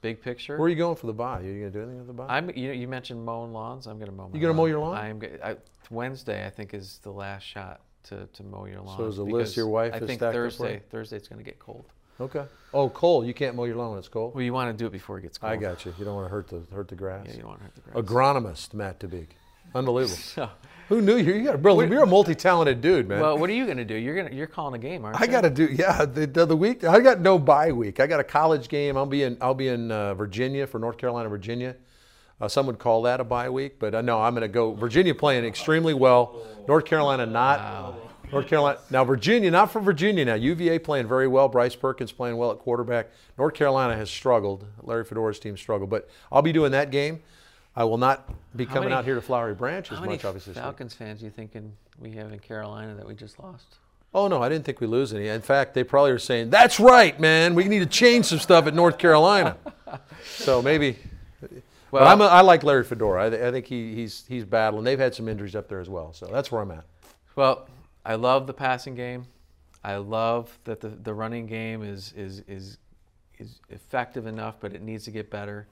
big 0.00 0.22
picture. 0.22 0.54
Mm-hmm. 0.54 0.61
Where 0.61 0.66
are 0.66 0.70
you 0.70 0.76
going 0.76 0.96
for 0.96 1.07
the 1.07 1.12
buy? 1.12 1.38
Are 1.38 1.42
you 1.42 1.61
going 1.61 1.72
to 1.72 1.78
do 1.78 1.83
anything 1.83 1.98
with 1.98 2.07
the 2.07 2.12
buy? 2.12 2.26
I'm. 2.28 2.50
You 2.50 2.68
know, 2.68 2.74
you 2.74 2.88
mentioned 2.88 3.24
mowing 3.24 3.52
lawns. 3.52 3.87
I'm 3.87 3.98
going 3.98 4.11
to 4.11 4.16
mow. 4.16 4.28
My 4.28 4.35
You 4.35 4.40
gonna 4.40 4.54
mow 4.54 4.66
your 4.66 4.81
lawn? 4.81 4.96
I'm. 4.96 5.22
I, 5.42 5.57
Wednesday, 5.90 6.46
I 6.46 6.50
think, 6.50 6.74
is 6.74 7.00
the 7.02 7.11
last 7.11 7.44
shot 7.44 7.81
to, 8.04 8.26
to 8.33 8.42
mow 8.42 8.66
your 8.66 8.81
lawn. 8.81 8.96
So 8.96 9.07
is 9.07 9.16
the 9.16 9.24
list 9.24 9.57
your 9.57 9.68
wife 9.68 9.94
I 9.94 10.00
think? 10.00 10.20
Thursday. 10.20 10.83
Thursday 10.90 11.16
it's 11.16 11.28
going 11.28 11.38
to 11.38 11.44
get 11.44 11.59
cold. 11.59 11.85
okay. 12.20 12.44
Oh, 12.74 12.88
cold. 12.90 13.26
You 13.26 13.35
can't 13.35 13.57
mow 13.57 13.64
your 13.64 13.76
lawn 13.76 13.90
when 13.90 13.98
it's 13.98 14.09
cold. 14.09 14.35
Well, 14.35 14.42
you 14.42 14.52
want 14.52 14.76
to 14.76 14.76
do 14.76 14.87
it 14.87 14.92
before 14.92 15.18
it 15.18 15.22
gets 15.22 15.38
cold. 15.38 15.52
I 15.52 15.57
got 15.57 15.85
you. 15.85 15.94
You 15.98 16.04
don't 16.04 16.14
want 16.14 16.26
to 16.26 16.31
hurt 16.31 16.48
the 16.48 16.62
hurt 16.74 16.88
the 16.88 16.96
grass. 16.96 17.26
Yeah, 17.28 17.35
you 17.35 17.40
don't 17.40 17.48
want 17.48 17.61
to 17.61 17.64
hurt 17.64 17.74
the 17.74 17.81
grass. 17.81 18.04
Agronomist 18.04 18.74
Matt 18.74 19.00
Tabeek. 19.00 19.28
Unbelievable. 19.74 20.16
So, 20.35 20.50
Who 20.88 21.03
knew 21.03 21.16
you? 21.16 21.35
You 21.35 21.44
got, 21.44 21.61
bro. 21.61 21.81
You're 21.83 22.03
a 22.03 22.07
multi-talented 22.07 22.81
dude, 22.81 23.09
man. 23.09 23.20
well, 23.20 23.37
what 23.37 23.51
are 23.51 23.53
you 23.53 23.66
going 23.66 23.77
to 23.77 23.85
do? 23.85 23.94
You're 23.94 24.14
going 24.14 24.29
to 24.29 24.35
you're 24.35 24.46
calling 24.46 24.74
a 24.74 24.79
game, 24.79 25.05
aren't 25.05 25.20
I 25.20 25.24
you? 25.24 25.29
I 25.29 25.33
got 25.33 25.40
to 25.42 25.51
do. 25.51 25.68
Yeah, 25.70 26.05
the, 26.07 26.27
the, 26.27 26.46
the 26.46 26.57
week. 26.57 26.83
I 26.83 27.01
got 27.01 27.20
no 27.20 27.38
bye 27.38 27.72
week. 27.72 28.01
I 28.01 28.07
got 28.07 28.20
a 28.20 28.24
college 28.24 28.68
game. 28.68 28.96
I'll 28.96 29.07
be 29.07 29.22
in. 29.22 29.37
I'll 29.40 29.55
be 29.55 29.68
in 29.68 29.92
uh, 29.92 30.14
Virginia 30.14 30.66
for 30.66 30.79
North 30.79 30.96
Carolina, 30.96 31.29
Virginia. 31.29 31.77
Uh, 32.40 32.48
some 32.48 32.66
would 32.66 32.79
call 32.79 33.03
that 33.03 33.20
a 33.20 33.24
bye 33.24 33.51
week, 33.51 33.79
but 33.79 33.94
uh, 33.94 34.01
no, 34.01 34.20
I'm 34.20 34.33
going 34.33 34.42
to 34.42 34.48
go. 34.48 34.72
Virginia 34.72 35.14
playing 35.14 35.44
extremely 35.44 35.92
well. 35.92 36.40
North 36.66 36.85
Carolina 36.85 37.27
not. 37.27 37.59
Wow. 37.59 37.96
North 38.31 38.46
Carolina 38.46 38.79
now. 38.90 39.05
Virginia 39.05 39.51
not 39.51 39.72
for 39.72 39.81
Virginia 39.81 40.24
now. 40.24 40.35
UVA 40.35 40.79
playing 40.79 41.09
very 41.09 41.27
well. 41.27 41.48
Bryce 41.48 41.74
Perkins 41.74 42.12
playing 42.12 42.37
well 42.37 42.51
at 42.53 42.59
quarterback. 42.59 43.09
North 43.37 43.55
Carolina 43.55 43.96
has 43.96 44.11
struggled. 44.11 44.66
Larry 44.83 45.05
Fedora's 45.05 45.38
team 45.38 45.57
struggled, 45.57 45.90
but 45.90 46.09
I'll 46.31 46.42
be 46.42 46.53
doing 46.53 46.72
that 46.72 46.90
game. 46.90 47.22
I 47.78 47.84
will 47.84 47.96
not 47.96 48.28
be 48.56 48.64
How 48.64 48.74
coming 48.74 48.88
many- 48.88 48.98
out 48.98 49.04
here 49.04 49.14
to 49.14 49.22
Flowery 49.22 49.54
Branch 49.54 49.92
as 49.92 50.00
much, 50.00 50.24
obviously. 50.24 50.52
this 50.52 50.56
week. 50.56 50.64
Falcons 50.64 50.94
fans 50.94 51.22
you 51.22 51.30
thinking 51.30 51.72
we 52.00 52.10
have 52.10 52.32
in 52.32 52.40
Carolina 52.40 52.96
that 52.96 53.06
we 53.06 53.14
just 53.14 53.38
lost? 53.38 53.76
Oh 54.12 54.26
no, 54.26 54.42
I 54.42 54.48
didn't 54.48 54.64
think 54.64 54.80
we 54.80 54.88
lose 54.88 55.14
any. 55.14 55.28
In 55.28 55.40
fact, 55.42 55.74
they 55.74 55.84
probably 55.84 56.10
are 56.10 56.18
saying, 56.18 56.50
"That's 56.50 56.80
right, 56.80 57.18
man. 57.20 57.54
We 57.54 57.64
need 57.68 57.78
to 57.78 57.86
change 57.86 58.24
some 58.26 58.40
stuff 58.40 58.66
at 58.66 58.74
North 58.74 58.98
Carolina." 58.98 59.56
so 60.24 60.60
maybe. 60.60 60.96
Well- 61.92 62.06
I'm 62.08 62.20
a, 62.20 62.24
I 62.24 62.40
like 62.40 62.64
Larry 62.64 62.82
Fedora. 62.84 63.26
I, 63.26 63.30
th- 63.30 63.42
I 63.42 63.52
think 63.52 63.66
he, 63.66 63.94
he's 63.94 64.24
he's 64.26 64.44
battling. 64.44 64.82
They've 64.84 64.98
had 64.98 65.14
some 65.14 65.28
injuries 65.28 65.54
up 65.54 65.68
there 65.68 65.78
as 65.78 65.88
well, 65.88 66.12
so 66.12 66.26
that's 66.26 66.50
where 66.50 66.60
I'm 66.62 66.70
at. 66.72 66.84
Well, 67.36 67.68
I 68.04 68.16
love 68.16 68.46
the 68.48 68.54
passing 68.54 68.94
game. 68.96 69.26
I 69.84 69.96
love 69.96 70.58
that 70.64 70.80
the, 70.80 70.88
the 70.88 71.14
running 71.14 71.46
game 71.46 71.82
is, 71.84 72.12
is 72.16 72.40
is 72.48 72.78
is 73.38 73.60
effective 73.70 74.26
enough, 74.26 74.56
but 74.58 74.72
it 74.72 74.82
needs 74.82 75.04
to 75.04 75.12
get 75.12 75.30
better. 75.30 75.68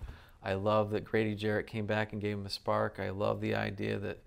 I 0.47 0.55
love 0.55 0.91
that 0.91 1.05
Grady 1.05 1.35
Jarrett 1.35 1.67
came 1.67 1.87
back 1.87 2.13
and 2.13 2.23
gave 2.23 2.37
him 2.37 2.47
a 2.47 2.51
spark. 2.51 2.99
I 3.01 3.11
love 3.11 3.41
the 3.41 3.55
idea 3.57 3.99
that 3.99 4.19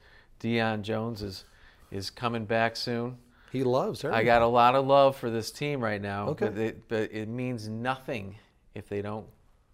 Deion 0.41 0.81
Jones 0.81 1.21
is 1.21 1.45
is 1.91 2.09
coming 2.09 2.45
back 2.45 2.75
soon. 2.75 3.17
He 3.51 3.63
loves 3.63 4.01
her. 4.03 4.13
I 4.13 4.23
got 4.23 4.41
a 4.43 4.47
lot 4.47 4.75
of 4.75 4.85
love 4.85 5.15
for 5.15 5.29
this 5.31 5.49
team 5.49 5.81
right 5.83 5.99
now, 6.01 6.27
Okay. 6.29 6.45
but, 6.49 6.57
it, 6.57 6.87
but 6.87 7.11
it 7.11 7.27
means 7.27 7.67
nothing 7.67 8.35
if 8.75 8.87
they 8.87 9.01
don't 9.01 9.25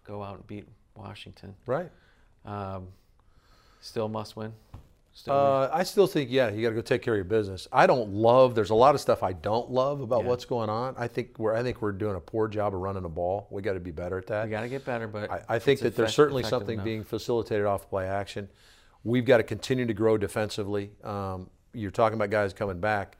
go 0.04 0.22
out 0.22 0.36
and 0.36 0.46
beat 0.46 0.66
Washington. 0.94 1.54
right. 1.66 1.90
Um, 2.46 2.86
still 3.80 4.08
must 4.08 4.34
win. 4.36 4.52
Uh, 5.26 5.68
I 5.72 5.82
still 5.82 6.06
think, 6.06 6.30
yeah, 6.30 6.50
you 6.50 6.62
got 6.62 6.68
to 6.70 6.74
go 6.74 6.80
take 6.82 7.02
care 7.02 7.14
of 7.14 7.18
your 7.18 7.24
business. 7.24 7.66
I 7.72 7.86
don't 7.86 8.10
love. 8.10 8.54
There's 8.54 8.70
a 8.70 8.74
lot 8.74 8.94
of 8.94 9.00
stuff 9.00 9.22
I 9.22 9.32
don't 9.32 9.70
love 9.70 10.00
about 10.00 10.22
Yeah. 10.22 10.28
what's 10.28 10.44
going 10.44 10.68
on. 10.68 10.94
I 10.98 11.08
think 11.08 11.38
we're 11.38 11.54
I 11.54 11.62
think 11.62 11.80
we're 11.80 11.92
doing 11.92 12.16
a 12.16 12.20
poor 12.20 12.48
job 12.48 12.74
of 12.74 12.80
running 12.80 13.02
the 13.02 13.08
ball. 13.08 13.46
We 13.50 13.62
got 13.62 13.74
to 13.74 13.80
be 13.80 13.92
better 13.92 14.18
at 14.18 14.26
that. 14.26 14.44
we 14.44 14.50
got 14.50 14.60
to 14.60 14.68
get 14.68 14.84
better, 14.84 15.08
but 15.08 15.30
I, 15.30 15.42
I 15.48 15.58
think 15.58 15.80
that 15.80 15.96
there's 15.96 16.14
certainly 16.14 16.42
something 16.42 16.74
enough. 16.74 16.84
being 16.84 17.04
facilitated 17.04 17.64
off 17.66 17.88
play 17.88 18.06
action. 18.06 18.48
We've 19.04 19.24
got 19.24 19.38
to 19.38 19.42
continue 19.42 19.86
to 19.86 19.94
grow 19.94 20.18
defensively. 20.18 20.90
Um, 21.02 21.48
you're 21.72 21.90
talking 21.90 22.16
about 22.16 22.30
guys 22.30 22.52
coming 22.52 22.80
back. 22.80 23.16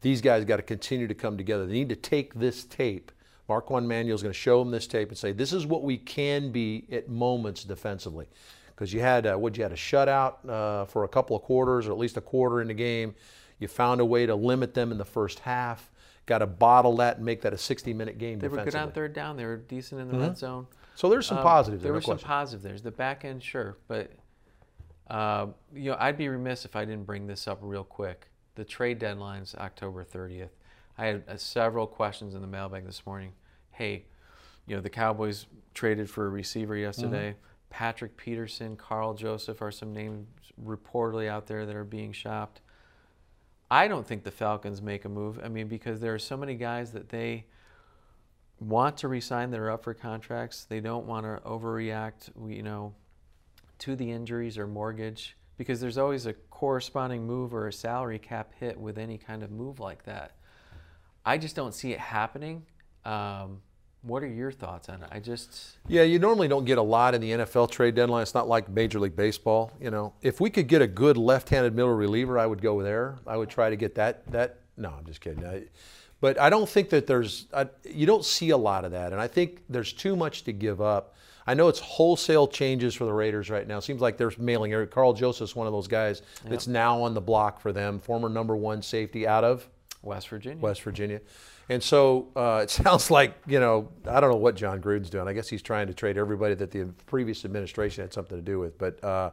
These 0.00 0.20
guys 0.20 0.44
got 0.44 0.56
to 0.56 0.62
continue 0.62 1.08
to 1.08 1.14
come 1.14 1.36
together. 1.36 1.66
They 1.66 1.72
need 1.72 1.88
to 1.88 1.96
take 1.96 2.34
this 2.34 2.64
tape. 2.64 3.10
Mark 3.48 3.64
Marquand 3.70 3.88
Manuel's 3.88 4.22
going 4.22 4.32
to 4.32 4.38
show 4.38 4.58
them 4.58 4.70
this 4.72 4.86
tape 4.86 5.08
and 5.08 5.18
say, 5.18 5.32
"This 5.32 5.52
is 5.52 5.66
what 5.66 5.82
we 5.82 5.96
can 5.98 6.50
be 6.50 6.86
at 6.90 7.08
moments 7.08 7.62
defensively." 7.64 8.26
Because 8.76 8.92
you 8.92 9.00
had, 9.00 9.26
uh, 9.26 9.36
what 9.36 9.56
you 9.56 9.62
had 9.62 9.72
a 9.72 9.76
shutout 9.76 10.46
uh, 10.46 10.84
for 10.84 11.04
a 11.04 11.08
couple 11.08 11.34
of 11.34 11.42
quarters, 11.42 11.88
or 11.88 11.92
at 11.92 11.98
least 11.98 12.18
a 12.18 12.20
quarter 12.20 12.60
in 12.60 12.68
the 12.68 12.74
game. 12.74 13.14
You 13.58 13.68
found 13.68 14.02
a 14.02 14.04
way 14.04 14.26
to 14.26 14.34
limit 14.34 14.74
them 14.74 14.92
in 14.92 14.98
the 14.98 15.04
first 15.06 15.38
half. 15.40 15.90
Got 16.26 16.38
to 16.38 16.46
bottle 16.46 16.96
that 16.96 17.16
and 17.16 17.24
make 17.24 17.40
that 17.40 17.54
a 17.54 17.56
60-minute 17.56 18.18
game 18.18 18.38
They 18.38 18.48
were 18.48 18.62
good 18.62 18.74
on 18.74 18.92
third 18.92 19.14
down. 19.14 19.38
They 19.38 19.46
were 19.46 19.56
decent 19.56 20.00
in 20.02 20.08
the 20.08 20.18
red 20.18 20.36
zone. 20.36 20.66
So 20.94 21.08
there's 21.08 21.26
some 21.26 21.38
Um, 21.38 21.42
positives. 21.42 21.82
There 21.82 21.92
no 21.92 21.96
were 21.96 22.00
some 22.02 22.14
question. 22.16 22.26
positive. 22.28 22.62
There's 22.62 22.82
the 22.82 22.90
back 22.90 23.24
end, 23.24 23.42
sure, 23.42 23.76
but 23.88 24.10
uh, 25.08 25.46
you 25.72 25.90
know, 25.90 25.96
I'd 25.98 26.18
be 26.18 26.28
remiss 26.28 26.64
if 26.64 26.74
I 26.76 26.84
didn't 26.84 27.04
bring 27.04 27.26
this 27.26 27.46
up 27.48 27.58
real 27.62 27.84
quick. 27.84 28.28
The 28.56 28.64
trade 28.64 28.98
deadline's 28.98 29.54
October 29.54 30.04
30th. 30.04 30.48
I 30.98 31.06
had 31.06 31.22
uh, 31.28 31.36
several 31.36 31.86
questions 31.86 32.34
in 32.34 32.40
the 32.40 32.46
mailbag 32.46 32.84
this 32.86 33.06
morning. 33.06 33.32
Hey, 33.70 34.04
you 34.66 34.74
know, 34.74 34.82
the 34.82 34.90
Cowboys 34.90 35.46
traded 35.74 36.10
for 36.10 36.26
a 36.26 36.28
receiver 36.28 36.76
yesterday. 36.76 37.30
Mm-hmm. 37.30 37.38
Patrick 37.70 38.16
Peterson, 38.16 38.76
Karl 38.76 39.14
Joseph 39.14 39.60
are 39.60 39.70
some 39.70 39.92
names 39.92 40.26
reportedly 40.64 41.28
out 41.28 41.46
there 41.46 41.66
that 41.66 41.76
are 41.76 41.84
being 41.84 42.12
shopped. 42.12 42.60
I 43.70 43.88
don't 43.88 44.06
think 44.06 44.22
the 44.22 44.30
Falcons 44.30 44.80
make 44.80 45.04
a 45.04 45.08
move. 45.08 45.40
I 45.42 45.48
mean, 45.48 45.68
because 45.68 46.00
there 46.00 46.14
are 46.14 46.18
so 46.18 46.36
many 46.36 46.54
guys 46.54 46.92
that 46.92 47.08
they 47.08 47.46
want 48.60 48.96
to 48.98 49.08
resign 49.08 49.50
that 49.50 49.60
are 49.60 49.70
up 49.70 49.84
for 49.84 49.94
contracts. 49.94 50.64
They 50.64 50.80
don't 50.80 51.06
want 51.06 51.26
to 51.26 51.42
overreact, 51.46 52.30
you 52.48 52.62
know, 52.62 52.94
to 53.80 53.96
the 53.96 54.10
injuries 54.10 54.56
or 54.56 54.66
mortgage 54.66 55.36
because 55.58 55.80
there's 55.80 55.98
always 55.98 56.26
a 56.26 56.32
corresponding 56.32 57.26
move 57.26 57.54
or 57.54 57.66
a 57.66 57.72
salary 57.72 58.18
cap 58.18 58.52
hit 58.58 58.78
with 58.78 58.98
any 58.98 59.18
kind 59.18 59.42
of 59.42 59.50
move 59.50 59.80
like 59.80 60.04
that. 60.04 60.32
I 61.24 61.38
just 61.38 61.56
don't 61.56 61.74
see 61.74 61.92
it 61.92 61.98
happening. 61.98 62.64
Um, 63.04 63.62
what 64.02 64.22
are 64.22 64.28
your 64.28 64.52
thoughts 64.52 64.88
on 64.88 65.02
it? 65.02 65.08
I 65.10 65.18
just 65.18 65.76
Yeah, 65.88 66.02
you 66.02 66.18
normally 66.18 66.48
don't 66.48 66.64
get 66.64 66.78
a 66.78 66.82
lot 66.82 67.14
in 67.14 67.20
the 67.20 67.30
NFL 67.32 67.70
trade 67.70 67.94
deadline. 67.94 68.22
It's 68.22 68.34
not 68.34 68.48
like 68.48 68.68
Major 68.68 69.00
League 69.00 69.16
Baseball. 69.16 69.72
You 69.80 69.90
know, 69.90 70.14
if 70.22 70.40
we 70.40 70.50
could 70.50 70.68
get 70.68 70.82
a 70.82 70.86
good 70.86 71.16
left-handed 71.16 71.74
middle 71.74 71.94
reliever, 71.94 72.38
I 72.38 72.46
would 72.46 72.62
go 72.62 72.82
there. 72.82 73.18
I 73.26 73.36
would 73.36 73.48
try 73.48 73.70
to 73.70 73.76
get 73.76 73.94
that. 73.96 74.30
That 74.30 74.58
no, 74.76 74.94
I'm 74.96 75.04
just 75.04 75.20
kidding. 75.20 75.44
I, 75.44 75.64
but 76.20 76.40
I 76.40 76.50
don't 76.50 76.68
think 76.68 76.90
that 76.90 77.06
there's. 77.06 77.46
I, 77.52 77.68
you 77.84 78.06
don't 78.06 78.24
see 78.24 78.50
a 78.50 78.56
lot 78.56 78.84
of 78.84 78.92
that, 78.92 79.12
and 79.12 79.20
I 79.20 79.28
think 79.28 79.62
there's 79.68 79.92
too 79.92 80.16
much 80.16 80.44
to 80.44 80.52
give 80.52 80.80
up. 80.80 81.14
I 81.46 81.54
know 81.54 81.68
it's 81.68 81.78
wholesale 81.78 82.48
changes 82.48 82.94
for 82.94 83.04
the 83.04 83.12
Raiders 83.12 83.50
right 83.50 83.66
now. 83.66 83.78
Seems 83.78 84.00
like 84.00 84.16
they're 84.16 84.32
mailing 84.36 84.72
Karl 84.88 85.12
Joseph's 85.12 85.54
one 85.54 85.68
of 85.68 85.72
those 85.72 85.86
guys 85.86 86.22
that's 86.44 86.66
now 86.66 87.02
on 87.02 87.14
the 87.14 87.20
block 87.20 87.60
for 87.60 87.72
them. 87.72 88.00
Former 88.00 88.28
number 88.28 88.56
one 88.56 88.82
safety 88.82 89.28
out 89.28 89.44
of 89.44 89.68
West 90.02 90.28
Virginia. 90.28 90.60
West 90.60 90.82
Virginia. 90.82 91.20
And 91.68 91.82
so 91.82 92.28
uh, 92.36 92.60
it 92.64 92.70
sounds 92.70 93.10
like, 93.10 93.34
you 93.46 93.60
know, 93.60 93.88
I 94.08 94.20
don't 94.20 94.30
know 94.30 94.36
what 94.36 94.56
Jon 94.56 94.80
Gruden's 94.80 95.10
doing. 95.10 95.28
I 95.28 95.32
guess 95.32 95.48
he's 95.48 95.62
trying 95.62 95.86
to 95.88 95.94
trade 95.94 96.16
everybody 96.18 96.54
that 96.54 96.70
the 96.70 96.86
previous 97.06 97.44
administration 97.44 98.02
had 98.04 98.12
something 98.12 98.36
to 98.38 98.42
do 98.42 98.58
with. 98.58 98.78
But 98.78 99.02
uh, 99.02 99.30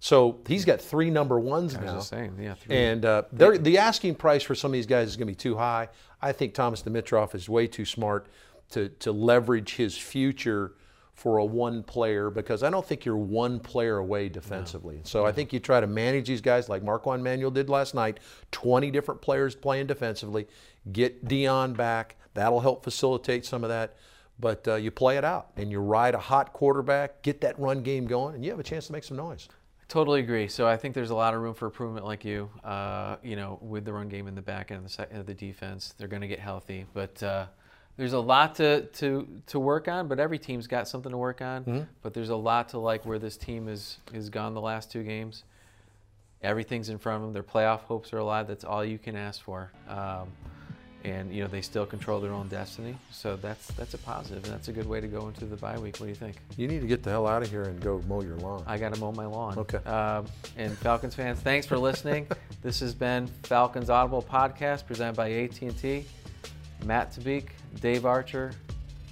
so 0.00 0.38
he's 0.46 0.64
got 0.64 0.80
three 0.80 1.10
number 1.10 1.38
ones 1.38 1.74
I 1.74 1.84
now. 1.84 2.00
saying, 2.00 2.36
yeah. 2.40 2.54
Three. 2.54 2.76
And 2.76 3.04
uh, 3.04 3.22
they're- 3.32 3.58
the 3.58 3.78
asking 3.78 4.14
price 4.14 4.42
for 4.42 4.54
some 4.54 4.70
of 4.70 4.74
these 4.74 4.86
guys 4.86 5.08
is 5.08 5.16
going 5.16 5.26
to 5.26 5.32
be 5.32 5.36
too 5.36 5.56
high. 5.56 5.88
I 6.22 6.32
think 6.32 6.54
Thomas 6.54 6.82
Dimitroff 6.82 7.34
is 7.34 7.48
way 7.48 7.66
too 7.66 7.84
smart 7.84 8.26
to, 8.70 8.88
to 9.00 9.12
leverage 9.12 9.76
his 9.76 9.96
future 9.96 10.72
for 11.18 11.38
a 11.38 11.44
one 11.44 11.82
player 11.82 12.30
because 12.30 12.62
I 12.62 12.70
don't 12.70 12.86
think 12.86 13.04
you're 13.04 13.16
one 13.16 13.58
player 13.58 13.96
away 13.96 14.28
defensively. 14.28 15.00
So 15.02 15.26
I 15.26 15.32
think 15.32 15.52
you 15.52 15.58
try 15.58 15.80
to 15.80 15.86
manage 15.88 16.28
these 16.28 16.40
guys 16.40 16.68
like 16.68 16.84
Marquand 16.84 17.24
Manuel 17.24 17.50
did 17.50 17.68
last 17.68 17.92
night 17.92 18.20
20 18.52 18.92
different 18.92 19.20
players 19.20 19.56
playing 19.56 19.88
defensively, 19.88 20.46
get 20.92 21.24
Deion 21.24 21.76
back. 21.76 22.14
That'll 22.34 22.60
help 22.60 22.84
facilitate 22.84 23.44
some 23.44 23.64
of 23.64 23.70
that. 23.70 23.96
But 24.38 24.68
uh, 24.68 24.76
you 24.76 24.92
play 24.92 25.16
it 25.16 25.24
out 25.24 25.50
and 25.56 25.72
you 25.72 25.80
ride 25.80 26.14
a 26.14 26.20
hot 26.20 26.52
quarterback, 26.52 27.22
get 27.22 27.40
that 27.40 27.58
run 27.58 27.82
game 27.82 28.06
going, 28.06 28.36
and 28.36 28.44
you 28.44 28.52
have 28.52 28.60
a 28.60 28.64
chance 28.64 28.86
to 28.86 28.92
make 28.92 29.02
some 29.02 29.16
noise. 29.16 29.48
I 29.50 29.84
totally 29.88 30.20
agree. 30.20 30.46
So 30.46 30.68
I 30.68 30.76
think 30.76 30.94
there's 30.94 31.10
a 31.10 31.16
lot 31.16 31.34
of 31.34 31.40
room 31.40 31.54
for 31.54 31.66
improvement, 31.66 32.06
like 32.06 32.24
you. 32.24 32.48
Uh, 32.62 33.16
you 33.24 33.34
know, 33.34 33.58
with 33.60 33.84
the 33.84 33.92
run 33.92 34.08
game 34.08 34.28
in 34.28 34.36
the 34.36 34.42
back 34.42 34.70
end 34.70 34.86
of 34.86 34.96
the, 34.96 35.18
of 35.18 35.26
the 35.26 35.34
defense, 35.34 35.94
they're 35.98 36.06
going 36.06 36.22
to 36.22 36.28
get 36.28 36.38
healthy. 36.38 36.86
But 36.94 37.20
uh, 37.24 37.46
there's 37.98 38.12
a 38.14 38.20
lot 38.20 38.54
to, 38.54 38.82
to 38.82 39.28
to 39.48 39.58
work 39.58 39.88
on. 39.88 40.08
But 40.08 40.18
every 40.18 40.38
team's 40.38 40.66
got 40.66 40.88
something 40.88 41.10
to 41.10 41.18
work 41.18 41.42
on. 41.42 41.64
But 42.02 42.14
there's 42.14 42.30
a 42.30 42.36
lot 42.36 42.70
to 42.70 42.78
like 42.78 43.04
where 43.04 43.18
this 43.18 43.36
team 43.36 43.68
is 43.68 43.98
is 44.14 44.30
gone 44.30 44.54
the 44.54 44.62
last 44.62 44.90
two 44.90 45.02
games. 45.02 45.42
Everything's 46.42 46.88
in 46.88 46.98
front 46.98 47.16
of 47.16 47.22
them. 47.24 47.32
Their 47.34 47.42
playoff 47.42 47.80
hopes 47.80 48.12
are 48.12 48.18
alive. 48.18 48.46
That's 48.46 48.64
all 48.64 48.84
you 48.84 48.96
can 48.96 49.16
ask 49.16 49.42
for. 49.42 49.72
Um, 49.88 50.28
and 51.04 51.32
you 51.32 51.42
know 51.42 51.48
they 51.48 51.60
still 51.60 51.86
control 51.86 52.20
their 52.20 52.32
own 52.32 52.48
destiny. 52.48 52.96
So 53.10 53.36
that's 53.36 53.68
that's 53.72 53.94
a 53.94 53.98
positive, 53.98 54.44
and 54.44 54.52
that's 54.52 54.68
a 54.68 54.72
good 54.72 54.86
way 54.86 55.00
to 55.00 55.08
go 55.08 55.26
into 55.26 55.44
the 55.44 55.56
bye 55.56 55.78
week. 55.78 55.98
What 55.98 56.06
do 56.06 56.10
you 56.10 56.14
think? 56.14 56.36
You 56.56 56.68
need 56.68 56.80
to 56.80 56.86
get 56.86 57.02
the 57.02 57.10
hell 57.10 57.26
out 57.26 57.42
of 57.42 57.50
here 57.50 57.64
and 57.64 57.80
go 57.80 58.02
mow 58.08 58.22
your 58.22 58.36
lawn. 58.36 58.62
I 58.66 58.78
got 58.78 58.94
to 58.94 59.00
mow 59.00 59.12
my 59.12 59.26
lawn. 59.26 59.58
Okay. 59.58 59.78
Um, 59.78 60.26
and 60.56 60.76
Falcons 60.78 61.14
fans, 61.14 61.40
thanks 61.40 61.66
for 61.66 61.78
listening. 61.78 62.28
this 62.62 62.78
has 62.80 62.94
been 62.94 63.26
Falcons 63.44 63.90
Audible 63.90 64.22
podcast 64.22 64.86
presented 64.86 65.16
by 65.16 65.32
AT&T. 65.32 66.04
Matt 66.84 67.12
Tabeek, 67.12 67.48
Dave 67.80 68.06
Archer. 68.06 68.52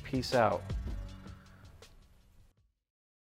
Peace 0.04 0.34
out. 0.34 0.62